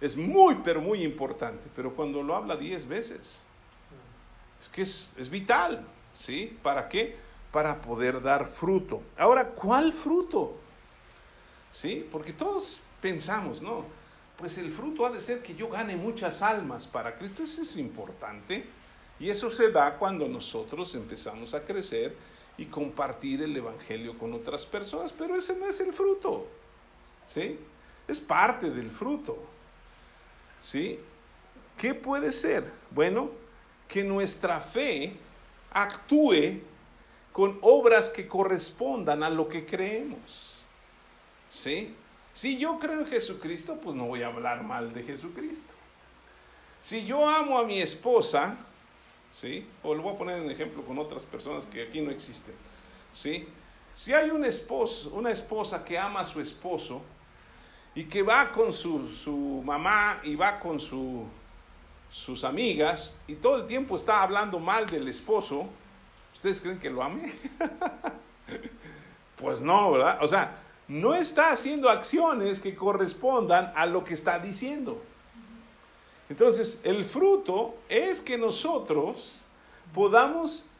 es 0.00 0.16
muy, 0.16 0.56
pero 0.64 0.80
muy 0.80 1.02
importante. 1.02 1.68
Pero 1.74 1.94
cuando 1.94 2.22
lo 2.22 2.34
habla 2.34 2.56
diez 2.56 2.86
veces, 2.86 3.40
es 4.60 4.68
que 4.68 4.82
es, 4.82 5.10
es 5.16 5.30
vital. 5.30 5.86
¿Sí? 6.14 6.58
¿Para 6.62 6.88
qué? 6.88 7.16
Para 7.52 7.80
poder 7.80 8.20
dar 8.20 8.46
fruto. 8.48 9.00
Ahora, 9.16 9.48
¿cuál 9.48 9.92
fruto? 9.92 10.56
¿Sí? 11.72 12.06
Porque 12.10 12.32
todos 12.32 12.82
pensamos, 13.00 13.62
¿no? 13.62 13.84
Pues 14.36 14.58
el 14.58 14.70
fruto 14.70 15.06
ha 15.06 15.10
de 15.10 15.20
ser 15.20 15.42
que 15.42 15.54
yo 15.54 15.68
gane 15.68 15.96
muchas 15.96 16.42
almas 16.42 16.86
para 16.86 17.16
Cristo. 17.16 17.42
Eso 17.42 17.62
es 17.62 17.76
importante. 17.76 18.66
Y 19.18 19.30
eso 19.30 19.50
se 19.50 19.70
da 19.70 19.96
cuando 19.98 20.26
nosotros 20.28 20.94
empezamos 20.94 21.54
a 21.54 21.62
crecer 21.62 22.16
y 22.60 22.66
compartir 22.66 23.42
el 23.42 23.56
Evangelio 23.56 24.18
con 24.18 24.34
otras 24.34 24.66
personas. 24.66 25.14
Pero 25.14 25.34
ese 25.34 25.56
no 25.56 25.66
es 25.66 25.80
el 25.80 25.94
fruto. 25.94 26.46
¿Sí? 27.26 27.58
Es 28.06 28.20
parte 28.20 28.68
del 28.68 28.90
fruto. 28.90 29.38
¿Sí? 30.60 31.00
¿Qué 31.78 31.94
puede 31.94 32.30
ser? 32.32 32.70
Bueno, 32.90 33.30
que 33.88 34.04
nuestra 34.04 34.60
fe 34.60 35.14
actúe 35.72 36.60
con 37.32 37.58
obras 37.62 38.10
que 38.10 38.28
correspondan 38.28 39.22
a 39.22 39.30
lo 39.30 39.48
que 39.48 39.64
creemos. 39.64 40.62
¿Sí? 41.48 41.94
Si 42.34 42.58
yo 42.58 42.78
creo 42.78 43.00
en 43.00 43.06
Jesucristo, 43.06 43.80
pues 43.80 43.96
no 43.96 44.04
voy 44.04 44.22
a 44.22 44.26
hablar 44.26 44.64
mal 44.64 44.92
de 44.92 45.02
Jesucristo. 45.02 45.72
Si 46.78 47.06
yo 47.06 47.26
amo 47.26 47.58
a 47.58 47.64
mi 47.64 47.80
esposa, 47.80 48.58
¿sí? 49.32 49.66
O 49.82 49.94
lo 49.94 50.02
voy 50.02 50.14
a 50.14 50.18
poner 50.18 50.42
en 50.42 50.50
ejemplo 50.50 50.84
con 50.84 50.98
otras 50.98 51.26
personas 51.26 51.66
que 51.66 51.82
aquí 51.82 52.00
no 52.00 52.10
existen, 52.10 52.54
¿sí? 53.12 53.48
Si 53.94 54.12
hay 54.12 54.30
un 54.30 54.44
esposo, 54.44 55.10
una 55.14 55.30
esposa 55.30 55.84
que 55.84 55.98
ama 55.98 56.20
a 56.20 56.24
su 56.24 56.40
esposo 56.40 57.02
y 57.94 58.04
que 58.04 58.22
va 58.22 58.52
con 58.52 58.72
su, 58.72 59.08
su 59.08 59.62
mamá 59.64 60.20
y 60.22 60.36
va 60.36 60.60
con 60.60 60.78
su, 60.78 61.26
sus 62.10 62.44
amigas 62.44 63.16
y 63.26 63.34
todo 63.34 63.56
el 63.56 63.66
tiempo 63.66 63.96
está 63.96 64.22
hablando 64.22 64.58
mal 64.58 64.86
del 64.86 65.08
esposo, 65.08 65.66
¿ustedes 66.34 66.60
creen 66.60 66.78
que 66.78 66.90
lo 66.90 67.02
ame? 67.02 67.32
pues 69.36 69.60
no, 69.60 69.92
¿verdad? 69.92 70.18
O 70.22 70.28
sea, 70.28 70.56
no 70.88 71.14
está 71.14 71.52
haciendo 71.52 71.88
acciones 71.88 72.60
que 72.60 72.74
correspondan 72.74 73.72
a 73.76 73.86
lo 73.86 74.04
que 74.04 74.14
está 74.14 74.38
diciendo. 74.38 75.02
Entonces, 76.30 76.80
el 76.84 77.04
fruto 77.04 77.74
es 77.90 78.22
que 78.22 78.38
nosotros 78.38 79.42
podamos 79.92 80.70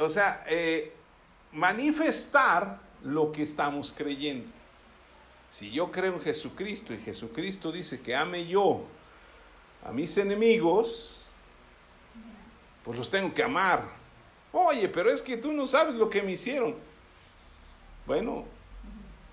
o 0.00 0.08
sea, 0.08 0.44
eh, 0.48 0.92
manifestar 1.52 2.78
lo 3.02 3.32
que 3.32 3.42
estamos 3.42 3.92
creyendo. 3.94 4.48
Si 5.50 5.70
yo 5.70 5.90
creo 5.90 6.14
en 6.14 6.20
Jesucristo 6.20 6.94
y 6.94 6.98
Jesucristo 6.98 7.70
dice 7.70 8.00
que 8.00 8.14
ame 8.14 8.46
yo 8.46 8.84
a 9.84 9.92
mis 9.92 10.16
enemigos, 10.16 11.22
pues 12.84 12.96
los 12.96 13.10
tengo 13.10 13.34
que 13.34 13.42
amar. 13.42 13.84
Oye, 14.52 14.88
pero 14.88 15.10
es 15.10 15.20
que 15.20 15.36
tú 15.36 15.52
no 15.52 15.66
sabes 15.66 15.96
lo 15.96 16.08
que 16.08 16.22
me 16.22 16.32
hicieron. 16.32 16.76
Bueno, 18.06 18.46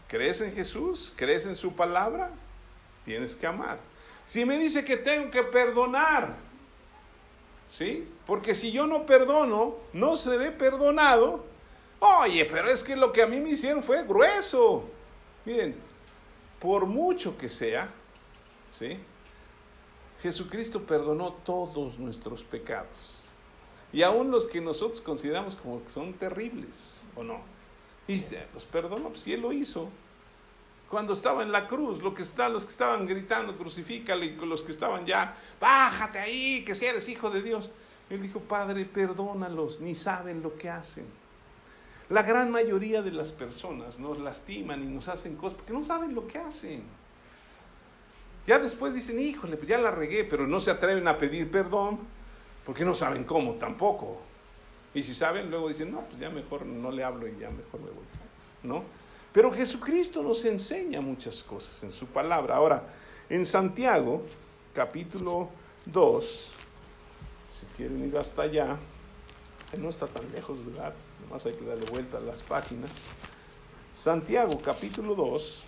¿Crees 0.07 0.39
en 0.41 0.53
Jesús? 0.53 1.11
¿Crees 1.15 1.45
en 1.45 1.55
su 1.55 1.73
palabra? 1.73 2.31
Tienes 3.03 3.35
que 3.35 3.47
amar. 3.47 3.79
Si 4.25 4.43
me 4.43 4.57
dice 4.57 4.83
que 4.83 4.97
tengo 4.97 5.29
que 5.29 5.43
perdonar, 5.43 6.35
¿sí? 7.69 8.07
Porque 8.25 8.55
si 8.55 8.71
yo 8.71 8.87
no 8.87 9.05
perdono, 9.05 9.75
no 9.93 10.17
seré 10.17 10.51
perdonado. 10.51 11.45
Oye, 11.99 12.45
pero 12.45 12.67
es 12.67 12.83
que 12.83 12.95
lo 12.95 13.13
que 13.13 13.21
a 13.21 13.27
mí 13.27 13.39
me 13.39 13.51
hicieron 13.51 13.83
fue 13.83 14.03
grueso. 14.03 14.89
Miren, 15.45 15.75
por 16.59 16.87
mucho 16.87 17.37
que 17.37 17.47
sea, 17.47 17.89
¿sí? 18.71 18.97
Jesucristo 20.21 20.81
perdonó 20.81 21.33
todos 21.33 21.99
nuestros 21.99 22.43
pecados. 22.43 23.23
Y 23.93 24.01
aún 24.01 24.31
los 24.31 24.47
que 24.47 24.59
nosotros 24.59 25.01
consideramos 25.01 25.55
como 25.55 25.83
que 25.83 25.89
son 25.89 26.13
terribles, 26.13 27.05
¿o 27.15 27.23
no? 27.23 27.41
Y 28.07 28.23
los 28.53 28.65
perdonó, 28.65 29.13
si 29.15 29.33
Él 29.33 29.41
lo 29.41 29.53
hizo 29.53 29.89
cuando 30.89 31.13
estaba 31.13 31.43
en 31.43 31.51
la 31.51 31.67
cruz, 31.67 32.01
lo 32.01 32.13
que 32.13 32.21
está, 32.21 32.47
los 32.47 32.63
que 32.63 32.71
estaban 32.71 33.07
gritando, 33.07 33.57
crucifícale, 33.57 34.25
y 34.25 34.35
los 34.35 34.63
que 34.63 34.71
estaban 34.71 35.05
ya, 35.05 35.35
bájate 35.59 36.19
ahí, 36.19 36.63
que 36.63 36.75
si 36.75 36.85
eres 36.85 37.09
hijo 37.09 37.29
de 37.29 37.41
Dios. 37.41 37.69
Él 38.09 38.21
dijo, 38.21 38.39
Padre, 38.39 38.85
perdónalos, 38.85 39.79
ni 39.79 39.95
saben 39.95 40.43
lo 40.43 40.55
que 40.55 40.69
hacen. 40.69 41.05
La 42.09 42.21
gran 42.21 42.51
mayoría 42.51 43.01
de 43.01 43.11
las 43.11 43.31
personas 43.31 43.99
nos 43.99 44.19
lastiman 44.19 44.83
y 44.83 44.85
nos 44.85 45.07
hacen 45.07 45.35
cosas 45.35 45.57
porque 45.57 45.73
no 45.73 45.81
saben 45.81 46.13
lo 46.13 46.27
que 46.27 46.37
hacen. 46.37 46.83
Ya 48.45 48.59
después 48.59 48.93
dicen, 48.93 49.19
híjole, 49.19 49.57
pues 49.57 49.67
ya 49.67 49.79
la 49.79 49.89
regué, 49.89 50.23
pero 50.23 50.45
no 50.45 50.59
se 50.59 50.69
atreven 50.69 51.07
a 51.07 51.17
pedir 51.17 51.49
perdón 51.49 51.99
porque 52.63 52.85
no 52.85 52.93
saben 52.93 53.23
cómo 53.23 53.53
tampoco. 53.53 54.21
Y 54.93 55.01
si 55.01 55.15
saben, 55.15 55.49
luego 55.49 55.67
dicen, 55.67 55.91
no, 55.91 56.01
pues 56.01 56.19
ya 56.19 56.29
mejor 56.29 56.63
no 56.65 56.91
le 56.91 57.03
hablo 57.03 57.27
y 57.27 57.31
ya 57.39 57.49
mejor 57.49 57.81
me 57.81 57.87
voy. 57.87 58.05
¿No? 58.61 58.83
Pero 59.35 59.51
Jesucristo 59.51 60.23
nos 60.23 60.45
enseña 60.45 61.01
muchas 61.01 61.43
cosas 61.43 61.83
en 61.83 61.91
su 61.91 62.05
palabra. 62.05 62.55
Ahora, 62.55 62.83
en 63.29 63.45
Santiago, 63.45 64.23
capítulo 64.73 65.49
2, 65.87 66.47
si 67.49 67.65
quieren 67.75 68.07
ir 68.07 68.17
hasta 68.17 68.43
allá, 68.43 68.77
no 69.77 69.89
está 69.89 70.07
tan 70.07 70.31
lejos, 70.31 70.65
¿verdad? 70.65 70.93
Nomás 71.21 71.45
hay 71.45 71.51
que 71.51 71.65
darle 71.65 71.85
vuelta 71.91 72.17
a 72.17 72.21
las 72.21 72.41
páginas. 72.43 72.89
Santiago, 73.93 74.57
capítulo 74.63 75.15
2, 75.15 75.65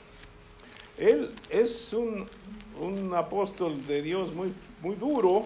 él 0.99 1.35
es 1.49 1.91
un, 1.91 2.25
un 2.79 3.13
apóstol 3.15 3.85
de 3.85 4.01
Dios 4.01 4.33
muy, 4.33 4.53
muy 4.81 4.95
duro, 4.95 5.45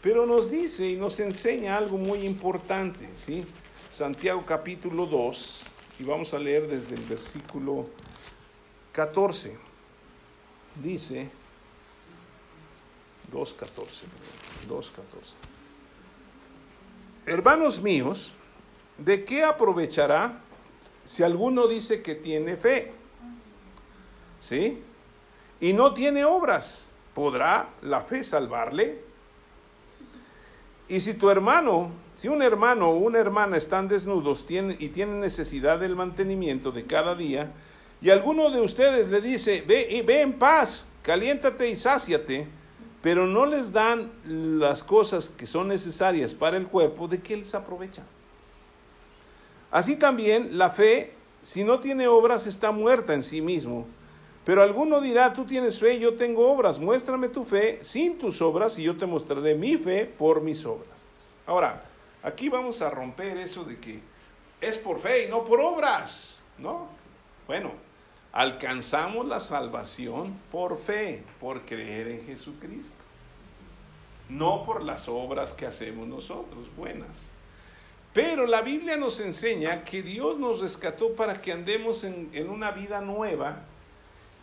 pero 0.00 0.26
nos 0.26 0.48
dice 0.48 0.90
y 0.90 0.96
nos 0.96 1.18
enseña 1.18 1.76
algo 1.76 1.98
muy 1.98 2.20
importante, 2.20 3.10
¿sí? 3.16 3.44
Santiago 3.90 4.44
capítulo 4.46 5.06
2, 5.06 5.62
y 5.98 6.04
vamos 6.04 6.34
a 6.34 6.38
leer 6.38 6.66
desde 6.68 6.94
el 6.94 7.02
versículo 7.02 7.88
14. 8.92 9.56
Dice 10.82 11.30
2.14. 13.32 13.66
2.14. 14.68 14.92
Hermanos 17.24 17.80
míos, 17.80 18.32
¿de 18.98 19.24
qué 19.24 19.42
aprovechará 19.42 20.40
si 21.04 21.22
alguno 21.22 21.66
dice 21.66 22.02
que 22.02 22.14
tiene 22.14 22.56
fe? 22.56 22.92
¿Sí? 24.40 24.82
Y 25.60 25.72
no 25.72 25.94
tiene 25.94 26.24
obras, 26.24 26.90
¿podrá 27.14 27.70
la 27.80 28.02
fe 28.02 28.22
salvarle? 28.22 29.05
Y 30.88 31.00
si 31.00 31.14
tu 31.14 31.30
hermano 31.30 31.90
si 32.16 32.28
un 32.28 32.42
hermano 32.42 32.88
o 32.88 32.96
una 32.96 33.18
hermana 33.18 33.58
están 33.58 33.88
desnudos 33.88 34.44
y 34.48 34.88
tienen 34.88 35.20
necesidad 35.20 35.78
del 35.78 35.94
mantenimiento 35.94 36.72
de 36.72 36.86
cada 36.86 37.14
día, 37.14 37.52
y 38.00 38.08
alguno 38.08 38.50
de 38.50 38.60
ustedes 38.60 39.08
le 39.08 39.20
dice, 39.20 39.62
ve, 39.66 40.02
ve 40.04 40.22
en 40.22 40.32
paz, 40.32 40.88
caliéntate 41.02 41.68
y 41.68 41.76
sáciate, 41.76 42.48
pero 43.02 43.26
no 43.26 43.44
les 43.44 43.70
dan 43.70 44.10
las 44.24 44.82
cosas 44.82 45.28
que 45.28 45.46
son 45.46 45.68
necesarias 45.68 46.34
para 46.34 46.56
el 46.56 46.66
cuerpo, 46.66 47.06
¿de 47.06 47.20
qué 47.20 47.36
les 47.36 47.54
aprovecha? 47.54 48.02
Así 49.70 49.96
también 49.96 50.56
la 50.56 50.70
fe, 50.70 51.12
si 51.42 51.64
no 51.64 51.80
tiene 51.80 52.08
obras, 52.08 52.46
está 52.46 52.70
muerta 52.70 53.12
en 53.12 53.22
sí 53.22 53.42
mismo. 53.42 53.86
Pero 54.46 54.62
alguno 54.62 55.02
dirá, 55.02 55.34
tú 55.34 55.44
tienes 55.44 55.78
fe, 55.78 55.98
yo 55.98 56.14
tengo 56.14 56.50
obras, 56.50 56.78
muéstrame 56.78 57.28
tu 57.28 57.44
fe 57.44 57.80
sin 57.82 58.16
tus 58.16 58.40
obras 58.40 58.78
y 58.78 58.84
yo 58.84 58.96
te 58.96 59.04
mostraré 59.04 59.54
mi 59.54 59.76
fe 59.76 60.06
por 60.06 60.40
mis 60.40 60.64
obras. 60.64 60.88
Ahora, 61.46 61.82
Aquí 62.26 62.48
vamos 62.48 62.82
a 62.82 62.90
romper 62.90 63.36
eso 63.36 63.62
de 63.62 63.78
que 63.78 64.00
es 64.60 64.78
por 64.78 64.98
fe 64.98 65.26
y 65.26 65.30
no 65.30 65.44
por 65.44 65.60
obras, 65.60 66.40
¿no? 66.58 66.88
Bueno, 67.46 67.70
alcanzamos 68.32 69.26
la 69.26 69.38
salvación 69.38 70.36
por 70.50 70.76
fe, 70.76 71.22
por 71.38 71.64
creer 71.64 72.08
en 72.08 72.26
Jesucristo, 72.26 72.96
no 74.28 74.64
por 74.64 74.82
las 74.82 75.08
obras 75.08 75.52
que 75.52 75.66
hacemos 75.66 76.08
nosotros, 76.08 76.66
buenas. 76.76 77.30
Pero 78.12 78.44
la 78.44 78.60
Biblia 78.60 78.96
nos 78.96 79.20
enseña 79.20 79.84
que 79.84 80.02
Dios 80.02 80.36
nos 80.36 80.58
rescató 80.60 81.14
para 81.14 81.40
que 81.40 81.52
andemos 81.52 82.02
en, 82.02 82.50
una 82.50 82.72
vida 82.72 83.00
nueva 83.02 83.62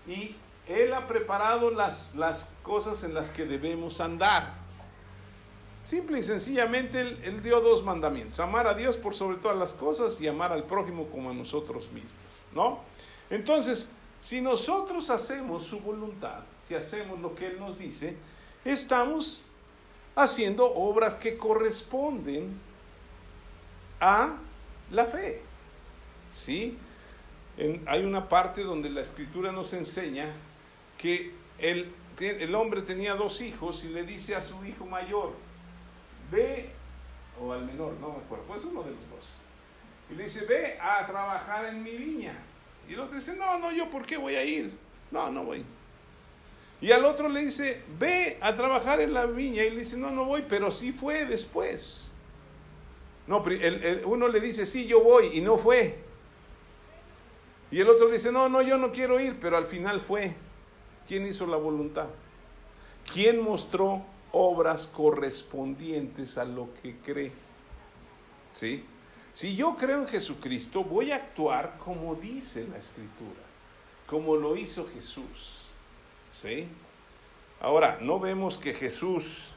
y 0.08 0.36
Él 0.68 0.94
ha 0.94 1.08
preparado 1.08 1.72
las, 1.72 2.16
las 2.16 2.52
cosas 2.64 3.04
en 3.04 3.14
las 3.14 3.32
que 3.32 3.46
debemos 3.46 4.02
andar. 4.02 4.54
Simple 5.86 6.20
y 6.20 6.24
sencillamente 6.24 7.02
él, 7.02 7.44
dio 7.44 7.60
dos 7.60 7.84
mandamientos, 7.84 8.40
amar 8.40 8.68
a 8.68 8.74
Dios 8.74 8.96
por 8.96 9.14
sobre 9.16 9.36
todas 9.38 9.58
las 9.58 9.74
cosas 9.74 10.20
y 10.22 10.28
amar 10.28 10.54
al 10.54 10.64
prójimo 10.64 11.08
como 11.08 11.30
a 11.30 11.34
nosotros 11.34 11.92
mismos, 11.92 12.14
¿no? 12.54 12.80
Entonces, 13.30 13.92
Si 14.22 14.40
nosotros 14.40 15.10
hacemos 15.10 15.66
su 15.66 15.82
voluntad, 15.82 16.44
si 16.58 16.76
hacemos 16.76 17.20
lo 17.20 17.36
que 17.36 17.48
Él 17.48 17.60
nos 17.60 17.78
dice, 17.78 18.16
estamos 18.64 19.44
haciendo 20.16 20.74
obras 20.74 21.16
que 21.16 21.38
corresponden 21.38 22.58
a 24.00 24.38
la 24.92 25.04
fe. 25.04 25.42
¿Sí? 26.32 26.78
Hay 27.86 28.04
una 28.04 28.30
parte 28.30 28.64
donde 28.64 28.90
la 28.90 29.02
escritura 29.02 29.52
nos 29.52 29.74
enseña 29.74 30.32
que 30.98 31.32
el, 31.60 31.92
el 32.20 32.56
hombre 32.56 32.82
tenía 32.82 33.16
dos 33.16 33.42
hijos 33.42 33.84
y 33.84 33.90
le 33.90 34.04
dice 34.04 34.36
a 34.36 34.42
su 34.42 34.66
hijo 34.66 34.86
mayor, 34.86 35.34
ve, 36.32 36.70
o 37.40 37.54
al 37.54 37.66
menor, 37.66 37.94
no 38.02 38.10
me 38.10 38.18
acuerdo, 38.18 38.46
pues 38.46 38.64
uno 38.64 38.84
de 38.84 38.92
los 38.92 39.10
dos, 39.10 39.44
y 40.10 40.16
le 40.16 40.26
dice, 40.26 40.46
ve 40.46 40.78
a 40.80 41.06
trabajar 41.08 41.66
en 41.66 41.84
mi 41.84 41.96
viña. 41.96 42.36
Y 42.88 42.94
el 42.94 43.00
otro 43.00 43.16
dice, 43.16 43.36
no, 43.36 43.58
no, 43.58 43.72
yo 43.72 43.90
por 43.90 44.06
qué 44.06 44.18
voy 44.18 44.36
a 44.36 44.44
ir. 44.44 44.72
No, 45.12 45.32
no 45.32 45.44
voy. 45.44 45.64
Y 46.82 46.92
al 46.92 47.06
otro 47.06 47.30
le 47.30 47.46
dice, 47.46 47.82
ve 47.98 48.38
a 48.42 48.56
trabajar 48.56 49.00
en 49.00 49.14
la 49.14 49.26
viña. 49.26 49.64
Y 49.64 49.70
le 49.70 49.80
dice, 49.80 49.98
no, 49.98 50.12
no 50.12 50.26
voy, 50.26 50.44
pero 50.50 50.70
sí 50.70 50.92
fue 50.92 51.26
después. 51.26 52.10
No, 53.26 53.44
uno 54.06 54.28
le 54.28 54.40
dice, 54.42 54.66
sí, 54.66 54.86
yo 54.86 55.02
voy, 55.02 55.38
y 55.38 55.42
no 55.42 55.58
fue. 55.58 56.03
Y 57.74 57.82
el 57.82 57.90
otro 57.90 58.08
dice, 58.08 58.32
no, 58.32 58.50
no, 58.50 58.62
yo 58.62 58.78
no 58.78 58.92
quiero 58.92 59.20
ir, 59.20 59.40
pero 59.40 59.58
al 59.58 59.66
final 59.66 60.00
fue. 60.00 60.36
¿Quién 61.08 61.26
hizo 61.26 61.48
la 61.48 61.58
voluntad? 61.58 62.06
¿Quién 63.12 63.42
mostró 63.42 64.04
obras 64.32 64.86
correspondientes 64.86 66.38
a 66.38 66.46
lo 66.46 66.70
que 66.84 66.98
cree? 66.98 67.32
¿Sí? 68.52 68.86
Si 69.34 69.56
yo 69.56 69.76
creo 69.76 70.02
en 70.02 70.08
Jesucristo, 70.08 70.84
voy 70.84 71.10
a 71.14 71.16
actuar 71.16 71.80
como 71.80 72.14
dice 72.14 72.68
la 72.72 72.78
Escritura, 72.78 73.42
como 74.06 74.36
lo 74.36 74.56
hizo 74.56 74.88
Jesús. 74.94 75.70
¿Sí? 76.32 76.68
Ahora, 77.60 77.98
no 78.02 78.20
vemos 78.20 78.60
que 78.60 78.76
Jesús, 78.76 79.50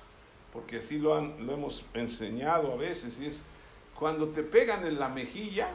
porque 0.55 0.79
así 0.79 0.99
lo, 0.99 1.21
lo 1.21 1.53
hemos 1.53 1.85
enseñado 1.93 2.73
a 2.73 2.77
veces, 2.77 3.21
y 3.21 3.27
es 3.27 3.41
cuando 3.95 4.29
te 4.29 4.43
pegan 4.43 4.87
en 4.87 4.99
la 4.99 5.11
mejilla, 5.11 5.69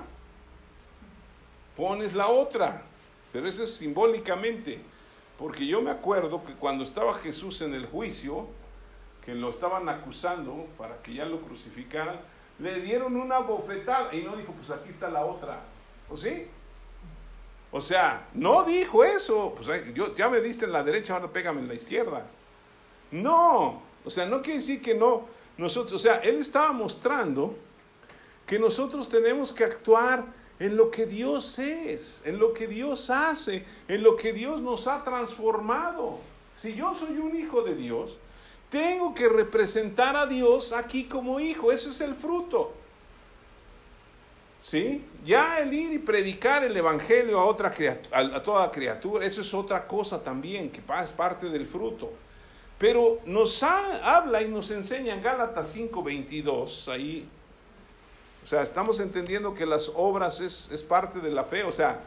pones 1.75 2.13
la 2.13 2.27
otra, 2.27 2.84
pero 3.31 3.47
eso 3.47 3.63
es 3.63 3.73
simbólicamente, 3.73 4.79
porque 5.38 5.65
yo 5.65 5.81
me 5.81 5.91
acuerdo 5.91 6.43
que 6.43 6.53
cuando 6.53 6.84
estaba 6.84 7.13
Jesús 7.15 7.62
en 7.62 7.73
el 7.73 7.86
juicio, 7.86 8.47
que 9.25 9.36
lo 9.36 9.49
estaban 9.49 9.88
acusando 9.89 10.67
para 10.77 11.01
que 11.01 11.13
ya 11.13 11.25
lo 11.25 11.41
crucificaran, 11.41 12.19
le 12.60 12.79
dieron 12.79 13.15
una 13.15 13.39
bofetada 13.39 14.13
y 14.13 14.23
no 14.23 14.36
dijo, 14.36 14.53
pues 14.53 14.69
aquí 14.71 14.89
está 14.89 15.10
la 15.10 15.25
otra. 15.25 15.62
¿O 16.10 16.17
sí? 16.17 16.47
O 17.71 17.79
sea, 17.79 18.27
no 18.34 18.63
dijo 18.63 19.03
eso. 19.03 19.55
Pues 19.55 19.67
yo, 19.93 20.13
ya 20.15 20.29
me 20.29 20.41
diste 20.41 20.65
en 20.65 20.71
la 20.71 20.84
derecha, 20.84 21.13
ahora 21.13 21.27
pégame 21.29 21.62
en 21.62 21.67
la 21.67 21.73
izquierda. 21.73 22.25
No, 23.12 23.81
o 24.05 24.10
sea, 24.10 24.25
no 24.25 24.41
quiere 24.41 24.60
decir 24.60 24.81
que 24.81 24.93
no. 24.93 25.25
Nosotros, 25.57 25.93
o 25.93 25.99
sea, 25.99 26.15
él 26.17 26.39
estaba 26.39 26.71
mostrando 26.71 27.55
que 28.45 28.60
nosotros 28.60 29.07
tenemos 29.10 29.53
que 29.53 29.63
actuar 29.63 30.25
en 30.62 30.78
lo 30.78 30.91
que 30.91 31.08
Dios 31.08 31.58
es, 31.58 32.21
en 32.24 32.38
lo 32.38 32.54
que 32.54 32.67
Dios 32.67 33.10
hace, 33.10 33.65
en 33.88 34.04
lo 34.04 34.15
que 34.15 34.32
Dios 34.32 34.62
nos 34.62 34.86
ha 34.86 35.04
transformado. 35.04 36.19
Si 36.56 36.76
yo 36.76 36.93
soy 36.93 37.17
un 37.17 37.36
hijo 37.36 37.63
de 37.63 37.74
Dios, 37.74 38.15
tengo 38.69 39.15
que 39.15 39.28
representar 39.28 40.15
a 40.15 40.28
Dios 40.28 40.71
aquí 40.71 41.06
como 41.06 41.39
hijo. 41.39 41.71
Eso 41.71 41.89
es 41.89 42.00
el 42.02 42.13
fruto. 42.13 42.74
¿Sí? 44.62 45.04
Ya 45.26 45.58
el 45.58 45.74
ir 45.74 45.93
y 45.93 45.97
predicar 45.97 46.63
el 46.63 46.78
evangelio 46.78 47.39
a, 47.39 47.45
otra 47.45 47.74
a 48.12 48.43
toda 48.43 48.71
criatura, 48.71 49.26
eso 49.26 49.41
es 49.41 49.52
otra 49.56 49.88
cosa 49.88 50.21
también, 50.21 50.69
que 50.69 50.84
es 51.04 51.12
parte 51.12 51.50
del 51.50 51.65
fruto. 51.65 52.13
Pero 52.78 53.19
nos 53.26 53.63
habla 53.63 54.43
y 54.43 54.47
nos 54.47 54.69
enseña 54.69 55.15
en 55.15 55.24
Gálatas 55.24 55.76
5:22, 55.76 56.88
ahí, 56.88 57.28
o 58.43 58.45
sea, 58.45 58.63
estamos 58.63 58.99
entendiendo 58.99 59.54
que 59.54 59.65
las 59.65 59.91
obras 59.95 60.39
es, 60.39 60.69
es 60.71 60.82
parte 60.82 61.19
de 61.19 61.32
la 61.32 61.43
fe, 61.43 61.63
o 61.63 61.71
sea, 61.71 62.01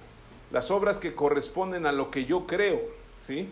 las 0.51 0.71
obras 0.71 0.99
que 0.99 1.15
corresponden 1.15 1.87
a 1.87 1.93
lo 1.93 2.11
que 2.11 2.25
yo 2.25 2.47
creo, 2.47 2.81
¿sí? 3.25 3.49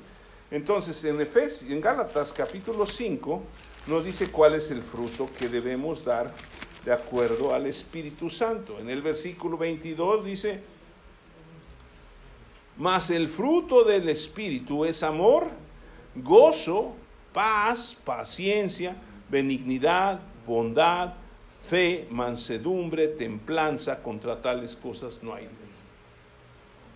Entonces, 0.51 1.03
en 1.05 1.21
Efesios, 1.21 1.71
en 1.71 1.81
Gálatas 1.81 2.33
capítulo 2.33 2.87
5, 2.87 3.43
nos 3.87 4.05
dice 4.05 4.31
cuál 4.31 4.55
es 4.55 4.71
el 4.71 4.83
fruto 4.83 5.27
que 5.39 5.49
debemos 5.49 6.05
dar 6.05 6.33
de 6.85 6.93
acuerdo 6.93 7.55
al 7.55 7.67
Espíritu 7.67 8.29
Santo. 8.29 8.79
En 8.79 8.91
el 8.91 9.03
versículo 9.03 9.57
22 9.57 10.25
dice, 10.25 10.61
mas 12.77 13.11
el 13.11 13.29
fruto 13.29 13.85
del 13.85 14.09
Espíritu 14.09 14.85
es 14.85 15.03
amor, 15.03 15.49
gozo, 16.15 16.93
paz, 17.33 17.97
paciencia, 18.05 18.97
benignidad, 19.31 20.21
bondad, 20.47 21.15
fe, 21.73 22.07
mansedumbre, 22.11 23.09
templanza, 23.09 24.03
contra 24.03 24.43
tales 24.43 24.77
cosas 24.77 25.23
no 25.23 25.35
hay 25.35 25.49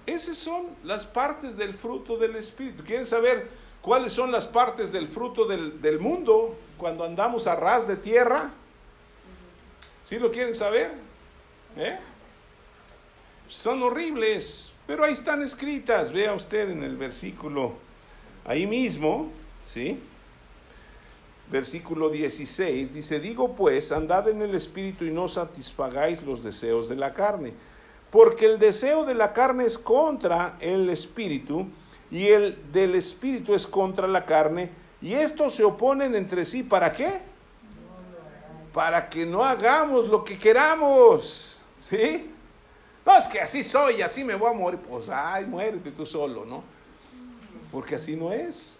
esas 0.07 0.39
son 0.39 0.67
las 0.85 1.05
partes 1.05 1.57
del 1.57 1.75
fruto 1.75 2.17
del 2.17 2.37
Espíritu. 2.37 2.85
¿Quieren 2.85 3.07
saber 3.07 3.51
cuáles 3.83 4.13
son 4.13 4.31
las 4.31 4.47
partes 4.47 4.93
del 4.93 5.09
fruto 5.09 5.47
del, 5.47 5.99
mundo 5.99 6.57
cuando 6.79 7.05
andamos 7.05 7.49
a 7.49 7.57
ras 7.57 7.89
de 7.89 7.97
tierra? 7.97 8.53
¿Sí 10.05 10.19
lo 10.19 10.31
quieren 10.31 10.55
saber? 10.55 10.93
¿Eh? 11.77 11.99
Son 13.49 13.83
horribles, 13.83 14.73
pero 14.87 15.05
ahí 15.05 15.15
están 15.15 15.43
escritas. 15.43 16.13
Vea 16.13 16.33
usted 16.35 16.71
en 16.71 16.85
el 16.85 16.97
versículo, 16.97 17.75
ahí 18.45 18.67
mismo, 18.67 19.33
¿sí? 19.65 19.99
Versículo 21.51 22.11
16 22.11 22.93
dice, 22.93 23.21
digo 23.21 23.55
pues, 23.55 23.93
andad 23.93 24.29
en 24.29 24.43
el 24.43 24.55
Espíritu 24.55 25.05
y 25.05 25.11
no 25.11 25.29
satisfagáis 25.29 26.23
los 26.23 26.43
deseos 26.43 26.89
de 26.89 26.97
la 26.97 27.15
carne 27.15 27.55
porque 28.11 28.47
el 28.47 28.59
deseo 28.59 29.05
de 29.05 29.15
la 29.15 29.33
carne 29.33 29.67
es 29.67 29.77
contra 29.77 30.57
el 30.61 30.89
espíritu 30.91 31.67
y 32.11 32.29
el 32.29 32.73
del 32.73 32.95
espíritu 32.95 33.55
es 33.55 33.67
contra 33.67 34.07
la 34.07 34.25
carne 34.25 34.71
y 35.03 35.13
estos 35.13 35.55
se 35.55 35.65
oponen 35.65 36.15
entre 36.15 36.45
sí. 36.45 36.63
¿Para 36.63 36.93
qué? 36.93 37.21
Para 38.73 39.09
que 39.09 39.27
no 39.27 39.45
hagamos 39.45 40.09
lo 40.09 40.25
que 40.25 40.39
queramos. 40.39 41.63
¿Sí? 41.77 42.31
No, 43.05 43.19
es 43.19 43.29
que 43.29 43.41
así 43.41 43.63
soy, 43.63 44.03
así 44.03 44.25
me 44.25 44.35
voy 44.35 44.51
a 44.51 44.55
morir. 44.55 44.81
Pues, 44.81 45.09
ay, 45.09 45.47
muérete 45.47 45.91
tú 45.91 46.07
solo, 46.07 46.45
¿no? 46.45 46.65
Porque 47.71 47.97
así 47.97 48.17
no 48.17 48.33
es. 48.33 48.79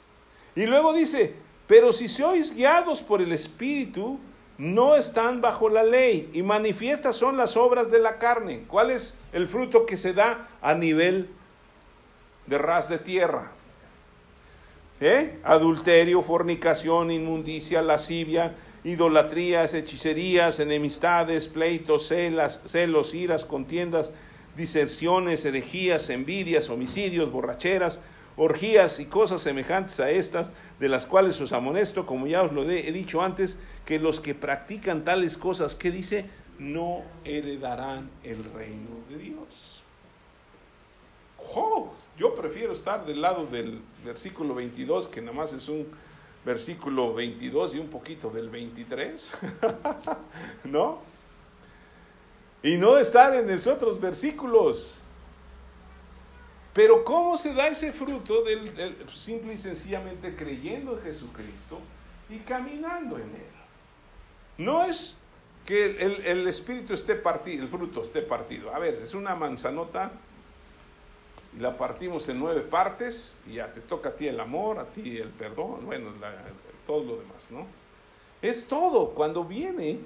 Y 0.55 0.65
luego 0.67 0.93
dice, 0.93 1.35
pero 1.67 1.93
si 1.93 2.09
sois 2.09 2.55
guiados 2.55 3.03
por 3.03 3.21
el 3.21 3.33
Espíritu, 3.33 4.19
no 4.59 4.97
están 4.97 5.41
bajo 5.41 5.69
la 5.69 5.83
ley 5.83 6.31
y 6.33 6.43
manifiestas 6.43 7.17
son 7.17 7.37
las 7.37 7.57
obras 7.57 7.91
de 7.91 7.99
la 7.99 8.19
carne. 8.19 8.65
¿Cuál 8.69 8.91
es 8.91 9.19
el 9.33 9.47
fruto 9.47 9.85
que 9.85 9.97
se 9.97 10.15
da 10.15 10.49
a 10.63 10.75
nivel 10.75 11.29
de 12.47 12.59
ras 12.59 12.89
de 12.89 12.99
tierra? 12.99 13.53
¿Eh? 15.01 15.39
Adulterio, 15.45 16.23
fornicación, 16.23 17.11
inmundicia, 17.11 17.83
lascivia, 17.83 18.55
idolatrías, 18.83 19.75
hechicerías, 19.75 20.59
enemistades, 20.59 21.49
pleitos, 21.49 22.07
celos, 22.09 23.15
iras, 23.15 23.45
contiendas, 23.45 24.11
diserciones, 24.57 25.45
herejías, 25.45 26.09
envidias, 26.09 26.71
homicidios, 26.71 27.31
borracheras, 27.31 28.01
orgías 28.37 29.01
y 29.01 29.07
cosas 29.07 29.43
semejantes 29.43 30.01
a 30.01 30.11
estas, 30.11 30.51
de 30.79 30.89
las 30.89 31.07
cuales 31.07 31.41
os 31.41 31.53
amonesto, 31.53 32.07
como 32.07 32.27
ya 32.27 32.43
os 32.43 32.53
lo 32.53 32.69
he 32.69 32.93
dicho 32.93 33.23
antes, 33.23 33.57
que 33.85 33.99
los 33.99 34.21
que 34.21 34.35
practican 34.35 35.05
tales 35.05 35.37
cosas, 35.37 35.75
¿qué 35.75 35.91
dice? 35.91 36.27
No 36.59 37.03
heredarán 37.25 38.11
el 38.23 38.45
reino 38.53 38.91
de 39.09 39.19
Dios. 39.19 39.77
Yo 42.19 42.35
prefiero 42.35 42.73
estar 42.73 43.05
del 43.05 43.21
lado 43.21 43.47
del 43.47 43.81
versículo 44.05 44.55
22, 44.55 45.09
que 45.09 45.21
nada 45.21 45.37
más 45.37 45.53
es 45.53 45.69
un 45.69 45.87
versículo 46.45 47.13
22 47.13 47.75
y 47.75 47.79
un 47.79 47.89
poquito 47.89 48.31
del 48.31 48.49
23, 48.49 49.37
¿no? 50.65 50.99
Y 52.63 52.77
no 52.77 52.97
estar 52.97 53.35
en 53.35 53.51
los 53.51 53.67
otros 53.67 54.01
versículos. 54.01 55.03
Pero 56.77 57.05
¿cómo 57.05 57.39
se 57.39 57.55
da 57.55 57.69
ese 57.69 57.91
fruto 57.91 58.43
del, 58.43 58.71
simple 59.15 59.55
y 59.55 59.59
sencillamente 59.59 60.37
creyendo 60.37 60.99
en 60.99 61.05
Jesucristo 61.05 61.81
y 62.29 62.41
caminando 62.41 63.17
en 63.17 63.31
Él? 63.31 63.57
No 64.59 64.85
es 64.85 65.19
que 65.65 65.87
el, 65.87 66.47
espíritu 66.47 66.93
esté 66.93 67.15
partido, 67.15 67.63
el 67.63 67.71
fruto 67.71 68.03
esté 68.03 68.21
partido. 68.21 68.75
A 68.75 68.79
ver, 68.79 68.93
es 68.93 69.15
una 69.15 69.35
manzanota 69.35 70.13
y 71.57 71.61
la 71.61 71.79
partimos 71.79 72.29
en 72.29 72.39
nueve 72.39 72.61
partes 72.61 73.39
y 73.47 73.55
ya 73.55 73.73
te 73.73 73.81
toca 73.81 74.11
a 74.11 74.13
ti 74.13 74.29
el 74.29 74.39
amor, 74.39 74.79
a 74.79 74.85
ti 74.85 75.17
el 75.17 75.31
perdón, 75.31 75.87
bueno, 75.87 76.13
todo 76.87 77.03
lo 77.05 77.17
demás, 77.17 77.51
¿no? 77.51 77.67
Es 78.43 78.69
todo. 78.69 79.15
Cuando 79.15 79.45
viene 79.45 79.99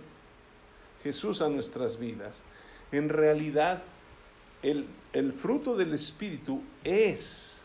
Jesús 1.02 1.42
a 1.42 1.48
nuestras 1.48 1.98
vidas, 1.98 2.42
en 2.92 3.08
realidad 3.08 3.82
el, 4.62 4.86
el 5.12 5.32
fruto 5.32 5.76
del 5.76 5.92
Espíritu 5.94 6.62
es 6.84 7.60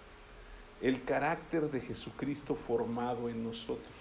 el 0.82 1.04
carácter 1.04 1.70
de 1.70 1.80
Jesucristo 1.82 2.56
formado 2.56 3.30
en 3.30 3.44
nosotros. 3.44 3.94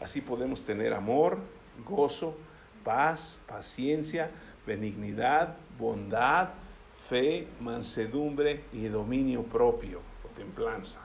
Así 0.00 0.20
podemos 0.20 0.62
tener 0.62 0.92
amor, 0.92 1.38
gozo, 1.84 2.36
paz, 2.84 3.38
paciencia, 3.46 4.30
benignidad, 4.66 5.56
bondad, 5.78 6.50
fe, 7.08 7.48
mansedumbre 7.60 8.64
y 8.72 8.86
dominio 8.86 9.42
propio, 9.42 10.00
o 10.24 10.28
templanza. 10.36 11.00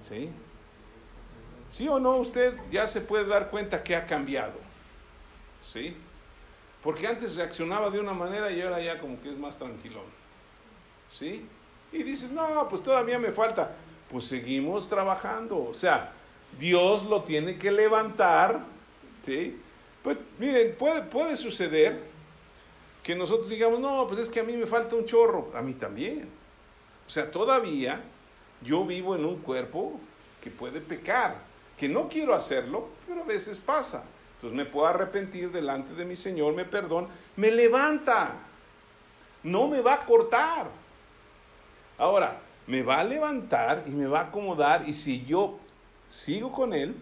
¿Sí? 0.00 0.30
¿Sí 1.70 1.88
o 1.88 1.98
no? 1.98 2.16
Usted 2.16 2.56
ya 2.70 2.88
se 2.88 3.00
puede 3.00 3.26
dar 3.26 3.50
cuenta 3.50 3.82
que 3.82 3.96
ha 3.96 4.06
cambiado. 4.06 4.58
¿Sí? 5.62 5.96
Porque 6.84 7.06
antes 7.06 7.34
reaccionaba 7.34 7.88
de 7.88 7.98
una 7.98 8.12
manera 8.12 8.52
y 8.52 8.60
ahora 8.60 8.78
ya 8.78 9.00
como 9.00 9.18
que 9.22 9.30
es 9.30 9.38
más 9.38 9.56
tranquilón. 9.56 10.04
¿Sí? 11.10 11.48
Y 11.90 12.02
dices, 12.02 12.30
no, 12.30 12.68
pues 12.68 12.82
todavía 12.82 13.18
me 13.18 13.32
falta. 13.32 13.74
Pues 14.10 14.26
seguimos 14.26 14.86
trabajando. 14.86 15.64
O 15.64 15.72
sea, 15.72 16.12
Dios 16.60 17.04
lo 17.04 17.22
tiene 17.22 17.56
que 17.56 17.72
levantar. 17.72 18.60
¿Sí? 19.24 19.58
Pues 20.02 20.18
miren, 20.38 20.76
puede, 20.76 21.00
puede 21.02 21.38
suceder 21.38 21.98
que 23.02 23.14
nosotros 23.14 23.48
digamos, 23.48 23.80
no, 23.80 24.06
pues 24.06 24.20
es 24.20 24.28
que 24.28 24.40
a 24.40 24.44
mí 24.44 24.54
me 24.54 24.66
falta 24.66 24.94
un 24.94 25.06
chorro. 25.06 25.52
A 25.54 25.62
mí 25.62 25.72
también. 25.72 26.28
O 27.06 27.10
sea, 27.10 27.30
todavía 27.30 28.02
yo 28.60 28.84
vivo 28.84 29.14
en 29.16 29.24
un 29.24 29.38
cuerpo 29.38 29.98
que 30.42 30.50
puede 30.50 30.82
pecar, 30.82 31.38
que 31.78 31.88
no 31.88 32.10
quiero 32.10 32.34
hacerlo, 32.34 32.88
pero 33.06 33.22
a 33.22 33.26
veces 33.26 33.58
pasa. 33.58 34.06
Entonces 34.44 34.66
me 34.66 34.70
puedo 34.70 34.86
arrepentir 34.86 35.50
delante 35.50 35.94
de 35.94 36.04
mi 36.04 36.16
Señor, 36.16 36.52
me 36.52 36.66
perdona, 36.66 37.08
me 37.34 37.50
levanta, 37.50 38.32
no 39.42 39.68
me 39.68 39.80
va 39.80 39.94
a 39.94 40.04
cortar. 40.04 40.66
Ahora, 41.96 42.42
me 42.66 42.82
va 42.82 43.00
a 43.00 43.04
levantar 43.04 43.84
y 43.86 43.90
me 43.92 44.06
va 44.06 44.18
a 44.18 44.22
acomodar 44.24 44.86
y 44.86 44.92
si 44.92 45.24
yo 45.24 45.58
sigo 46.10 46.52
con 46.52 46.74
Él, 46.74 46.94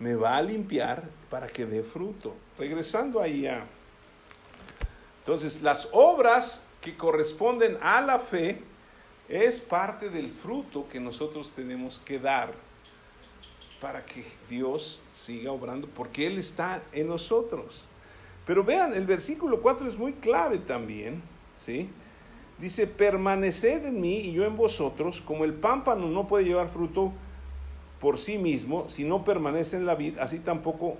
me 0.00 0.16
va 0.16 0.36
a 0.36 0.42
limpiar 0.42 1.04
para 1.30 1.46
que 1.46 1.64
dé 1.64 1.84
fruto. 1.84 2.34
Regresando 2.58 3.22
ahí 3.22 3.46
a... 3.46 3.64
Entonces, 5.20 5.62
las 5.62 5.88
obras 5.92 6.64
que 6.80 6.96
corresponden 6.96 7.78
a 7.80 8.00
la 8.00 8.18
fe 8.18 8.60
es 9.28 9.60
parte 9.60 10.10
del 10.10 10.30
fruto 10.30 10.88
que 10.90 10.98
nosotros 10.98 11.52
tenemos 11.52 12.00
que 12.00 12.18
dar 12.18 12.52
para 13.80 14.04
que 14.04 14.24
Dios 14.48 15.02
siga 15.14 15.52
obrando, 15.52 15.88
porque 15.88 16.26
Él 16.26 16.38
está 16.38 16.82
en 16.92 17.08
nosotros. 17.08 17.88
Pero 18.46 18.62
vean, 18.62 18.94
el 18.94 19.06
versículo 19.06 19.60
4 19.60 19.86
es 19.86 19.96
muy 19.96 20.14
clave 20.14 20.58
también, 20.58 21.22
¿sí? 21.56 21.90
Dice, 22.58 22.86
permaneced 22.86 23.84
en 23.84 24.00
mí 24.00 24.18
y 24.18 24.32
yo 24.32 24.44
en 24.44 24.56
vosotros, 24.56 25.20
como 25.20 25.44
el 25.44 25.54
pámpano 25.54 26.08
no 26.08 26.26
puede 26.26 26.44
llevar 26.44 26.68
fruto 26.68 27.12
por 28.00 28.18
sí 28.18 28.38
mismo 28.38 28.88
si 28.88 29.04
no 29.04 29.24
permanece 29.24 29.76
en 29.76 29.84
la 29.84 29.94
vid, 29.94 30.18
así 30.18 30.38
tampoco 30.38 30.96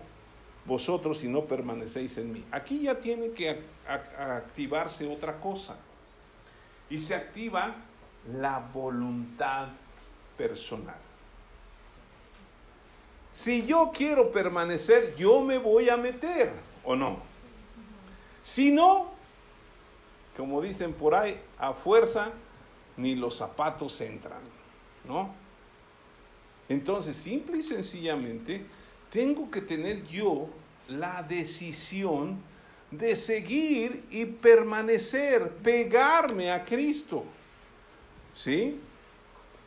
vosotros 0.67 1.19
si 1.19 1.29
no 1.29 1.45
permanecéis 1.45 2.19
en 2.19 2.33
mí. 2.33 2.45
Aquí 2.51 2.83
ya 2.83 2.99
tiene 2.99 3.31
que 3.31 3.61
activarse 3.87 5.07
otra 5.07 5.41
cosa. 5.41 5.77
Y 6.91 6.99
se 6.99 7.15
activa 7.15 7.75
la 8.33 8.59
voluntad 8.73 9.69
personal. 10.37 11.06
Si 13.37 13.67
yo 13.67 13.93
quiero 13.95 14.33
permanecer, 14.33 15.15
yo 15.15 15.43
me 15.43 15.59
voy 15.59 15.91
a 15.91 15.99
meter, 15.99 16.51
¿o 16.83 16.97
no? 16.97 17.19
Si 18.43 18.71
no, 18.71 19.11
como 20.35 20.63
dicen 20.63 20.95
por 20.95 21.15
ahí, 21.15 21.39
a 21.59 21.75
fuerza 21.75 22.33
ni 22.97 23.15
los 23.15 23.37
zapatos 23.37 24.01
entran, 24.01 24.41
¿no? 25.05 25.35
Entonces, 26.71 27.15
simple 27.15 27.59
y 27.59 27.63
sencillamente, 27.63 28.65
tengo 29.11 29.51
que 29.51 29.61
tener 29.61 30.03
yo 30.07 30.49
la 30.89 31.23
decisión 31.23 32.41
de 32.91 33.17
seguir 33.17 34.07
y 34.11 34.25
permanecer, 34.25 35.51
pegarme 35.57 36.51
a 36.51 36.65
Cristo. 36.65 37.23
¿Sí? 38.33 38.81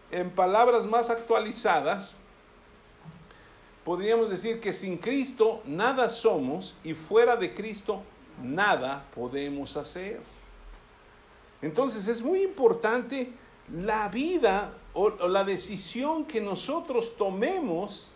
En 0.09 0.32
palabras 0.32 0.88
más 0.88 1.11
actualizadas, 1.11 2.15
podríamos 3.84 4.30
decir 4.30 4.59
que 4.59 4.73
sin 4.73 4.97
Cristo 4.97 5.61
nada 5.65 6.09
somos 6.09 6.75
y 6.84 6.93
fuera 6.93 7.36
de 7.36 7.53
Cristo 7.53 8.01
nada 8.43 9.05
podemos 9.13 9.75
hacer. 9.77 10.21
Entonces 11.61 12.07
es 12.07 12.21
muy 12.21 12.43
importante 12.43 13.32
la 13.73 14.07
vida 14.07 14.73
o, 14.93 15.09
la 15.27 15.43
decisión 15.43 16.25
que 16.25 16.41
nosotros 16.41 17.15
tomemos 17.17 18.13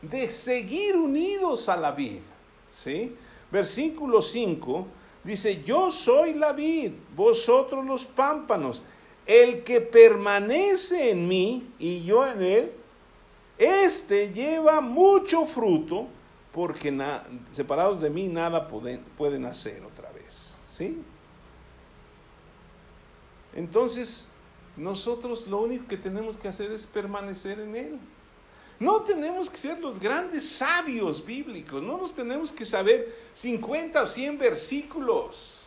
de 0.00 0.30
seguir 0.30 0.96
unidos 0.96 1.68
a 1.68 1.76
la 1.76 1.92
vida. 1.92 2.22
¿sí? 2.70 3.14
Versículo 3.50 4.22
5 4.22 4.86
dice, 5.24 5.62
yo 5.64 5.90
soy 5.90 6.34
la 6.34 6.52
vid, 6.52 6.92
vosotros 7.14 7.84
los 7.84 8.06
pámpanos. 8.06 8.82
El 9.26 9.64
que 9.64 9.80
permanece 9.80 11.10
en 11.10 11.26
mí 11.26 11.72
y 11.78 12.02
yo 12.04 12.26
en 12.26 12.42
él, 12.42 12.72
este 13.58 14.32
lleva 14.32 14.80
mucho 14.80 15.46
fruto, 15.46 16.08
porque 16.52 16.96
separados 17.50 18.00
de 18.00 18.10
mí 18.10 18.28
nada 18.28 18.68
pueden, 18.68 19.00
pueden 19.16 19.44
hacer 19.44 19.82
otra 19.84 20.10
vez. 20.12 20.60
¿Sí? 20.70 21.02
Entonces, 23.54 24.28
nosotros 24.76 25.46
lo 25.46 25.62
único 25.62 25.86
que 25.86 25.96
tenemos 25.96 26.36
que 26.36 26.48
hacer 26.48 26.72
es 26.72 26.86
permanecer 26.86 27.60
en 27.60 27.76
Él. 27.76 27.98
No 28.80 29.02
tenemos 29.02 29.48
que 29.48 29.56
ser 29.56 29.78
los 29.78 30.00
grandes 30.00 30.48
sabios 30.48 31.24
bíblicos, 31.24 31.80
no 31.80 31.96
nos 31.96 32.14
tenemos 32.14 32.50
que 32.50 32.64
saber 32.64 33.28
50 33.32 34.02
o 34.02 34.06
100 34.08 34.38
versículos. 34.38 35.64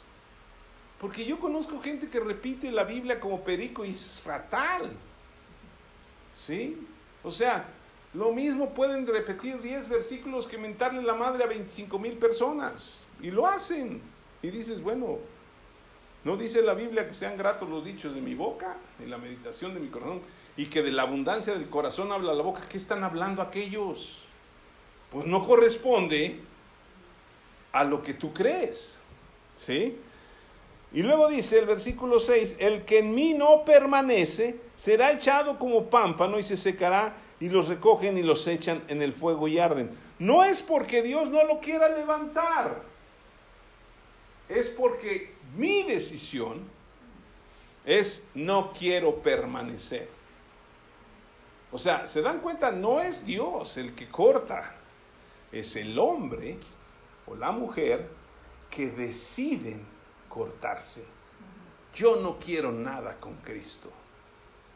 Porque 0.99 1.23
yo 1.23 1.39
conozco 1.39 1.79
gente 1.79 2.09
que 2.09 2.19
repite 2.19 2.71
la 2.71 2.83
Biblia 2.83 3.19
como 3.19 3.43
perico 3.43 3.85
y 3.85 3.91
es 3.91 4.19
fatal. 4.19 4.91
¿Sí? 6.35 6.85
O 7.23 7.31
sea, 7.31 7.67
lo 8.13 8.31
mismo 8.31 8.69
pueden 8.69 9.05
repetir 9.05 9.61
10 9.61 9.89
versículos 9.89 10.47
que 10.47 10.57
mentarle 10.57 11.01
la 11.01 11.13
madre 11.13 11.43
a 11.43 11.47
25 11.47 11.99
mil 11.99 12.13
personas. 12.13 13.05
Y 13.21 13.31
lo 13.31 13.45
hacen. 13.45 14.01
Y 14.41 14.49
dices, 14.49 14.81
bueno, 14.81 15.17
¿no 16.23 16.37
dice 16.37 16.61
la 16.61 16.73
Biblia 16.73 17.07
que 17.07 17.13
sean 17.13 17.37
gratos 17.37 17.69
los 17.69 17.83
dichos 17.83 18.13
de 18.13 18.21
mi 18.21 18.33
boca 18.33 18.77
y 19.03 19.07
la 19.07 19.17
meditación 19.17 19.73
de 19.73 19.79
mi 19.79 19.89
corazón? 19.89 20.21
Y 20.55 20.67
que 20.67 20.81
de 20.81 20.91
la 20.91 21.03
abundancia 21.03 21.53
del 21.53 21.69
corazón 21.69 22.11
habla 22.11 22.33
la 22.33 22.43
boca. 22.43 22.67
¿Qué 22.69 22.77
están 22.77 23.03
hablando 23.03 23.41
aquellos? 23.41 24.23
Pues 25.11 25.27
no 25.27 25.45
corresponde 25.45 26.39
a 27.71 27.83
lo 27.83 28.01
que 28.01 28.13
tú 28.13 28.33
crees. 28.33 28.99
¿Sí? 29.55 29.97
Y 30.93 31.03
luego 31.03 31.27
dice 31.27 31.59
el 31.59 31.65
versículo 31.65 32.19
6, 32.19 32.55
el 32.59 32.85
que 32.85 32.99
en 32.99 33.13
mí 33.13 33.33
no 33.33 33.65
permanece 33.65 34.57
será 34.75 35.11
echado 35.11 35.59
como 35.59 35.89
pámpano 35.89 36.39
y 36.39 36.43
se 36.43 36.55
secará 36.55 37.13
y 37.39 37.49
los 37.49 37.67
recogen 37.67 38.17
y 38.17 38.23
los 38.23 38.47
echan 38.47 38.83
en 38.87 39.01
el 39.01 39.13
fuego 39.13 39.47
y 39.47 39.59
arden. 39.59 39.91
No 40.19 40.43
es 40.43 40.61
porque 40.61 41.03
Dios 41.03 41.29
no 41.29 41.43
lo 41.43 41.59
quiera 41.59 41.89
levantar, 41.89 42.81
es 44.49 44.69
porque 44.69 45.35
mi 45.55 45.83
decisión 45.83 46.61
es 47.85 48.27
no 48.33 48.73
quiero 48.73 49.15
permanecer. 49.17 50.09
O 51.71 51.77
sea, 51.77 52.07
¿se 52.07 52.21
dan 52.21 52.39
cuenta? 52.39 52.71
No 52.71 53.01
es 53.01 53.25
Dios 53.25 53.77
el 53.77 53.93
que 53.93 54.09
corta, 54.09 54.75
es 55.51 55.75
el 55.75 55.99
hombre 55.99 56.57
o 57.27 57.35
la 57.35 57.51
mujer 57.51 58.09
que 58.69 58.89
deciden 58.89 59.85
cortarse. 60.29 61.05
Yo 61.93 62.15
no 62.17 62.39
quiero 62.39 62.71
nada 62.71 63.19
con 63.19 63.35
Cristo. 63.37 63.91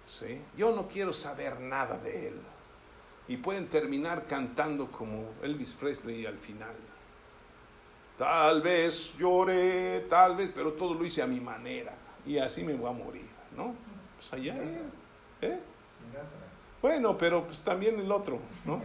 ¿sí? 0.05 0.41
Yo 0.57 0.75
no 0.75 0.87
quiero 0.87 1.13
saber 1.13 1.59
nada 1.59 1.97
de 1.97 2.27
Él 2.27 2.41
y 3.27 3.37
pueden 3.37 3.67
terminar 3.67 4.25
cantando 4.27 4.91
como 4.91 5.29
Elvis 5.41 5.73
Presley 5.73 6.25
al 6.25 6.37
final. 6.37 6.75
Tal 8.17 8.61
vez 8.61 9.13
lloré, 9.17 10.05
tal 10.09 10.35
vez, 10.35 10.51
pero 10.53 10.73
todo 10.73 10.93
lo 10.93 11.05
hice 11.05 11.21
a 11.21 11.27
mi 11.27 11.39
manera 11.39 11.93
y 12.25 12.37
así 12.37 12.63
me 12.63 12.73
voy 12.73 12.89
a 12.89 12.93
morir, 12.93 13.27
¿no? 13.55 13.73
Pues 14.17 14.33
allá 14.33 14.55
¿eh? 15.41 15.59
Bueno, 16.81 17.17
pero 17.17 17.45
pues 17.45 17.61
también 17.63 17.99
el 17.99 18.11
otro, 18.11 18.39
¿no? 18.65 18.81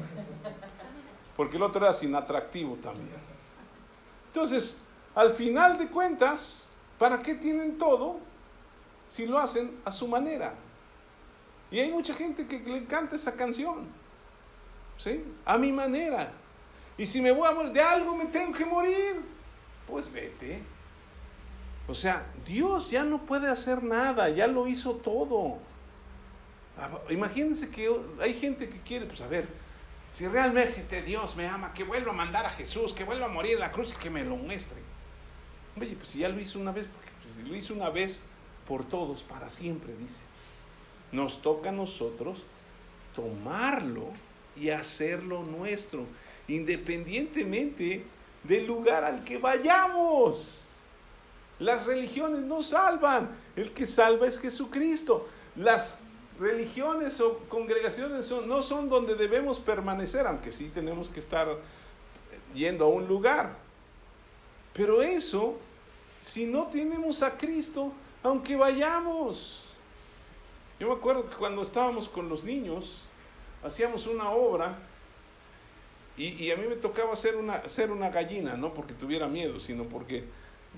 Porque 1.36 1.56
el 1.56 1.62
otro 1.62 1.84
era 1.84 1.92
sin 1.92 2.14
atractivo 2.14 2.76
también. 2.76 3.16
Entonces, 4.28 4.82
al 5.14 5.32
final 5.32 5.78
de 5.78 5.88
cuentas, 5.88 6.68
¿para 6.98 7.22
qué 7.22 7.34
tienen 7.34 7.78
todo 7.78 8.18
si 9.08 9.26
lo 9.26 9.38
hacen 9.38 9.78
a 9.84 9.90
su 9.90 10.08
manera? 10.08 10.54
Y 11.70 11.78
hay 11.78 11.90
mucha 11.90 12.14
gente 12.14 12.46
que 12.46 12.58
le 12.60 12.78
encanta 12.78 13.16
esa 13.16 13.34
canción. 13.34 13.86
¿Sí? 14.98 15.24
A 15.44 15.58
mi 15.58 15.72
manera. 15.72 16.32
Y 16.98 17.06
si 17.06 17.20
me 17.20 17.32
voy 17.32 17.46
a 17.48 17.52
morir, 17.52 17.72
de 17.72 17.82
algo 17.82 18.16
me 18.16 18.26
tengo 18.26 18.52
que 18.52 18.64
morir, 18.64 19.20
pues 19.86 20.10
vete. 20.10 20.62
O 21.88 21.94
sea, 21.94 22.26
Dios 22.46 22.90
ya 22.90 23.04
no 23.04 23.24
puede 23.24 23.48
hacer 23.48 23.82
nada, 23.82 24.28
ya 24.30 24.46
lo 24.46 24.66
hizo 24.66 24.94
todo. 24.96 25.58
Ah, 26.78 26.90
imagínense 27.10 27.70
que 27.70 27.90
hay 28.20 28.34
gente 28.34 28.68
que 28.68 28.80
quiere, 28.80 29.06
pues 29.06 29.20
a 29.20 29.28
ver, 29.28 29.46
si 30.16 30.26
realmente 30.26 31.02
Dios 31.02 31.36
me 31.36 31.46
ama, 31.46 31.72
que 31.74 31.84
vuelva 31.84 32.12
a 32.12 32.14
mandar 32.14 32.46
a 32.46 32.50
Jesús, 32.50 32.92
que 32.92 33.04
vuelva 33.04 33.26
a 33.26 33.28
morir 33.28 33.54
en 33.54 33.60
la 33.60 33.72
cruz 33.72 33.92
y 33.92 33.96
que 33.96 34.10
me 34.10 34.24
lo 34.24 34.36
muestre. 34.36 34.78
Oye, 35.78 35.94
pues 35.94 36.08
si 36.08 36.20
ya 36.20 36.28
lo 36.28 36.40
hizo 36.40 36.58
una 36.58 36.72
vez, 36.72 36.86
pues, 37.22 37.46
lo 37.46 37.54
hizo 37.54 37.74
una 37.74 37.90
vez 37.90 38.20
por 38.66 38.84
todos, 38.84 39.22
para 39.22 39.48
siempre, 39.48 39.94
dice. 39.96 40.22
Nos 41.12 41.42
toca 41.42 41.68
a 41.68 41.72
nosotros 41.72 42.42
tomarlo 43.14 44.10
y 44.56 44.70
hacerlo 44.70 45.42
nuestro, 45.42 46.06
independientemente 46.48 48.04
del 48.44 48.66
lugar 48.66 49.04
al 49.04 49.24
que 49.24 49.38
vayamos. 49.38 50.66
Las 51.58 51.86
religiones 51.86 52.40
no 52.40 52.62
salvan, 52.62 53.30
el 53.56 53.72
que 53.72 53.86
salva 53.86 54.26
es 54.26 54.38
Jesucristo. 54.38 55.26
Las 55.56 56.00
religiones 56.38 57.20
o 57.20 57.38
congregaciones 57.48 58.30
no 58.30 58.62
son 58.62 58.88
donde 58.88 59.14
debemos 59.14 59.58
permanecer, 59.58 60.26
aunque 60.26 60.52
sí 60.52 60.70
tenemos 60.72 61.08
que 61.08 61.20
estar 61.20 61.48
yendo 62.54 62.84
a 62.84 62.88
un 62.88 63.06
lugar. 63.06 63.56
Pero 64.74 65.02
eso, 65.02 65.58
si 66.20 66.44
no 66.44 66.66
tenemos 66.66 67.22
a 67.22 67.38
Cristo, 67.38 67.92
aunque 68.22 68.56
vayamos. 68.56 69.64
Yo 70.78 70.88
me 70.88 70.94
acuerdo 70.94 71.28
que 71.30 71.36
cuando 71.36 71.62
estábamos 71.62 72.06
con 72.06 72.28
los 72.28 72.44
niños, 72.44 73.05
hacíamos 73.66 74.06
una 74.06 74.30
obra 74.30 74.78
y, 76.18 76.50
a 76.50 76.56
mí 76.56 76.64
me 76.66 76.76
tocaba 76.76 77.12
hacer 77.12 77.36
una, 77.36 77.56
hacer 77.56 77.90
una 77.90 78.08
gallina, 78.08 78.56
no 78.56 78.72
porque 78.72 78.94
tuviera 78.94 79.28
miedo, 79.28 79.60
sino 79.60 79.84
porque 79.84 80.24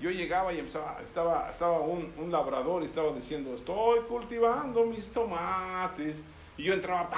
yo 0.01 0.11
llegaba 0.11 0.51
y 0.51 0.59
empezaba, 0.59 0.99
estaba, 1.01 1.49
estaba 1.49 1.79
un, 1.79 2.11
un, 2.17 2.29
labrador 2.29 2.83
y 2.83 2.87
estaba 2.87 3.13
diciendo, 3.13 3.55
estoy 3.55 4.01
cultivando 4.01 4.85
mis 4.85 5.07
tomates. 5.07 6.19
Y 6.57 6.63
yo 6.63 6.73
entraba, 6.73 7.09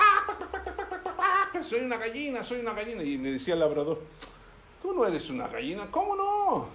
soy 1.63 1.79
una 1.79 1.97
gallina, 1.97 2.43
soy 2.43 2.59
una 2.59 2.73
gallina. 2.73 3.01
Y 3.01 3.17
me 3.17 3.31
decía 3.31 3.55
el 3.55 3.59
labrador, 3.59 3.99
tú 4.83 4.93
no 4.93 5.05
eres 5.07 5.27
una 5.31 5.47
gallina, 5.47 5.87
¿cómo 5.89 6.15
no? 6.15 6.67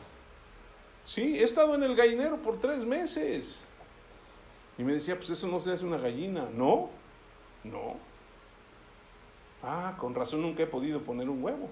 Sí, 1.05 1.39
he 1.39 1.45
estado 1.45 1.77
en 1.77 1.85
el 1.85 1.95
gallinero 1.95 2.39
por 2.39 2.59
tres 2.59 2.85
meses. 2.85 3.63
Y 4.79 4.83
me 4.83 4.95
decía, 4.95 5.17
pues 5.17 5.31
eso 5.31 5.47
no 5.47 5.61
se 5.61 5.71
hace 5.71 5.85
una 5.85 5.99
gallina. 5.99 6.49
No, 6.53 6.91
no. 7.63 7.95
Ah, 9.69 9.97
con 9.99 10.15
razón 10.15 10.43
nunca 10.43 10.63
he 10.63 10.67
podido 10.67 11.01
poner 11.01 11.29
un 11.29 11.43
huevo. 11.43 11.69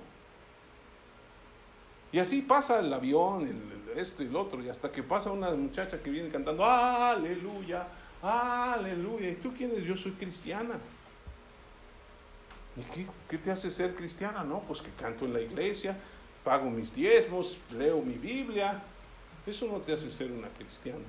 Y 2.11 2.19
así 2.19 2.43
pasa 2.43 2.81
el 2.81 2.93
avión, 2.93 3.47
el, 3.47 3.99
esto 3.99 4.25
y 4.25 4.27
el 4.27 4.35
otro, 4.35 4.63
y 4.63 4.69
hasta 4.69 4.91
que 4.91 5.05
pasa 5.05 5.31
una 5.31 5.53
muchacha 5.53 6.03
que 6.03 6.11
viene 6.11 6.29
cantando, 6.29 6.65
aleluya, 6.65 7.87
aleluya. 8.21 9.31
¿Y 9.31 9.37
tú 9.37 9.53
quién 9.57 9.71
eres? 9.71 9.85
Yo 9.85 9.97
soy 9.97 10.13
cristiana. 10.13 10.75
¿Y 12.77 12.83
qué, 12.93 13.07
qué 13.31 13.39
te 13.39 13.53
hace 13.53 13.71
ser 13.71 13.95
cristiana? 13.95 14.43
No, 14.43 14.61
pues 14.61 14.81
que 14.83 14.91
canto 14.91 15.25
en 15.25 15.33
la 15.33 15.41
iglesia, 15.41 15.97
pago 16.43 16.69
mis 16.71 16.93
diezmos, 16.93 17.59
leo 17.77 18.03
mi 18.03 18.15
Biblia. 18.15 18.83
Eso 19.47 19.69
no 19.69 19.79
te 19.79 19.93
hace 19.93 20.11
ser 20.11 20.33
una 20.33 20.49
cristiana. 20.49 21.05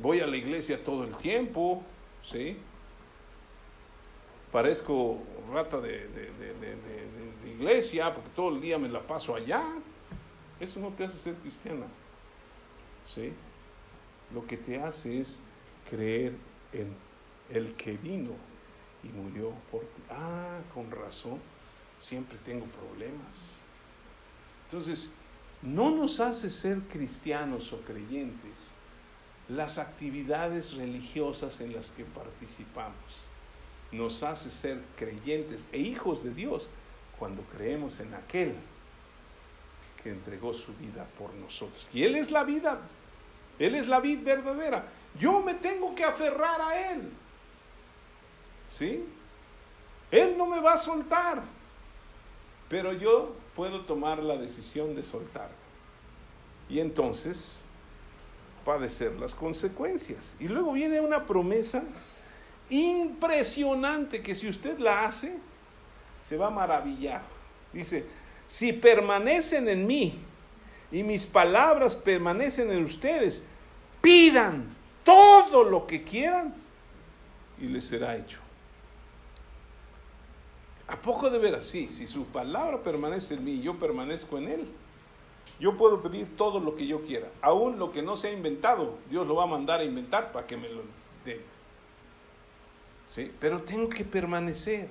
Voy 0.00 0.20
a 0.20 0.26
la 0.28 0.36
iglesia 0.36 0.80
todo 0.80 1.02
el 1.02 1.16
tiempo, 1.16 1.82
¿sí? 2.22 2.58
Parezco 4.52 5.18
rata 5.50 5.80
de, 5.80 6.10
iglesia 7.46 8.14
porque 8.14 8.30
todo 8.30 8.50
el 8.50 8.60
día 8.60 8.78
me 8.78 8.88
la 8.88 9.00
paso 9.06 9.34
allá. 9.34 9.62
Eso 10.60 10.78
no 10.78 10.90
te 10.90 11.04
hace 11.04 11.16
ser 11.16 11.34
cristiana. 11.36 11.86
¿Sí? 13.02 13.32
Lo 14.34 14.46
que 14.46 14.58
te 14.58 14.80
hace 14.80 15.20
es 15.20 15.40
creer 15.88 16.36
en 16.72 16.94
el 17.50 17.74
que 17.74 17.96
vino 17.96 18.32
y 19.02 19.08
murió 19.08 19.52
por 19.70 19.80
ti. 19.80 20.02
Ah, 20.10 20.60
con 20.74 20.90
razón, 20.90 21.40
siempre 21.98 22.36
tengo 22.44 22.66
problemas. 22.66 23.56
Entonces, 24.66 25.12
no 25.62 25.90
nos 25.90 26.20
hace 26.20 26.50
ser 26.50 26.80
cristianos 26.82 27.72
o 27.72 27.80
creyentes 27.80 28.72
las 29.48 29.78
actividades 29.78 30.74
religiosas 30.74 31.60
en 31.60 31.72
las 31.74 31.90
que 31.90 32.04
participamos. 32.04 33.31
Nos 33.92 34.22
hace 34.22 34.50
ser 34.50 34.80
creyentes 34.96 35.68
e 35.70 35.78
hijos 35.78 36.24
de 36.24 36.32
Dios 36.32 36.68
cuando 37.18 37.42
creemos 37.42 38.00
en 38.00 38.14
aquel 38.14 38.54
que 40.02 40.10
entregó 40.10 40.54
su 40.54 40.74
vida 40.74 41.06
por 41.18 41.32
nosotros. 41.34 41.88
Y 41.92 42.02
Él 42.02 42.16
es 42.16 42.30
la 42.30 42.42
vida, 42.42 42.80
Él 43.58 43.74
es 43.74 43.86
la 43.86 44.00
vida 44.00 44.34
verdadera. 44.34 44.86
Yo 45.20 45.40
me 45.40 45.54
tengo 45.54 45.94
que 45.94 46.04
aferrar 46.04 46.60
a 46.60 46.92
Él. 46.92 47.10
¿Sí? 48.68 49.04
Él 50.10 50.36
no 50.36 50.46
me 50.46 50.60
va 50.60 50.74
a 50.74 50.78
soltar, 50.78 51.42
pero 52.68 52.92
yo 52.92 53.34
puedo 53.54 53.82
tomar 53.82 54.22
la 54.22 54.36
decisión 54.36 54.94
de 54.94 55.02
soltar. 55.02 55.50
Y 56.68 56.80
entonces 56.80 57.60
padecer 58.64 59.12
las 59.18 59.34
consecuencias. 59.34 60.36
Y 60.40 60.48
luego 60.48 60.72
viene 60.72 61.00
una 61.00 61.26
promesa 61.26 61.82
impresionante 62.70 64.22
que 64.22 64.34
si 64.34 64.48
usted 64.48 64.78
la 64.78 65.04
hace, 65.04 65.38
se 66.22 66.36
va 66.36 66.48
a 66.48 66.50
maravillar. 66.50 67.22
Dice, 67.72 68.06
si 68.46 68.72
permanecen 68.72 69.68
en 69.68 69.86
mí 69.86 70.14
y 70.90 71.02
mis 71.02 71.26
palabras 71.26 71.96
permanecen 71.96 72.70
en 72.70 72.84
ustedes, 72.84 73.42
pidan 74.00 74.66
todo 75.04 75.64
lo 75.64 75.86
que 75.86 76.02
quieran 76.02 76.54
y 77.60 77.66
les 77.66 77.84
será 77.84 78.16
hecho. 78.16 78.38
¿A 80.88 80.96
poco 80.96 81.30
de 81.30 81.38
veras? 81.38 81.64
Sí, 81.64 81.88
si 81.88 82.06
su 82.06 82.26
palabra 82.26 82.82
permanece 82.82 83.34
en 83.34 83.44
mí 83.44 83.52
y 83.52 83.62
yo 83.62 83.78
permanezco 83.78 84.36
en 84.36 84.48
él, 84.48 84.68
yo 85.58 85.76
puedo 85.76 86.02
pedir 86.02 86.36
todo 86.36 86.60
lo 86.60 86.76
que 86.76 86.86
yo 86.86 87.02
quiera. 87.02 87.28
Aún 87.40 87.78
lo 87.78 87.92
que 87.92 88.02
no 88.02 88.16
se 88.16 88.28
ha 88.28 88.32
inventado, 88.32 88.98
Dios 89.08 89.26
lo 89.26 89.36
va 89.36 89.44
a 89.44 89.46
mandar 89.46 89.80
a 89.80 89.84
inventar 89.84 90.32
para 90.32 90.46
que 90.46 90.56
me 90.56 90.68
lo 90.68 90.82
dé. 91.24 91.40
¿Sí? 93.12 93.30
Pero 93.38 93.62
tengo 93.62 93.90
que 93.90 94.04
permanecer. 94.04 94.88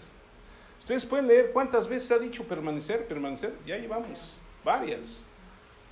Ustedes 0.78 1.05
pueden 1.05 1.28
leer 1.28 1.51
cuántas 1.51 1.88
veces 1.88 2.11
ha 2.11 2.19
dicho 2.19 2.43
permanecer, 2.43 3.07
permanecer. 3.07 3.55
Ya 3.65 3.78
llevamos 3.78 4.38
varias. 4.63 5.24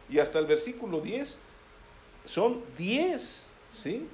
Y 0.08 0.20
hasta 0.20 0.38
el 0.38 0.46
versículo 0.46 1.02
10 1.02 1.38
son 2.26 2.64
10, 2.78 3.50
¿sí? 3.74 4.08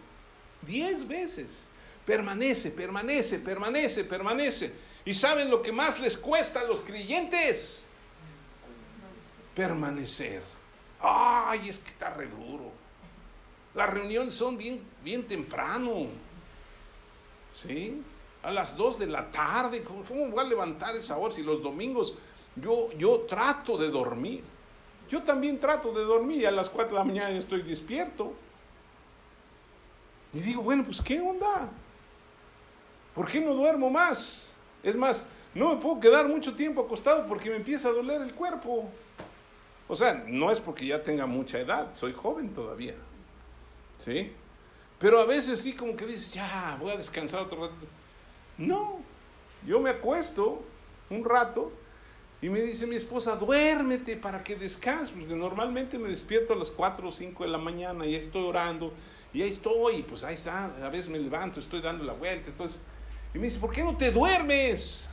10 0.61 1.07
veces. 1.09 1.65
Permanece, 2.05 2.71
permanece, 2.71 3.37
permanece, 3.37 4.05
permanece. 4.05 4.71
¿Y 5.03 5.13
saben 5.13 5.49
lo 5.49 5.61
que 5.61 5.73
más 5.73 5.99
les 5.99 6.17
cuesta 6.17 6.61
a 6.61 6.63
los 6.63 6.79
creyentes? 6.81 7.85
Permanecer. 9.53 10.41
Ay, 11.01 11.67
es 11.67 11.79
que 11.79 11.89
está 11.89 12.13
re 12.13 12.27
duro. 12.27 12.71
Las 13.73 13.89
reuniones 13.89 14.35
son 14.35 14.57
bien, 14.57 14.81
bien 15.03 15.27
temprano. 15.27 16.07
¿Sí? 17.61 18.03
a 18.45 18.51
las 18.51 18.77
2 18.77 18.99
de 18.99 19.07
la 19.07 19.31
tarde. 19.31 19.83
¿Cómo, 19.83 20.29
voy 20.29 20.39
a 20.39 20.43
levantar 20.43 20.95
esa 20.95 21.17
hora 21.17 21.33
si 21.33 21.41
los 21.41 21.61
domingos 21.61 22.15
yo, 22.55 22.91
yo 22.93 23.21
trato 23.21 23.77
de 23.77 23.89
dormir? 23.89 24.43
Yo 25.09 25.23
también 25.23 25.59
trato 25.59 25.91
de 25.91 26.03
dormir 26.03 26.41
y 26.41 26.45
a 26.45 26.51
las 26.51 26.69
4 26.69 26.93
de 26.93 26.99
la 26.99 27.03
mañana 27.03 27.29
estoy 27.31 27.63
despierto. 27.63 28.33
Y 30.33 30.39
digo, 30.39 30.61
bueno, 30.61 30.83
pues 30.83 31.01
¿qué 31.01 31.19
onda? 31.19 31.69
¿Por 33.15 33.27
qué 33.27 33.41
no 33.41 33.53
duermo 33.53 33.89
más? 33.89 34.53
Es 34.83 34.95
más, 34.95 35.25
no 35.53 35.73
me 35.73 35.81
puedo 35.81 35.99
quedar 35.99 36.27
mucho 36.27 36.55
tiempo 36.55 36.81
acostado 36.81 37.25
porque 37.27 37.49
me 37.49 37.55
empieza 37.55 37.89
a 37.89 37.93
doler 37.93 38.21
el 38.21 38.33
cuerpo. 38.33 38.89
O 39.87 39.95
sea, 39.95 40.23
no 40.27 40.51
es 40.51 40.59
porque 40.59 40.85
ya 40.85 41.01
tenga 41.01 41.25
mucha 41.25 41.59
edad, 41.59 41.95
soy 41.95 42.13
joven 42.13 42.53
todavía. 42.53 42.95
¿Sí? 44.03 44.31
Pero 44.99 45.19
a 45.19 45.25
veces 45.25 45.61
sí 45.61 45.73
como 45.73 45.95
que 45.95 46.05
dices, 46.05 46.33
ya, 46.33 46.77
voy 46.79 46.91
a 46.91 46.97
descansar 46.97 47.41
otro 47.41 47.61
rato. 47.61 47.75
No, 48.57 48.99
yo 49.65 49.79
me 49.79 49.89
acuesto 49.89 50.63
un 51.09 51.25
rato 51.25 51.71
y 52.41 52.49
me 52.49 52.61
dice 52.61 52.87
mi 52.87 52.95
esposa, 52.95 53.35
duérmete 53.35 54.15
para 54.15 54.43
que 54.43 54.55
descanses, 54.55 55.09
porque 55.09 55.35
normalmente 55.35 55.97
me 55.97 56.09
despierto 56.09 56.53
a 56.53 56.55
las 56.55 56.69
4 56.69 57.07
o 57.07 57.11
5 57.11 57.43
de 57.43 57.49
la 57.49 57.57
mañana 57.57 58.05
y 58.05 58.15
estoy 58.15 58.43
orando 58.43 58.93
y 59.33 59.41
ahí 59.41 59.49
estoy, 59.49 60.03
pues 60.03 60.23
ahí 60.23 60.35
está, 60.35 60.65
a 60.65 60.89
veces 60.89 61.09
me 61.09 61.19
levanto, 61.19 61.59
estoy 61.59 61.81
dando 61.81 62.05
la 62.05 62.13
vuelta, 62.13 62.49
entonces, 62.49 62.77
y 63.33 63.37
me 63.37 63.45
dice, 63.45 63.59
¿por 63.59 63.71
qué 63.71 63.83
no 63.83 63.97
te 63.97 64.11
duermes? 64.11 65.09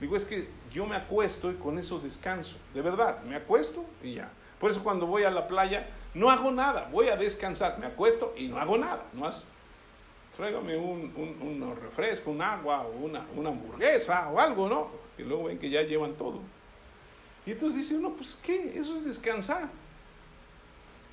Digo, 0.00 0.16
es 0.16 0.24
que 0.24 0.48
yo 0.70 0.86
me 0.86 0.94
acuesto 0.94 1.50
y 1.50 1.54
con 1.54 1.78
eso 1.78 1.98
descanso, 1.98 2.56
de 2.74 2.80
verdad, 2.80 3.22
me 3.24 3.34
acuesto 3.34 3.84
y 4.02 4.14
ya. 4.14 4.30
Por 4.60 4.70
eso 4.70 4.82
cuando 4.84 5.06
voy 5.06 5.24
a 5.24 5.30
la 5.30 5.48
playa 5.48 5.88
no 6.14 6.30
hago 6.30 6.50
nada, 6.50 6.88
voy 6.90 7.08
a 7.08 7.16
descansar, 7.16 7.78
me 7.78 7.86
acuesto 7.86 8.34
y 8.36 8.48
no 8.48 8.58
hago 8.58 8.76
nada, 8.76 9.04
no 9.12 9.26
hago 9.26 9.36
tráigame 10.40 10.74
un, 10.74 11.12
un, 11.42 11.76
refresco, 11.76 12.30
un 12.30 12.40
agua 12.40 12.82
o 12.82 13.04
una, 13.04 13.26
una, 13.36 13.50
hamburguesa 13.50 14.30
o 14.30 14.40
algo, 14.40 14.68
¿no? 14.70 14.88
Y 15.18 15.22
luego 15.22 15.44
ven 15.44 15.58
que 15.58 15.68
ya 15.68 15.82
llevan 15.82 16.14
todo. 16.14 16.40
Y 17.44 17.52
entonces 17.52 17.82
dice 17.82 17.96
uno, 17.96 18.14
pues 18.14 18.40
¿qué? 18.42 18.72
Eso 18.74 18.94
es 18.96 19.04
descansar. 19.04 19.68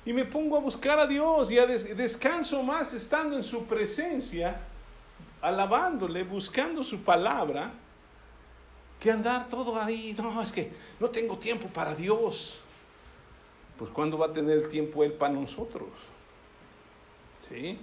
y 0.06 0.14
me 0.14 0.24
pongo 0.24 0.56
a 0.56 0.60
buscar 0.60 0.98
a 0.98 1.06
Dios 1.06 1.50
y 1.50 1.58
a 1.58 1.66
descanso 1.66 2.62
más 2.62 2.94
estando 2.94 3.36
en 3.36 3.42
su 3.42 3.66
presencia, 3.66 4.60
alabándole, 5.42 6.22
buscando 6.24 6.82
su 6.82 7.02
palabra, 7.02 7.72
que 8.98 9.10
andar 9.10 9.48
todo 9.50 9.78
ahí. 9.78 10.16
No, 10.18 10.40
es 10.40 10.52
que 10.52 10.72
no 10.98 11.10
tengo 11.10 11.36
tiempo 11.36 11.68
para 11.68 11.94
Dios. 11.94 12.60
Pues 13.78 13.90
¿cuándo 13.92 14.18
va 14.18 14.26
a 14.26 14.32
tener 14.32 14.68
tiempo 14.68 15.04
Él 15.04 15.12
para 15.12 15.32
nosotros? 15.32 15.88
¿Sí? 17.38 17.78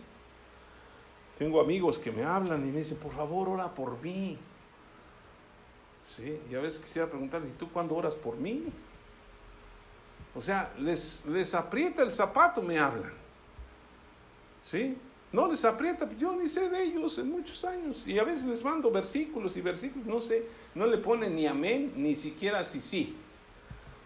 Tengo 1.38 1.62
amigos 1.62 1.98
que 1.98 2.12
me 2.12 2.24
hablan 2.24 2.68
y 2.68 2.72
me 2.72 2.80
dicen, 2.80 2.98
por 2.98 3.14
favor, 3.14 3.50
ora 3.50 3.74
por 3.74 4.02
mí. 4.02 4.38
Sí, 6.04 6.40
y 6.50 6.56
a 6.56 6.60
veces 6.60 6.80
quisiera 6.80 7.10
preguntarles, 7.10 7.52
¿y 7.52 7.54
tú 7.54 7.70
cuándo 7.72 7.96
oras 7.96 8.16
por 8.16 8.36
mí? 8.38 8.66
O 10.36 10.42
sea, 10.42 10.74
les, 10.80 11.26
les 11.26 11.56
aprieta 11.56 12.04
el 12.04 12.12
zapato, 12.12 12.62
me 12.62 12.78
hablan. 12.78 13.14
¿Sí? 14.64 14.98
No 15.32 15.48
les 15.48 15.66
aprieta, 15.66 16.10
yo 16.18 16.36
ni 16.36 16.48
sé 16.48 16.70
de 16.70 16.84
ellos 16.84 17.18
en 17.18 17.30
muchos 17.30 17.66
años. 17.66 18.06
Y 18.06 18.20
a 18.20 18.24
veces 18.24 18.46
les 18.46 18.64
mando 18.64 18.92
versículos 18.92 19.58
y 19.58 19.62
versículos, 19.62 20.08
no 20.08 20.22
sé, 20.22 20.46
no 20.76 20.86
le 20.86 20.98
ponen 20.98 21.36
ni 21.36 21.48
amén, 21.48 21.94
ni 21.96 22.16
siquiera 22.16 22.64
sí, 22.64 22.80
sí. 22.80 23.16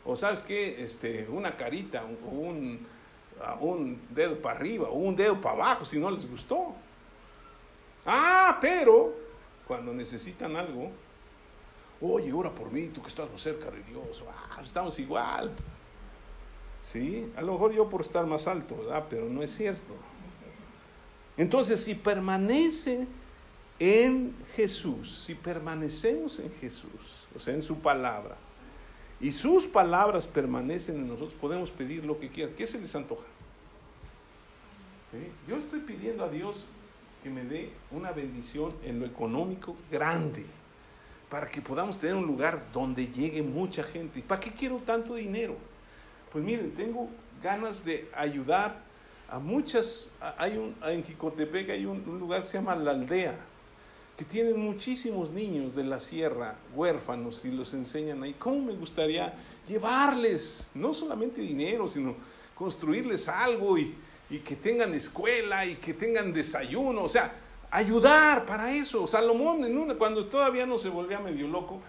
O 0.05 0.15
sabes 0.15 0.41
qué, 0.41 0.83
este, 0.83 1.27
una 1.29 1.55
carita, 1.55 2.03
un, 2.03 2.85
un 3.59 4.01
dedo 4.09 4.41
para 4.41 4.59
arriba, 4.59 4.89
o 4.89 4.95
un 4.95 5.15
dedo 5.15 5.39
para 5.39 5.55
abajo, 5.55 5.85
si 5.85 5.99
no 5.99 6.09
les 6.09 6.29
gustó. 6.29 6.73
Ah, 8.05 8.57
pero 8.61 9.13
cuando 9.67 9.93
necesitan 9.93 10.55
algo, 10.55 10.89
oye, 12.01 12.31
ora 12.33 12.49
por 12.49 12.71
mí, 12.71 12.87
tú 12.87 13.01
que 13.01 13.09
estás 13.09 13.29
más 13.31 13.41
cerca 13.41 13.69
de 13.69 13.83
Dios, 13.83 14.23
ah, 14.27 14.61
estamos 14.63 14.97
igual. 14.99 15.51
¿sí? 16.79 17.31
A 17.35 17.41
lo 17.41 17.53
mejor 17.53 17.73
yo 17.73 17.89
por 17.89 18.01
estar 18.01 18.25
más 18.25 18.47
alto, 18.47 18.77
¿verdad? 18.77 19.05
Pero 19.09 19.29
no 19.29 19.43
es 19.43 19.55
cierto. 19.55 19.95
Entonces, 21.37 21.83
si 21.83 21.95
permanece 21.95 23.07
en 23.79 24.35
Jesús, 24.55 25.23
si 25.25 25.35
permanecemos 25.35 26.39
en 26.39 26.51
Jesús, 26.53 27.27
o 27.35 27.39
sea, 27.39 27.53
en 27.53 27.61
su 27.61 27.79
palabra, 27.79 28.35
y 29.21 29.31
sus 29.31 29.67
palabras 29.67 30.27
permanecen 30.27 30.95
en 30.95 31.07
nosotros, 31.07 31.33
podemos 31.33 31.71
pedir 31.71 32.05
lo 32.05 32.19
que 32.19 32.29
quieran. 32.29 32.55
¿Qué 32.55 32.65
se 32.65 32.79
les 32.79 32.95
antoja? 32.95 33.25
Yo 35.47 35.57
estoy 35.57 35.79
pidiendo 35.79 36.23
a 36.23 36.29
Dios 36.29 36.65
que 37.23 37.29
me 37.29 37.43
dé 37.43 37.71
una 37.91 38.11
bendición 38.11 38.73
en 38.83 38.99
lo 38.99 39.05
económico 39.05 39.75
grande, 39.91 40.45
para 41.29 41.47
que 41.47 41.61
podamos 41.61 41.99
tener 41.99 42.15
un 42.15 42.25
lugar 42.25 42.63
donde 42.71 43.07
llegue 43.07 43.41
mucha 43.41 43.83
gente. 43.83 44.21
¿Para 44.21 44.39
qué 44.39 44.51
quiero 44.51 44.77
tanto 44.77 45.15
dinero? 45.15 45.55
Pues 46.31 46.43
miren, 46.43 46.71
tengo 46.71 47.09
ganas 47.43 47.83
de 47.83 48.09
ayudar 48.15 48.83
a 49.29 49.39
muchas, 49.39 50.11
hay 50.37 50.57
un, 50.57 50.75
en 50.83 51.03
Jicotepec 51.03 51.69
hay 51.69 51.85
un, 51.85 52.03
lugar 52.19 52.41
que 52.41 52.47
se 52.47 52.57
llama 52.57 52.75
La 52.75 52.91
Aldea, 52.91 53.37
que 54.19 54.25
tienen 54.25 54.59
muchísimos 54.59 55.29
niños 55.29 55.75
de 55.75 55.85
la 55.85 55.97
sierra, 55.97 56.57
huérfanos, 56.75 57.45
y 57.45 57.51
los 57.51 57.73
enseñan 57.73 58.21
ahí. 58.21 58.33
¿Cómo 58.33 58.59
me 58.59 58.73
gustaría 58.73 59.33
llevarles, 59.65 60.71
no 60.73 60.93
solamente 60.93 61.39
dinero, 61.39 61.87
sino 61.87 62.17
construirles 62.53 63.29
algo 63.29 63.77
y, 63.77 63.95
y 64.29 64.39
que 64.39 64.57
tengan 64.57 64.93
escuela 64.93 65.65
y 65.65 65.77
que 65.77 65.93
tengan 65.93 66.33
desayuno? 66.33 67.03
O 67.03 67.07
sea, 67.07 67.33
ayudar 67.71 68.45
para 68.45 68.73
eso. 68.73 69.07
Salomón, 69.07 69.63
en 69.63 69.77
una, 69.77 69.95
cuando 69.95 70.25
todavía 70.25 70.65
no 70.65 70.77
se 70.77 70.89
volvía 70.89 71.19
medio 71.19 71.47
loco, 71.47 71.79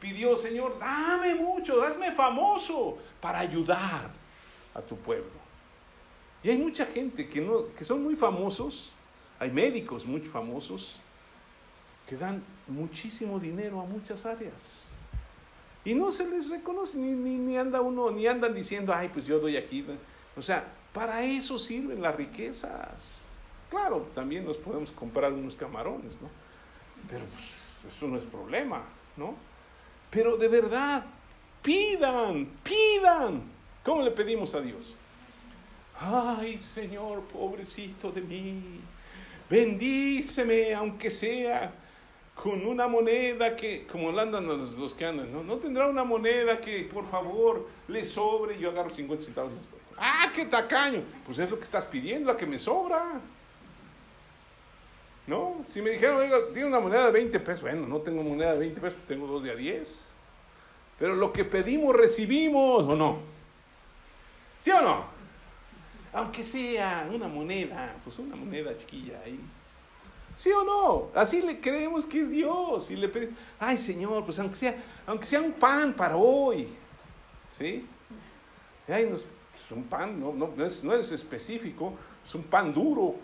pidió, 0.00 0.36
Señor, 0.36 0.80
dame 0.80 1.36
mucho, 1.36 1.80
hazme 1.82 2.10
famoso 2.10 2.98
para 3.20 3.38
ayudar 3.38 4.10
a 4.74 4.82
tu 4.82 4.96
pueblo. 4.96 5.30
Y 6.42 6.50
hay 6.50 6.58
mucha 6.58 6.84
gente 6.84 7.28
que, 7.28 7.40
no, 7.40 7.72
que 7.78 7.84
son 7.84 8.02
muy 8.02 8.16
famosos, 8.16 8.92
hay 9.38 9.52
médicos 9.52 10.04
muy 10.04 10.22
famosos, 10.22 11.00
que 12.06 12.16
dan 12.16 12.42
muchísimo 12.68 13.38
dinero 13.38 13.80
a 13.80 13.84
muchas 13.84 14.24
áreas. 14.26 14.90
Y 15.84 15.94
no 15.94 16.10
se 16.10 16.28
les 16.28 16.50
reconoce, 16.50 16.98
ni, 16.98 17.12
ni, 17.12 17.56
anda 17.56 17.80
uno, 17.80 18.10
ni 18.10 18.26
andan 18.26 18.54
diciendo, 18.54 18.92
ay, 18.92 19.08
pues 19.08 19.26
yo 19.26 19.38
doy 19.38 19.56
aquí. 19.56 19.84
O 20.36 20.42
sea, 20.42 20.64
para 20.92 21.22
eso 21.24 21.58
sirven 21.58 22.02
las 22.02 22.14
riquezas. 22.14 23.22
Claro, 23.70 24.08
también 24.14 24.44
nos 24.44 24.56
podemos 24.56 24.90
comprar 24.90 25.32
unos 25.32 25.54
camarones, 25.54 26.20
¿no? 26.20 26.28
Pero 27.08 27.24
pues, 27.26 27.94
eso 27.94 28.06
no 28.08 28.16
es 28.18 28.24
problema, 28.24 28.82
¿no? 29.16 29.34
Pero 30.10 30.36
de 30.36 30.48
verdad, 30.48 31.04
pidan, 31.62 32.46
pidan. 32.62 33.42
¿Cómo 33.84 34.02
le 34.02 34.10
pedimos 34.10 34.54
a 34.54 34.60
Dios? 34.60 34.94
Ay, 35.98 36.58
Señor, 36.58 37.22
pobrecito 37.22 38.10
de 38.10 38.20
mí, 38.20 38.80
bendíceme, 39.48 40.74
aunque 40.74 41.10
sea 41.10 41.72
con 42.36 42.66
una 42.66 42.86
moneda 42.86 43.56
que, 43.56 43.86
como 43.86 44.16
andan 44.16 44.46
los, 44.46 44.94
que 44.94 45.06
andan, 45.06 45.32
¿no? 45.32 45.42
¿no? 45.42 45.56
tendrá 45.56 45.88
una 45.88 46.04
moneda 46.04 46.60
que, 46.60 46.82
por 46.84 47.10
favor, 47.10 47.66
le 47.88 48.04
sobre, 48.04 48.58
yo 48.58 48.70
agarro 48.70 48.94
50 48.94 49.24
centavos. 49.24 49.52
¡Ah, 49.96 50.30
qué 50.34 50.44
tacaño! 50.44 51.02
Pues 51.24 51.38
es 51.38 51.50
lo 51.50 51.56
que 51.56 51.64
estás 51.64 51.86
pidiendo, 51.86 52.30
la 52.30 52.36
que 52.36 52.46
me 52.46 52.58
sobra. 52.58 53.20
¿No? 55.26 55.56
Si 55.64 55.80
me 55.80 55.90
dijeron, 55.90 56.18
oiga, 56.18 56.36
tiene 56.52 56.68
una 56.68 56.78
moneda 56.78 57.06
de 57.06 57.12
20 57.12 57.40
pesos, 57.40 57.62
bueno, 57.62 57.86
no 57.86 57.98
tengo 57.98 58.22
moneda 58.22 58.52
de 58.52 58.58
20 58.60 58.80
pesos, 58.80 58.98
tengo 59.08 59.26
dos 59.26 59.42
de 59.42 59.50
a 59.50 59.56
10. 59.56 60.02
Pero 60.98 61.16
lo 61.16 61.32
que 61.32 61.44
pedimos 61.44 61.96
recibimos, 61.96 62.84
¿o 62.84 62.94
no? 62.94 63.18
¿Sí 64.60 64.70
o 64.70 64.82
no? 64.82 65.04
Aunque 66.12 66.44
sea 66.44 67.08
una 67.12 67.28
moneda, 67.28 67.96
pues 68.04 68.18
una 68.18 68.36
moneda 68.36 68.76
chiquilla 68.76 69.20
ahí. 69.24 69.40
¿Sí 70.36 70.50
o 70.52 70.62
no? 70.62 71.10
Así 71.18 71.40
le 71.40 71.60
creemos 71.60 72.04
que 72.04 72.20
es 72.20 72.30
Dios. 72.30 72.90
Y 72.90 72.96
le 72.96 73.08
pedimos, 73.08 73.36
ay 73.58 73.78
Señor, 73.78 74.24
pues 74.24 74.38
aunque 74.38 74.56
sea, 74.56 74.84
aunque 75.06 75.26
sea 75.26 75.40
un 75.40 75.52
pan 75.52 75.94
para 75.94 76.16
hoy. 76.16 76.68
¿Sí? 77.56 77.86
Ay, 78.86 79.08
no, 79.10 79.16
un 79.74 79.84
pan, 79.84 80.20
no, 80.20 80.32
no, 80.32 80.64
es, 80.64 80.84
no 80.84 80.94
es 80.94 81.10
específico, 81.10 81.94
es 82.24 82.34
un 82.34 82.42
pan 82.42 82.72
duro. 82.72 83.16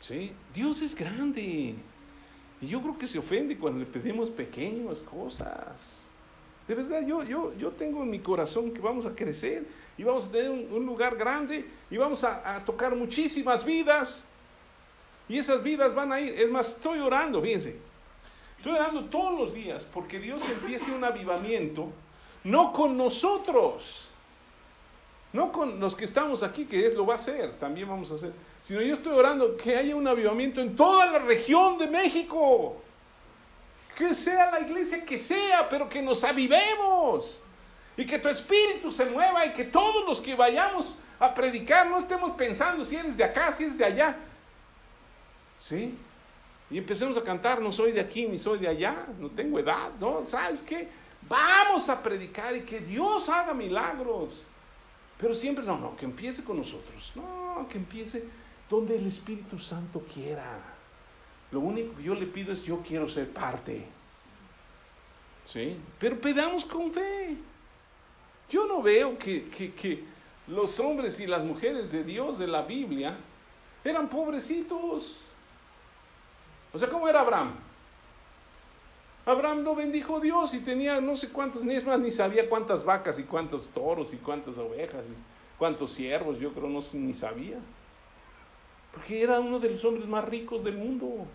¿Sí? 0.00 0.32
Dios 0.54 0.80
es 0.82 0.94
grande. 0.94 1.74
Y 2.60 2.66
yo 2.66 2.80
creo 2.80 2.96
que 2.96 3.06
se 3.06 3.18
ofende 3.18 3.58
cuando 3.58 3.80
le 3.80 3.86
pedimos 3.86 4.30
pequeñas 4.30 5.02
cosas. 5.02 6.06
De 6.68 6.74
verdad, 6.74 7.04
yo, 7.04 7.24
yo, 7.24 7.52
yo 7.54 7.72
tengo 7.72 8.02
en 8.02 8.10
mi 8.10 8.20
corazón 8.20 8.72
que 8.72 8.80
vamos 8.80 9.04
a 9.04 9.14
crecer 9.14 9.66
y 9.98 10.04
vamos 10.04 10.26
a 10.26 10.30
tener 10.30 10.50
un, 10.50 10.86
lugar 10.86 11.16
grande 11.16 11.64
y 11.90 11.96
vamos 11.96 12.22
a, 12.24 12.62
tocar 12.64 12.94
muchísimas 12.94 13.64
vidas. 13.64 14.24
Y 15.30 15.38
esas 15.38 15.62
vidas 15.62 15.94
van 15.94 16.12
a 16.12 16.20
ir. 16.20 16.34
Es 16.34 16.50
más, 16.50 16.72
estoy 16.72 16.98
orando, 16.98 17.40
fíjense. 17.40 17.78
Estoy 18.58 18.72
orando 18.72 19.06
todos 19.06 19.38
los 19.38 19.54
días 19.54 19.86
porque 19.94 20.18
Dios 20.18 20.44
empiece 20.46 20.92
un 20.92 21.02
avivamiento, 21.02 21.88
no 22.44 22.74
con 22.74 22.98
nosotros, 22.98 24.10
no 25.32 25.50
con 25.50 25.80
los 25.80 25.96
que 25.96 26.04
estamos 26.04 26.42
aquí, 26.42 26.66
que 26.66 26.86
es 26.86 26.92
lo 26.92 27.06
va 27.06 27.14
a 27.14 27.16
hacer, 27.16 27.52
también 27.58 27.88
vamos 27.88 28.12
a 28.12 28.16
hacer 28.16 28.34
sino 28.62 28.82
yo 28.82 28.94
estoy 28.94 29.12
orando 29.12 29.56
que 29.56 29.76
haya 29.76 29.96
un 29.96 30.06
avivamiento 30.06 30.60
en 30.60 30.76
toda 30.76 31.06
la 31.06 31.18
región 31.20 31.78
de 31.78 31.86
México. 31.86 32.76
Que 33.96 34.14
sea 34.14 34.50
la 34.50 34.60
iglesia 34.60 35.04
que 35.04 35.18
sea, 35.18 35.68
pero 35.68 35.88
que 35.88 36.02
nos 36.02 36.24
avivemos. 36.24 37.40
Y 37.96 38.06
que 38.06 38.18
tu 38.18 38.28
espíritu 38.28 38.90
se 38.90 39.06
mueva 39.06 39.44
y 39.46 39.52
que 39.52 39.64
todos 39.64 40.04
los 40.06 40.20
que 40.20 40.34
vayamos 40.34 40.98
a 41.18 41.34
predicar 41.34 41.88
no 41.88 41.98
estemos 41.98 42.32
pensando 42.36 42.84
si 42.84 42.96
eres 42.96 43.16
de 43.16 43.24
acá, 43.24 43.52
si 43.52 43.64
eres 43.64 43.78
de 43.78 43.84
allá. 43.84 44.16
¿Sí? 45.60 45.94
Y 46.70 46.78
empecemos 46.78 47.16
a 47.16 47.22
cantar, 47.22 47.60
no 47.60 47.72
soy 47.72 47.92
de 47.92 48.00
aquí 48.00 48.26
ni 48.26 48.38
soy 48.38 48.58
de 48.58 48.68
allá, 48.68 49.06
no 49.18 49.30
tengo 49.30 49.58
edad, 49.58 49.90
¿no? 50.00 50.26
¿Sabes 50.26 50.62
qué? 50.62 50.88
Vamos 51.28 51.88
a 51.88 52.02
predicar 52.02 52.56
y 52.56 52.62
que 52.62 52.80
Dios 52.80 53.28
haga 53.28 53.54
milagros. 53.54 54.44
Pero 55.18 55.34
siempre, 55.34 55.64
no, 55.64 55.78
no, 55.78 55.96
que 55.96 56.06
empiece 56.06 56.42
con 56.42 56.56
nosotros. 56.56 57.12
No, 57.14 57.66
que 57.68 57.76
empiece 57.76 58.24
donde 58.70 58.96
el 58.96 59.06
Espíritu 59.06 59.58
Santo 59.58 60.00
quiera. 60.12 60.58
Lo 61.50 61.60
único 61.60 61.96
que 61.96 62.04
yo 62.04 62.14
le 62.14 62.26
pido 62.26 62.52
es 62.52 62.64
yo 62.64 62.80
quiero 62.80 63.08
ser 63.08 63.28
parte. 63.28 63.86
¿Sí? 65.44 65.76
Pero 65.98 66.20
pedamos 66.20 66.64
con 66.64 66.92
fe. 66.92 67.36
Yo 68.48 68.66
no 68.66 68.80
veo 68.80 69.18
que, 69.18 69.48
que, 69.48 70.04
los 70.46 70.80
hombres 70.80 71.20
y 71.20 71.26
las 71.26 71.44
mujeres 71.44 71.92
de 71.92 72.02
Dios 72.02 72.38
de 72.38 72.46
la 72.46 72.62
Biblia 72.62 73.16
eran 73.84 74.08
pobrecitos. 74.08 75.20
O 76.72 76.78
sea, 76.78 76.88
¿cómo 76.88 77.08
era 77.08 77.20
Abraham? 77.20 77.54
Abraham 79.26 79.62
lo 79.62 79.74
bendijo 79.74 80.18
Dios 80.20 80.54
y 80.54 80.60
tenía 80.60 81.00
no 81.00 81.16
sé 81.16 81.30
cuántas, 81.30 81.62
ni 81.62 81.74
es 81.74 81.84
más, 81.84 81.98
ni 81.98 82.10
sabía 82.10 82.48
cuántas 82.48 82.84
vacas 82.84 83.18
y 83.18 83.24
cuántos 83.24 83.68
toros 83.68 84.14
y 84.14 84.16
cuántas 84.16 84.58
ovejas 84.58 85.10
y 85.10 85.14
cuántos 85.58 85.92
siervos, 85.92 86.38
yo 86.38 86.52
creo 86.52 86.68
no 86.68 86.80
ni 86.94 87.14
sabía. 87.14 87.58
Porque 88.92 89.22
era 89.22 89.38
uno 89.38 89.58
de 89.58 89.70
los 89.70 89.84
hombres 89.84 90.06
más 90.06 90.24
ricos 90.24 90.64
del 90.64 90.76
mundo. 90.76 91.26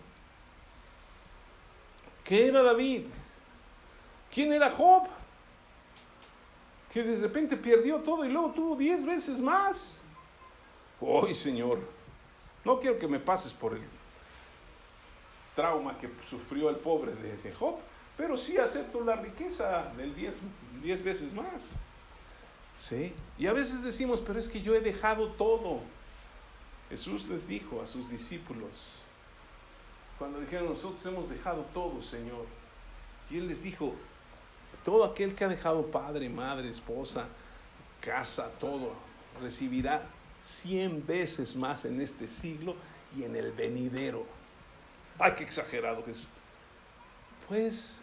¿Qué 2.24 2.48
era 2.48 2.62
David? 2.62 3.06
¿Quién 4.30 4.52
era 4.52 4.70
Job? 4.70 5.08
que 6.96 7.02
de 7.02 7.16
repente 7.16 7.58
perdió 7.58 8.00
todo 8.00 8.24
y 8.24 8.30
luego 8.30 8.52
tuvo 8.52 8.74
diez 8.74 9.04
veces 9.04 9.38
más. 9.38 10.00
Hoy, 10.98 11.34
Señor, 11.34 11.78
no 12.64 12.80
quiero 12.80 12.98
que 12.98 13.06
me 13.06 13.20
pases 13.20 13.52
por 13.52 13.74
el 13.74 13.82
trauma 15.56 15.98
que 15.98 16.08
sufrió 16.28 16.70
el 16.70 16.76
pobre 16.76 17.12
de, 17.14 17.52
Job, 17.52 17.76
pero 18.16 18.36
sí 18.36 18.56
acepto 18.58 19.00
la 19.00 19.16
riqueza 19.16 19.92
del 19.96 20.14
diez, 20.14 20.40
diez 20.82 21.02
veces 21.02 21.34
más. 21.34 21.70
¿Sí? 22.78 23.12
Y 23.38 23.46
a 23.46 23.54
veces 23.54 23.82
decimos, 23.82 24.20
pero 24.20 24.38
es 24.38 24.48
que 24.48 24.62
yo 24.62 24.74
he 24.74 24.80
dejado 24.80 25.32
todo. 25.32 25.80
Jesús 26.90 27.26
les 27.26 27.48
dijo 27.48 27.82
a 27.82 27.86
sus 27.86 28.08
discípulos, 28.08 29.02
cuando 30.18 30.40
dijeron, 30.40 30.68
nosotros 30.68 31.04
hemos 31.06 31.28
dejado 31.28 31.64
todo, 31.74 32.00
Señor. 32.02 32.46
Y 33.30 33.38
Él 33.38 33.48
les 33.48 33.62
dijo, 33.62 33.94
todo 34.84 35.04
aquel 35.04 35.34
que 35.34 35.44
ha 35.44 35.48
dejado 35.48 35.86
padre, 35.86 36.28
madre, 36.28 36.70
esposa, 36.70 37.26
casa, 38.00 38.50
todo, 38.60 38.92
recibirá 39.42 40.02
cien 40.42 41.04
veces 41.04 41.56
más 41.56 41.84
en 41.86 42.00
este 42.00 42.28
siglo 42.28 42.76
y 43.16 43.24
en 43.24 43.34
el 43.34 43.52
venidero. 43.52 44.35
Ay, 45.18 45.32
qué 45.36 45.44
exagerado 45.44 46.04
Jesús. 46.04 46.26
Pues, 47.48 48.00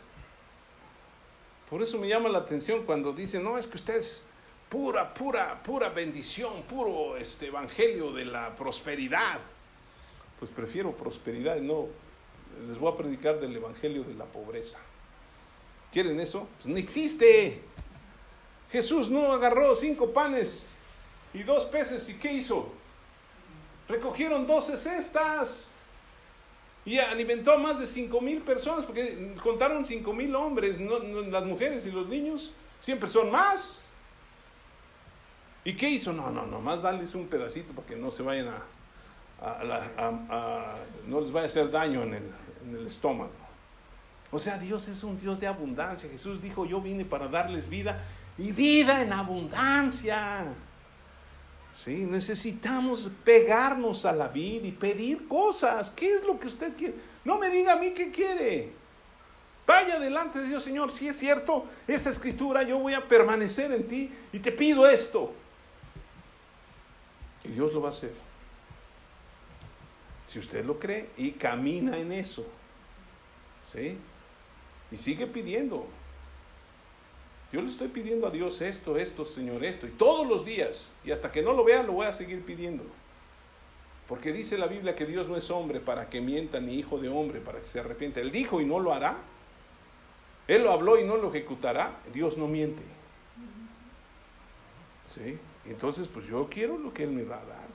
por 1.70 1.82
eso 1.82 1.98
me 1.98 2.08
llama 2.08 2.30
la 2.30 2.40
atención 2.40 2.86
cuando 2.86 3.14
dicen, 3.14 3.44
no, 3.44 3.58
es 3.58 3.68
que 3.68 3.78
ustedes 3.78 4.26
pura, 4.70 5.14
pura, 5.14 5.62
pura 5.62 5.90
bendición, 5.90 6.64
puro 6.64 7.18
este 7.18 7.48
evangelio 7.48 8.12
de 8.12 8.26
la 8.26 8.56
prosperidad. 8.56 9.40
Pues 10.40 10.50
prefiero 10.50 10.96
prosperidad, 10.96 11.58
no, 11.58 11.88
les 12.68 12.78
voy 12.78 12.92
a 12.92 12.98
predicar 12.98 13.40
del 13.40 13.56
evangelio 13.56 14.04
de 14.04 14.14
la 14.16 14.26
pobreza. 14.26 14.80
¿Quieren 15.92 16.20
eso? 16.20 16.48
Pues 16.58 16.68
no 16.68 16.78
existe. 16.78 17.62
Jesús 18.72 19.10
no 19.10 19.32
agarró 19.32 19.76
cinco 19.76 20.12
panes 20.12 20.74
y 21.34 21.44
dos 21.44 21.66
peces 21.66 22.10
y 22.10 22.16
¿qué 22.16 22.34
hizo? 22.34 22.68
Recogieron 23.88 24.48
doce 24.48 24.78
cestas 24.78 25.73
y 26.86 27.00
alimentó 27.00 27.52
a 27.52 27.58
más 27.58 27.80
de 27.80 27.88
cinco 27.88 28.20
mil 28.20 28.42
personas 28.42 28.86
porque 28.86 29.36
contaron 29.42 29.86
cinco 29.86 30.14
mil 30.14 30.36
hombres, 30.36 30.78
las 30.80 31.46
mujeres 31.46 31.86
y 31.86 31.92
los 31.92 32.08
niños 32.08 32.52
siempre 32.80 33.08
son 33.08 33.32
más. 33.32 33.80
¿Y 35.66 35.76
qué 35.76 35.90
hizo? 35.90 36.12
No, 36.12 36.30
no, 36.30 36.46
no, 36.46 36.60
más 36.60 36.82
darles 36.82 37.16
un 37.16 37.28
pedacito 37.28 37.72
para 37.74 37.88
que 37.88 37.96
no 37.96 38.12
se 38.12 38.22
vayan 38.22 38.50
a, 38.50 38.64
no 41.08 41.22
les 41.22 41.32
vaya 41.32 41.46
a 41.46 41.48
hacer 41.48 41.72
daño 41.72 42.04
en 42.04 42.16
el, 42.16 42.24
en 42.68 42.78
el 42.78 42.88
estómago. 42.88 43.32
O 44.32 44.40
sea, 44.40 44.58
Dios 44.58 44.88
es 44.88 45.04
un 45.04 45.18
Dios 45.20 45.40
de 45.40 45.48
abundancia. 45.48 46.10
Jesús 46.10 46.42
dijo, 46.42 46.66
yo 46.66 46.82
vine 46.82 47.06
para 47.06 47.28
darles 47.28 47.70
vida 47.70 48.04
y 48.38 48.52
vida 48.52 49.02
en 49.02 49.14
abundancia. 49.14 50.46
Sí, 51.74 52.06
necesitamos 52.06 53.10
pegarnos 53.24 54.06
a 54.06 54.14
la 54.14 54.28
vida 54.28 54.68
y 54.68 54.72
pedir 54.72 55.28
cosas. 55.28 55.90
¿Qué 55.90 56.14
es 56.14 56.24
lo 56.24 56.40
que 56.40 56.48
usted 56.48 56.76
quiere? 56.76 56.94
No 57.26 57.40
me 57.40 57.50
diga 57.50 57.74
a 57.74 57.78
mí 57.78 57.92
qué 57.92 58.12
quiere. 58.12 58.72
Vaya 59.66 59.98
delante 59.98 60.40
de 60.40 60.50
Dios, 60.50 60.64
Señor, 60.64 60.92
si 60.92 61.08
es 61.08 61.18
cierto 61.18 61.66
esa 61.88 62.10
escritura, 62.10 62.64
yo 62.64 62.78
voy 62.78 62.94
a 62.94 63.08
permanecer 63.08 63.72
en 63.72 63.88
ti 63.88 64.12
y 64.32 64.40
te 64.40 64.52
pido 64.52 64.86
esto. 64.86 65.34
Y 67.44 67.50
Dios 67.50 67.74
lo 67.74 67.82
va 67.82 67.88
a 67.90 67.92
hacer. 67.92 68.14
Si 70.28 70.38
usted 70.38 70.64
lo 70.64 70.80
cree 70.80 71.10
y 71.18 71.32
camina 71.32 71.98
en 71.98 72.12
eso. 72.12 72.46
¿Sí? 73.64 73.98
Y 74.92 74.98
sigue 74.98 75.26
pidiendo. 75.28 75.88
Yo 77.54 77.62
le 77.62 77.68
estoy 77.68 77.88
pidiendo 77.90 78.26
a 78.26 78.32
Dios 78.32 78.62
esto, 78.62 78.98
esto, 78.98 79.26
Señor, 79.26 79.64
esto. 79.64 79.86
Y 79.86 79.92
todos 79.92 80.28
los 80.28 80.44
días. 80.44 80.92
Y 81.06 81.12
hasta 81.12 81.32
que 81.32 81.44
no 81.44 81.54
lo 81.54 81.64
vea, 81.64 81.84
lo 81.84 81.94
voy 81.94 82.08
a 82.08 82.12
seguir 82.12 82.44
pidiendo. 82.44 82.84
Porque 84.08 84.34
dice 84.34 84.58
la 84.58 84.66
Biblia 84.66 84.96
que 84.96 85.06
Dios 85.06 85.30
no 85.30 85.38
es 85.38 85.52
hombre 85.52 85.80
para 85.80 86.10
que 86.10 86.20
mienta, 86.20 86.60
ni 86.60 86.80
hijo 86.80 86.98
de 86.98 87.10
hombre 87.10 87.40
para 87.42 87.60
que 87.60 87.68
se 87.68 87.80
arrepienta. 87.80 88.22
Él 88.22 88.32
dijo 88.32 88.60
y 88.60 88.66
no 88.66 88.80
lo 88.80 88.92
hará. 88.92 89.18
Él 90.48 90.64
lo 90.64 90.72
habló 90.72 91.00
y 91.00 91.04
no 91.04 91.16
lo 91.16 91.30
ejecutará. 91.30 92.00
Dios 92.12 92.40
no 92.40 92.48
miente. 92.48 92.82
¿Sí? 95.06 95.38
Entonces, 95.66 96.08
pues 96.08 96.26
yo 96.26 96.48
quiero 96.50 96.80
lo 96.80 96.92
que 96.92 97.04
Él 97.04 97.12
me 97.12 97.24
va 97.24 97.36
a 97.36 97.46
dar. 97.46 97.68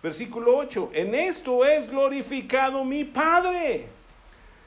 Versículo 0.00 0.56
8. 0.56 0.90
En 0.94 1.16
esto 1.16 1.64
es 1.64 1.90
glorificado 1.90 2.84
mi 2.84 3.02
Padre, 3.04 3.88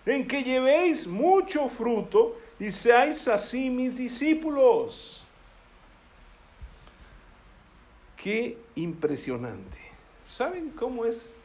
en 0.06 0.28
que 0.28 0.44
llevéis 0.44 1.08
mucho 1.08 1.70
fruto 1.70 2.43
y 2.60 2.72
seáis 2.72 3.28
así 3.28 3.70
mis 3.70 3.98
discípulos. 3.98 5.24
Qué 8.18 8.58
impresionante. 8.76 9.80
¿Saben 10.26 10.70
cómo 10.70 11.06
es? 11.06 11.36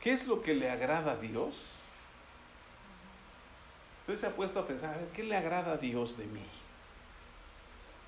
¿Qué 0.00 0.12
es 0.12 0.26
lo 0.26 0.42
que 0.42 0.54
le 0.54 0.70
agrada 0.70 1.12
a 1.12 1.16
Dios? 1.16 1.82
Usted 4.02 4.16
se 4.16 4.26
ha 4.26 4.30
puesto 4.30 4.60
a 4.60 4.66
pensar, 4.66 4.98
¿qué 5.14 5.22
le 5.22 5.36
agrada 5.36 5.72
a 5.72 5.76
Dios 5.76 6.16
de 6.16 6.26
mí? 6.26 6.44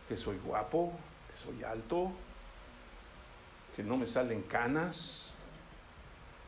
Que 0.09 0.16
soy 0.16 0.38
guapo, 0.38 0.92
soy 1.34 1.62
alto, 1.62 2.12
que 3.76 3.82
no 3.82 3.97
me 3.97 4.07
salen 4.07 4.42
canas. 4.42 5.32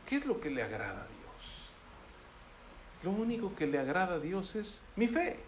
¿Qué 0.05 0.17
es 0.17 0.25
lo 0.25 0.39
que 0.39 0.49
le 0.49 0.63
agrada 0.63 1.01
a 1.01 1.07
Dios? 1.07 1.73
Lo 3.03 3.11
único 3.11 3.55
que 3.55 3.67
le 3.67 3.79
agrada 3.79 4.15
a 4.15 4.19
Dios 4.19 4.55
es 4.55 4.81
mi 4.95 5.07
fe. 5.07 5.46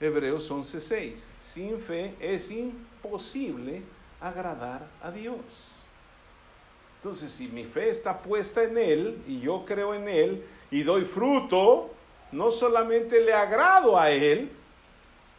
Hebreos 0.00 0.50
11:6. 0.50 1.28
Sin 1.40 1.80
fe 1.80 2.14
es 2.20 2.50
imposible 2.50 3.82
agradar 4.20 4.86
a 5.02 5.10
Dios. 5.10 5.36
Entonces, 6.96 7.30
si 7.30 7.48
mi 7.48 7.64
fe 7.64 7.90
está 7.90 8.20
puesta 8.20 8.64
en 8.64 8.76
Él 8.76 9.22
y 9.26 9.40
yo 9.40 9.64
creo 9.64 9.94
en 9.94 10.08
Él 10.08 10.44
y 10.70 10.82
doy 10.82 11.04
fruto, 11.04 11.90
no 12.32 12.50
solamente 12.50 13.20
le 13.20 13.32
agrado 13.32 13.98
a 13.98 14.10
Él, 14.10 14.50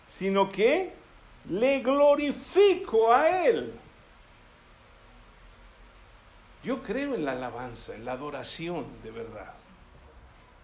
sino 0.05 0.51
que 0.51 0.93
le 1.49 1.79
glorifico 1.81 3.11
a 3.11 3.45
Él. 3.45 3.73
Yo 6.63 6.81
creo 6.81 7.15
en 7.15 7.25
la 7.25 7.33
alabanza, 7.33 7.95
en 7.95 8.05
la 8.05 8.13
adoración 8.13 8.85
de 9.03 9.11
verdad. 9.11 9.58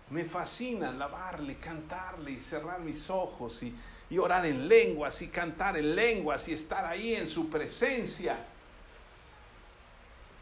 Me 0.10 0.24
fascina 0.26 0.89
alabarle, 0.89 1.58
cantarle 1.58 2.32
y 2.32 2.39
cerrar 2.39 2.80
mis 2.80 3.10
ojos 3.10 3.64
y, 3.64 3.76
y 4.10 4.18
orar 4.18 4.45
en 4.45 4.68
lenguas 4.68 5.22
y 5.22 5.28
cantar 5.28 5.78
en 5.78 5.95
lenguas 5.95 6.47
y 6.47 6.53
estar 6.53 6.86
ahí 6.86 7.16
en 7.16 7.28
su 7.28 7.49
presencia. 7.49 8.38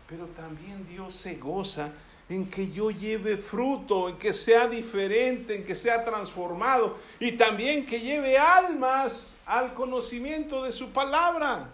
Pero 0.07 0.25
también 0.27 0.85
Dios 0.87 1.15
se 1.15 1.35
goza 1.35 1.91
en 2.29 2.49
que 2.49 2.71
yo 2.71 2.89
lleve 2.91 3.37
fruto, 3.37 4.09
en 4.09 4.17
que 4.17 4.33
sea 4.33 4.67
diferente, 4.67 5.55
en 5.55 5.65
que 5.65 5.75
sea 5.75 6.03
transformado 6.03 6.97
y 7.19 7.33
también 7.33 7.85
que 7.85 7.99
lleve 7.99 8.37
almas 8.37 9.37
al 9.45 9.73
conocimiento 9.73 10.63
de 10.63 10.71
su 10.71 10.89
palabra. 10.91 11.69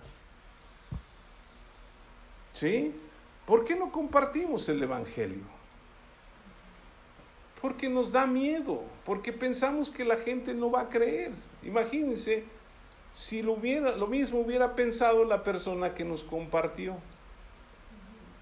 ¿Sí? 2.53 2.93
¿Por 3.45 3.63
qué 3.63 3.75
no 3.75 3.91
compartimos 3.91 4.67
el 4.69 4.83
Evangelio? 4.83 5.58
Porque 7.61 7.89
nos 7.89 8.11
da 8.11 8.25
miedo, 8.25 8.83
porque 9.05 9.33
pensamos 9.33 9.89
que 9.89 10.05
la 10.05 10.17
gente 10.17 10.53
no 10.53 10.71
va 10.71 10.81
a 10.81 10.89
creer. 10.89 11.31
Imagínense 11.63 12.45
si 13.13 13.41
lo, 13.41 13.53
hubiera, 13.53 13.95
lo 13.95 14.07
mismo 14.07 14.39
hubiera 14.39 14.75
pensado 14.75 15.25
la 15.25 15.43
persona 15.43 15.93
que 15.93 16.05
nos 16.05 16.23
compartió. 16.23 16.97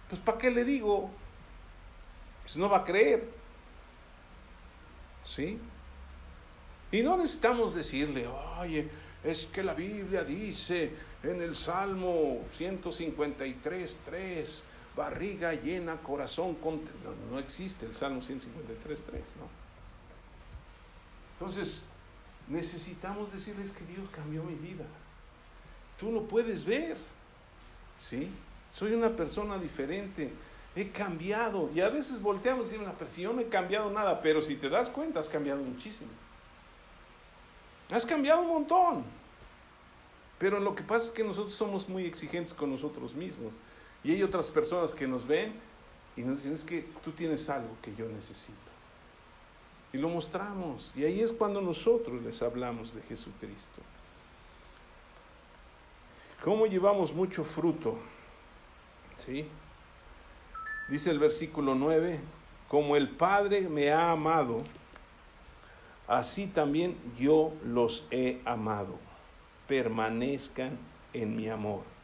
Pues 0.10 0.22
¿para 0.22 0.38
qué 0.38 0.52
le 0.52 0.64
digo? 0.64 1.10
pues 2.48 2.56
no 2.56 2.70
va 2.70 2.78
a 2.78 2.86
creer. 2.86 3.28
¿Sí? 5.22 5.60
Y 6.94 7.02
no 7.02 7.18
necesitamos 7.18 7.76
decirle, 7.76 8.26
oye, 8.62 8.88
es 9.22 9.48
que 9.48 9.64
la 9.64 9.74
Biblia 9.74 10.24
dice 10.24 10.94
en 11.24 11.42
el 11.42 11.58
Salmo 11.58 12.40
153, 12.54 13.98
3, 14.06 14.64
barriga 14.98 15.54
llena, 15.54 15.96
corazón 15.98 16.56
contento. 16.56 17.16
No, 17.32 17.40
existe 17.40 17.86
el 17.86 17.96
Salmo 17.96 18.22
153, 18.22 19.02
3, 19.06 19.22
¿no? 19.38 19.48
Entonces, 21.36 21.84
necesitamos 22.50 23.32
decirles 23.32 23.72
que 23.72 23.86
Dios 23.86 24.10
cambió 24.10 24.44
mi 24.44 24.56
vida. 24.56 24.84
Tú 25.98 26.12
lo 26.12 26.28
puedes 26.28 26.66
ver, 26.66 26.98
¿sí? 27.98 28.30
Soy 28.70 28.94
una 28.94 29.12
persona 29.12 29.58
diferente 29.58 30.34
he 30.78 30.92
cambiado. 30.92 31.70
Y 31.74 31.82
a 31.82 31.90
veces 31.90 32.22
volteamos 32.22 32.68
y 32.68 32.72
decimos, 32.72 32.94
pero 32.98 33.10
si 33.10 33.24
yo 33.24 33.34
no 33.34 33.42
he 33.42 33.48
cambiado 33.48 33.90
nada, 33.90 34.22
pero 34.22 34.42
si 34.42 34.56
te 34.56 34.70
das 34.70 34.90
cuenta, 34.90 35.20
has 35.20 35.28
cambiado 35.28 35.62
muchísimo. 35.62 36.10
Has 37.90 38.06
cambiado 38.06 38.42
un 38.42 38.48
montón. 38.48 39.04
Pero 40.38 40.60
lo 40.60 40.76
que 40.76 40.84
pasa 40.84 41.06
es 41.06 41.12
que 41.12 41.24
nosotros 41.24 41.56
somos 41.56 41.90
muy 41.90 42.06
exigentes 42.06 42.54
con 42.54 42.70
nosotros 42.70 43.16
mismos. 43.16 43.56
Y 44.08 44.12
hay 44.12 44.24
otras 44.24 44.50
personas 44.50 44.94
que 44.94 45.06
nos 45.06 45.28
ven 45.28 45.52
y 46.16 46.22
nos 46.22 46.38
dicen, 46.38 46.54
es 46.54 46.64
que 46.64 46.88
tú 47.04 47.12
tienes 47.12 47.50
algo 47.50 47.76
que 47.82 47.94
yo 47.94 48.08
necesito. 48.08 48.56
Y 49.92 49.98
lo 49.98 50.08
mostramos. 50.08 50.94
Y 50.96 51.04
ahí 51.04 51.20
es 51.20 51.34
cuando 51.34 51.60
nosotros 51.60 52.24
les 52.24 52.42
hablamos 52.42 52.96
de 52.96 53.02
Jesucristo. 53.02 53.82
¿Cómo 56.42 56.68
llevamos 56.68 57.14
mucho 57.14 57.44
fruto? 57.44 58.00
¿Sí? 59.18 59.46
Dice 60.88 61.12
el 61.12 61.20
versículo 61.20 61.76
9, 61.76 62.22
como 62.70 62.96
el 62.96 63.10
Padre 63.10 63.68
me 63.68 63.92
ha 63.92 64.14
amado, 64.14 64.56
así 66.08 66.48
también 66.48 66.96
yo 67.20 67.52
los 67.62 68.08
he 68.12 68.40
amado. 68.46 68.98
Permanezcan 69.68 70.78
en 71.12 71.36
mi 71.36 71.50
amor. 71.50 71.97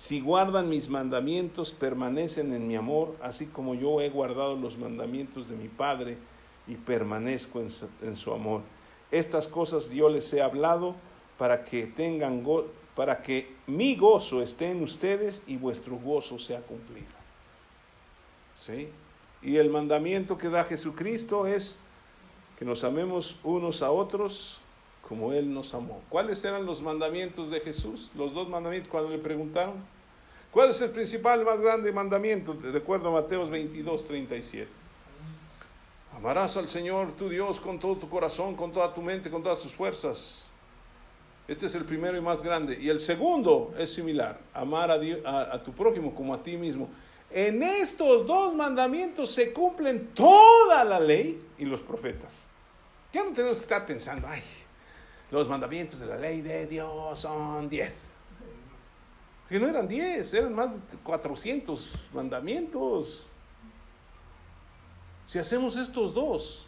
Si 0.00 0.18
guardan 0.18 0.70
mis 0.70 0.88
mandamientos, 0.88 1.72
permanecen 1.72 2.54
en 2.54 2.66
mi 2.66 2.74
amor, 2.74 3.14
así 3.20 3.44
como 3.44 3.74
yo 3.74 4.00
he 4.00 4.08
guardado 4.08 4.56
los 4.56 4.78
mandamientos 4.78 5.50
de 5.50 5.56
mi 5.56 5.68
Padre 5.68 6.16
y 6.66 6.76
permanezco 6.76 7.60
en 7.60 8.16
su, 8.16 8.32
amor. 8.32 8.62
Estas 9.10 9.46
cosas 9.46 9.90
yo 9.90 10.08
les 10.08 10.32
he 10.32 10.40
hablado 10.40 10.96
para 11.36 11.66
que 11.66 11.84
tengan 11.84 12.42
para 12.96 13.20
que 13.20 13.54
mi 13.66 13.94
gozo 13.94 14.40
esté 14.40 14.70
en 14.70 14.82
ustedes 14.82 15.42
y 15.46 15.58
vuestro 15.58 15.98
gozo 15.98 16.38
sea 16.38 16.62
cumplido. 16.62 17.12
¿Sí? 18.56 18.88
Y 19.42 19.58
el 19.58 19.68
mandamiento 19.68 20.38
que 20.38 20.48
da 20.48 20.64
Jesucristo 20.64 21.46
es 21.46 21.76
que 22.58 22.64
nos 22.64 22.84
amemos 22.84 23.38
unos 23.44 23.82
a 23.82 23.90
otros 23.90 24.62
como 25.10 25.32
Él 25.32 25.52
nos 25.52 25.74
amó. 25.74 26.00
¿Cuáles 26.08 26.44
eran 26.44 26.64
los 26.64 26.80
mandamientos 26.80 27.50
de 27.50 27.58
Jesús? 27.58 28.12
Los 28.14 28.32
dos 28.32 28.48
mandamientos 28.48 28.88
cuando 28.88 29.10
le 29.10 29.18
preguntaron. 29.18 29.74
¿Cuál 30.52 30.70
es 30.70 30.80
el 30.82 30.90
principal, 30.90 31.44
más 31.44 31.60
grande 31.60 31.90
mandamiento? 31.90 32.54
De 32.54 32.78
acuerdo 32.78 33.08
a 33.08 33.20
Mateos 33.20 33.50
22, 33.50 34.04
37. 34.04 34.68
Amarás 36.16 36.56
al 36.56 36.68
Señor 36.68 37.10
tu 37.14 37.28
Dios 37.28 37.58
con 37.58 37.80
todo 37.80 37.96
tu 37.96 38.08
corazón, 38.08 38.54
con 38.54 38.70
toda 38.70 38.94
tu 38.94 39.02
mente, 39.02 39.32
con 39.32 39.42
todas 39.42 39.58
tus 39.58 39.74
fuerzas. 39.74 40.48
Este 41.48 41.66
es 41.66 41.74
el 41.74 41.84
primero 41.84 42.16
y 42.16 42.20
más 42.20 42.40
grande. 42.40 42.78
Y 42.80 42.88
el 42.88 43.00
segundo 43.00 43.74
es 43.76 43.92
similar, 43.92 44.38
amar 44.54 44.92
a, 44.92 45.40
a 45.52 45.60
tu 45.60 45.72
prójimo 45.72 46.14
como 46.14 46.34
a 46.34 46.40
ti 46.40 46.56
mismo. 46.56 46.88
En 47.32 47.64
estos 47.64 48.28
dos 48.28 48.54
mandamientos 48.54 49.32
se 49.32 49.52
cumplen 49.52 50.14
toda 50.14 50.84
la 50.84 51.00
ley 51.00 51.42
y 51.58 51.64
los 51.64 51.80
profetas. 51.80 52.32
Ya 53.12 53.24
no 53.24 53.32
tenemos 53.32 53.58
que 53.58 53.64
estar 53.64 53.84
pensando, 53.84 54.28
ay, 54.28 54.40
los 55.30 55.48
mandamientos 55.48 56.00
de 56.00 56.06
la 56.06 56.16
ley 56.16 56.40
de 56.40 56.66
Dios 56.66 57.20
son 57.20 57.68
diez. 57.68 58.12
Que 59.48 59.58
no 59.58 59.68
eran 59.68 59.86
diez, 59.88 60.32
eran 60.34 60.54
más 60.54 60.74
de 60.74 60.98
400 60.98 61.90
mandamientos. 62.12 63.26
Si 65.26 65.38
hacemos 65.38 65.76
estos 65.76 66.14
dos, 66.14 66.66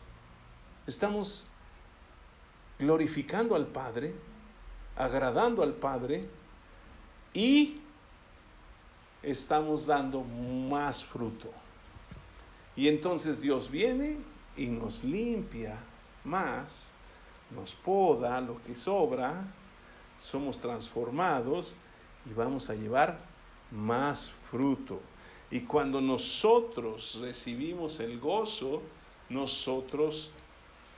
estamos 0.86 1.46
glorificando 2.78 3.54
al 3.54 3.66
Padre, 3.66 4.14
agradando 4.96 5.62
al 5.62 5.72
Padre 5.74 6.28
y 7.34 7.80
estamos 9.22 9.86
dando 9.86 10.22
más 10.22 11.04
fruto. 11.04 11.50
Y 12.76 12.88
entonces 12.88 13.40
Dios 13.40 13.70
viene 13.70 14.18
y 14.56 14.66
nos 14.66 15.04
limpia 15.04 15.76
más, 16.24 16.91
nos 17.54 17.74
poda 17.74 18.40
lo 18.40 18.62
que 18.62 18.74
sobra, 18.74 19.44
somos 20.18 20.58
transformados 20.58 21.74
y 22.28 22.32
vamos 22.32 22.70
a 22.70 22.74
llevar 22.74 23.18
más 23.70 24.30
fruto. 24.50 25.00
Y 25.50 25.60
cuando 25.60 26.00
nosotros 26.00 27.18
recibimos 27.20 28.00
el 28.00 28.18
gozo, 28.18 28.82
nosotros 29.28 30.30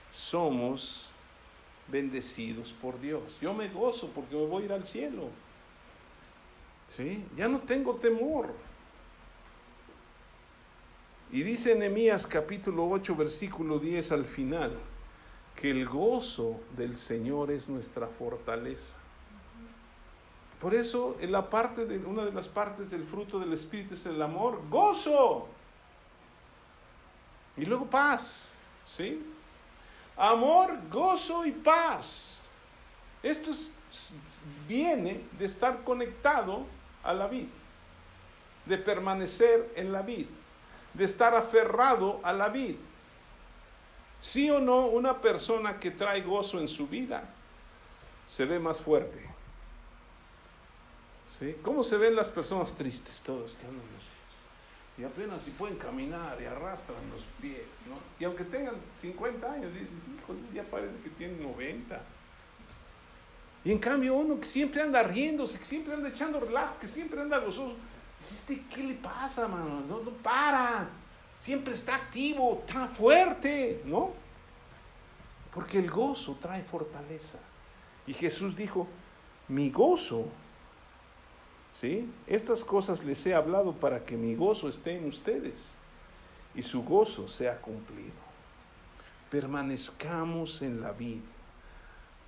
somos 0.09 1.11
bendecidos 1.87 2.71
por 2.71 2.99
Dios. 2.99 3.37
Yo 3.41 3.53
me 3.53 3.69
gozo 3.69 4.09
porque 4.13 4.35
me 4.35 4.45
voy 4.45 4.63
a 4.63 4.65
ir 4.65 4.73
al 4.73 4.87
cielo. 4.87 5.29
¿Sí? 6.87 7.23
Ya 7.35 7.47
no 7.47 7.59
tengo 7.59 7.95
temor. 7.95 8.53
Y 11.31 11.43
dice 11.43 11.75
Nehemías 11.75 12.27
capítulo 12.27 12.87
8 12.87 13.15
versículo 13.15 13.79
10 13.79 14.11
al 14.11 14.25
final 14.25 14.77
que 15.55 15.71
el 15.71 15.87
gozo 15.87 16.59
del 16.75 16.97
Señor 16.97 17.51
es 17.51 17.69
nuestra 17.69 18.07
fortaleza. 18.07 18.95
Por 20.59 20.73
eso 20.73 21.15
en 21.19 21.31
la 21.31 21.49
parte 21.49 21.85
de 21.85 21.97
una 21.99 22.25
de 22.25 22.31
las 22.31 22.47
partes 22.47 22.89
del 22.89 23.05
fruto 23.05 23.39
del 23.39 23.53
espíritu 23.53 23.93
es 23.93 24.05
el 24.05 24.21
amor, 24.21 24.61
gozo. 24.69 25.47
Y 27.57 27.65
luego 27.65 27.85
paz, 27.85 28.53
¿sí? 28.85 29.23
Amor, 30.17 30.77
gozo 30.89 31.45
y 31.45 31.51
paz. 31.51 32.41
Esto 33.21 33.51
viene 34.67 35.21
de 35.37 35.45
estar 35.45 35.83
conectado 35.83 36.65
a 37.03 37.13
la 37.13 37.27
vida, 37.27 37.51
de 38.65 38.77
permanecer 38.77 39.71
en 39.75 39.91
la 39.91 40.01
vida, 40.01 40.29
de 40.93 41.05
estar 41.05 41.33
aferrado 41.35 42.19
a 42.23 42.33
la 42.33 42.49
vida. 42.49 42.77
Sí 44.19 44.49
o 44.49 44.59
no, 44.59 44.87
una 44.87 45.21
persona 45.21 45.79
que 45.79 45.91
trae 45.91 46.21
gozo 46.21 46.59
en 46.59 46.67
su 46.67 46.87
vida 46.87 47.29
se 48.25 48.45
ve 48.45 48.59
más 48.59 48.79
fuerte. 48.79 49.29
¿Sí? 51.39 51.55
¿Cómo 51.61 51.83
se 51.83 51.97
ven 51.97 52.15
las 52.15 52.29
personas 52.29 52.73
tristes? 52.73 53.21
Todos 53.21 53.55
que 53.55 53.67
andan 53.67 53.85
así. 53.97 54.15
Y 54.97 55.03
apenas 55.03 55.43
si 55.43 55.51
pueden 55.51 55.77
caminar 55.77 56.41
y 56.41 56.45
arrastran 56.45 56.97
los 57.11 57.21
pies, 57.41 57.67
¿no? 57.87 57.95
Y 58.17 58.23
aunque 58.23 58.45
tengan 58.45 58.75
50 59.01 59.51
años, 59.51 59.73
dices, 59.73 59.97
híjole, 60.17 60.39
ya 60.53 60.63
parece 60.63 60.97
que 61.03 61.09
tienen 61.09 61.43
90. 61.43 62.01
Y 63.65 63.71
en 63.71 63.79
cambio 63.79 64.15
uno 64.15 64.39
que 64.39 64.47
siempre 64.47 64.81
anda 64.81 65.03
riéndose, 65.03 65.59
que 65.59 65.65
siempre 65.65 65.93
anda 65.93 66.07
echando 66.07 66.39
relajo, 66.39 66.79
que 66.79 66.87
siempre 66.87 67.19
anda 67.19 67.39
gozoso, 67.39 67.75
¿este 68.21 68.63
qué 68.73 68.83
le 68.83 68.93
pasa, 68.93 69.47
mano? 69.49 69.81
No, 69.81 69.99
no 69.99 70.11
para. 70.11 70.87
Siempre 71.45 71.75
está 71.75 71.93
activo, 71.93 72.63
está 72.65 72.87
fuerte, 72.87 73.83
¿no? 73.85 74.13
Porque 75.53 75.77
el 75.77 75.91
gozo 75.91 76.35
trae 76.41 76.63
fortaleza. 76.63 77.37
Y 78.07 78.13
Jesús 78.13 78.55
dijo, 78.55 78.87
mi 79.47 79.69
gozo, 79.69 80.25
¿sí? 81.79 82.11
Estas 82.25 82.63
cosas 82.63 83.03
les 83.03 83.23
he 83.27 83.35
hablado 83.35 83.73
para 83.73 84.03
que 84.03 84.17
mi 84.17 84.33
gozo 84.33 84.67
esté 84.67 84.97
en 84.97 85.05
ustedes 85.05 85.75
y 86.55 86.63
su 86.63 86.83
gozo 86.83 87.27
sea 87.27 87.61
cumplido. 87.61 88.25
Permanezcamos 89.29 90.63
en 90.63 90.81
la 90.81 90.93
vida 90.93 91.35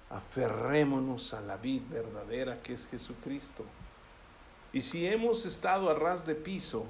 aferrémonos 0.09 1.33
a 1.33 1.41
la 1.41 1.57
vida 1.57 1.85
verdadera 1.89 2.61
que 2.61 2.73
es 2.73 2.87
Jesucristo. 2.87 3.65
Y 4.71 4.81
si 4.81 5.07
hemos 5.07 5.45
estado 5.45 5.89
a 5.89 5.95
ras 5.95 6.25
de 6.25 6.35
piso, 6.35 6.85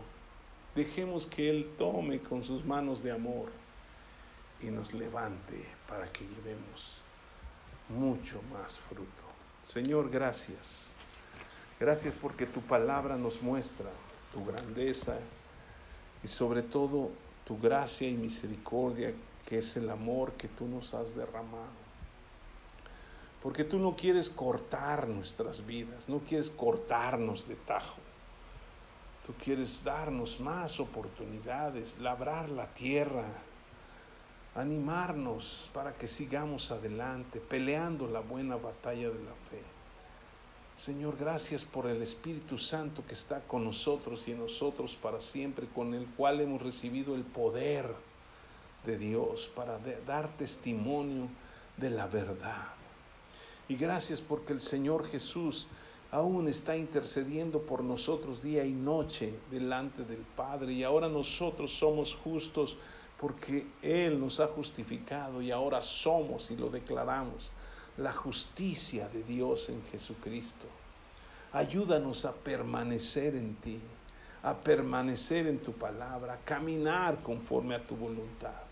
dejemos 0.78 1.26
que 1.26 1.50
Él 1.50 1.74
tome 1.78 2.20
con 2.20 2.44
sus 2.44 2.64
manos 2.64 3.02
de 3.02 3.12
amor 3.12 3.50
y 4.62 4.68
nos 4.68 4.94
levante 4.94 5.66
para 5.90 6.10
que 6.14 6.24
llevemos 6.24 7.02
mucho 7.90 8.40
más 8.54 8.78
fruto. 8.78 9.24
Señor, 9.64 10.10
gracias. 10.12 10.94
Gracias 11.80 12.14
porque 12.22 12.46
tu 12.46 12.62
palabra 12.62 13.18
nos 13.18 13.42
muestra 13.42 13.90
tu 14.32 14.46
grandeza 14.46 15.18
y 16.24 16.28
sobre 16.28 16.62
todo 16.62 17.10
tu 17.44 17.58
gracia 17.58 18.08
y 18.08 18.14
misericordia, 18.14 19.14
que 19.48 19.58
es 19.58 19.78
el 19.78 19.90
amor 19.90 20.34
que 20.34 20.48
tú 20.48 20.68
nos 20.68 20.94
has 20.94 21.16
derramado. 21.16 21.88
Porque 23.42 23.64
tú 23.64 23.80
no 23.80 23.96
quieres 23.96 24.30
cortar 24.30 25.08
nuestras 25.08 25.66
vidas, 25.66 26.08
no 26.08 26.20
quieres 26.20 26.52
cortarnos 26.52 27.48
de 27.48 27.56
tajo. 27.56 28.07
Tú 29.28 29.34
quieres 29.44 29.84
darnos 29.84 30.40
más 30.40 30.80
oportunidades, 30.80 32.00
labrar 32.00 32.50
la 32.50 32.74
tierra, 32.74 33.26
animarnos 34.56 35.70
para 35.74 35.94
que 35.94 36.08
sigamos 36.08 36.72
adelante, 36.72 37.42
peleando 37.42 38.08
la 38.08 38.22
buena 38.22 38.56
batalla 38.56 39.10
de 39.10 39.24
la 39.26 39.34
fe. 39.50 39.62
Señor, 40.78 41.18
gracias 41.20 41.66
por 41.66 41.88
el 41.88 42.02
Espíritu 42.02 42.58
Santo 42.58 43.06
que 43.06 43.16
está 43.16 43.42
con 43.42 43.66
nosotros 43.66 44.26
y 44.30 44.32
en 44.32 44.40
nosotros 44.40 44.96
para 44.96 45.20
siempre, 45.20 45.68
con 45.68 45.94
el 45.94 46.06
cual 46.06 46.40
hemos 46.40 46.62
recibido 46.62 47.14
el 47.14 47.24
poder 47.24 47.94
de 48.86 48.98
Dios 48.98 49.52
para 49.54 49.78
dar 50.06 50.30
testimonio 50.38 51.28
de 51.76 51.90
la 51.90 52.08
verdad. 52.08 52.68
Y 53.68 53.76
gracias 53.76 54.22
porque 54.22 54.54
el 54.54 54.62
Señor 54.62 55.06
Jesús 55.06 55.68
aún 56.12 56.48
está 56.48 56.78
intercediendo 56.78 57.62
por 57.62 57.84
nosotros 57.84 58.42
día 58.42 58.66
y 58.66 58.72
noche 58.72 59.34
delante 59.52 60.04
del 60.04 60.24
Padre. 60.36 60.74
Y 60.74 60.84
ahora 60.84 61.10
nosotros 61.10 61.72
somos 61.72 62.16
justos 62.16 62.78
porque 63.20 63.68
Él 63.82 64.20
nos 64.20 64.40
ha 64.40 64.48
justificado 64.48 65.42
y 65.42 65.52
ahora 65.52 65.82
somos 65.82 66.52
y 66.52 66.56
lo 66.56 66.70
declaramos 66.70 67.52
la 67.98 68.14
justicia 68.14 69.10
de 69.10 69.24
Dios 69.24 69.70
en 69.70 69.82
Jesucristo. 69.92 70.68
Ayúdanos 71.52 72.26
a 72.26 72.34
permanecer 72.34 73.36
en 73.36 73.56
ti, 73.56 73.80
a 74.44 74.54
permanecer 74.56 75.48
en 75.48 75.60
tu 75.60 75.74
palabra, 75.74 76.34
a 76.34 76.38
caminar 76.38 77.18
conforme 77.24 77.76
a 77.76 77.84
tu 77.84 77.96
voluntad 77.96 78.68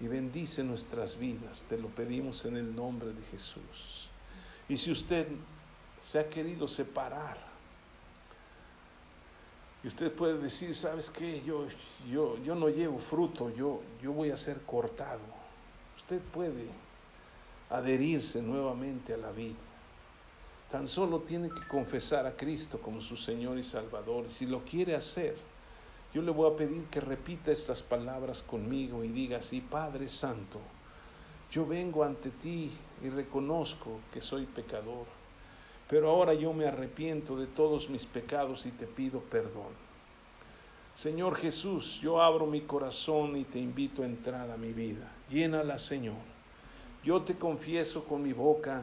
y 0.00 0.06
bendice 0.06 0.62
nuestras 0.62 1.18
vidas. 1.18 1.62
Te 1.62 1.78
lo 1.78 1.88
pedimos 1.88 2.44
en 2.44 2.56
el 2.56 2.74
nombre 2.74 3.08
de 3.08 3.22
Jesús. 3.30 4.10
Y 4.68 4.76
si 4.76 4.90
usted 4.90 5.28
se 6.06 6.20
ha 6.20 6.28
querido 6.28 6.68
separar. 6.68 7.36
Y 9.82 9.88
usted 9.88 10.12
puede 10.12 10.38
decir, 10.38 10.74
¿sabes 10.74 11.10
qué? 11.10 11.42
Yo, 11.44 11.66
yo, 12.08 12.36
yo 12.44 12.54
no 12.54 12.68
llevo 12.68 12.98
fruto, 12.98 13.50
yo, 13.50 13.80
yo 14.00 14.12
voy 14.12 14.30
a 14.30 14.36
ser 14.36 14.60
cortado. 14.62 15.20
Usted 15.96 16.20
puede 16.20 16.68
adherirse 17.70 18.40
nuevamente 18.40 19.14
a 19.14 19.16
la 19.16 19.32
vida. 19.32 19.56
Tan 20.70 20.86
solo 20.86 21.20
tiene 21.20 21.48
que 21.48 21.66
confesar 21.68 22.26
a 22.26 22.36
Cristo 22.36 22.80
como 22.80 23.00
su 23.00 23.16
Señor 23.16 23.58
y 23.58 23.64
Salvador. 23.64 24.26
Y 24.28 24.32
si 24.32 24.46
lo 24.46 24.64
quiere 24.64 24.94
hacer, 24.94 25.36
yo 26.14 26.22
le 26.22 26.30
voy 26.30 26.52
a 26.52 26.56
pedir 26.56 26.84
que 26.84 27.00
repita 27.00 27.50
estas 27.50 27.82
palabras 27.82 28.42
conmigo 28.42 29.02
y 29.02 29.08
diga 29.08 29.38
así, 29.38 29.60
Padre 29.60 30.08
Santo, 30.08 30.60
yo 31.50 31.66
vengo 31.66 32.04
ante 32.04 32.30
ti 32.30 32.70
y 33.02 33.08
reconozco 33.08 34.00
que 34.12 34.20
soy 34.20 34.46
pecador, 34.46 35.15
pero 35.88 36.10
ahora 36.10 36.34
yo 36.34 36.52
me 36.52 36.66
arrepiento 36.66 37.36
de 37.36 37.46
todos 37.46 37.88
mis 37.90 38.06
pecados 38.06 38.66
y 38.66 38.70
te 38.70 38.86
pido 38.86 39.20
perdón. 39.20 39.86
Señor 40.94 41.36
Jesús, 41.36 42.00
yo 42.00 42.22
abro 42.22 42.46
mi 42.46 42.62
corazón 42.62 43.36
y 43.36 43.44
te 43.44 43.58
invito 43.58 44.02
a 44.02 44.06
entrar 44.06 44.50
a 44.50 44.56
mi 44.56 44.72
vida. 44.72 45.12
Llénala, 45.30 45.78
Señor. 45.78 46.16
Yo 47.04 47.22
te 47.22 47.36
confieso 47.36 48.04
con 48.04 48.22
mi 48.22 48.32
boca, 48.32 48.82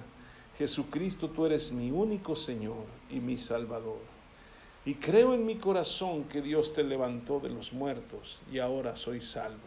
Jesucristo, 0.57 1.29
tú 1.29 1.45
eres 1.45 1.71
mi 1.71 1.91
único 1.91 2.35
Señor 2.35 2.85
y 3.09 3.19
mi 3.19 3.37
Salvador. 3.37 3.99
Y 4.85 4.95
creo 4.95 5.33
en 5.33 5.45
mi 5.45 5.55
corazón 5.55 6.25
que 6.25 6.41
Dios 6.41 6.73
te 6.73 6.83
levantó 6.83 7.39
de 7.39 7.49
los 7.49 7.73
muertos 7.73 8.41
y 8.51 8.59
ahora 8.59 8.95
soy 8.95 9.19
salvo. 9.19 9.57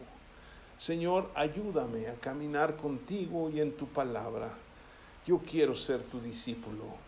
Señor, 0.77 1.29
ayúdame 1.35 2.07
a 2.07 2.13
caminar 2.13 2.77
contigo 2.77 3.49
y 3.49 3.59
en 3.59 3.73
tu 3.73 3.87
palabra. 3.87 4.53
Yo 5.25 5.39
quiero 5.39 5.75
ser 5.75 6.01
tu 6.03 6.21
discípulo. 6.21 7.06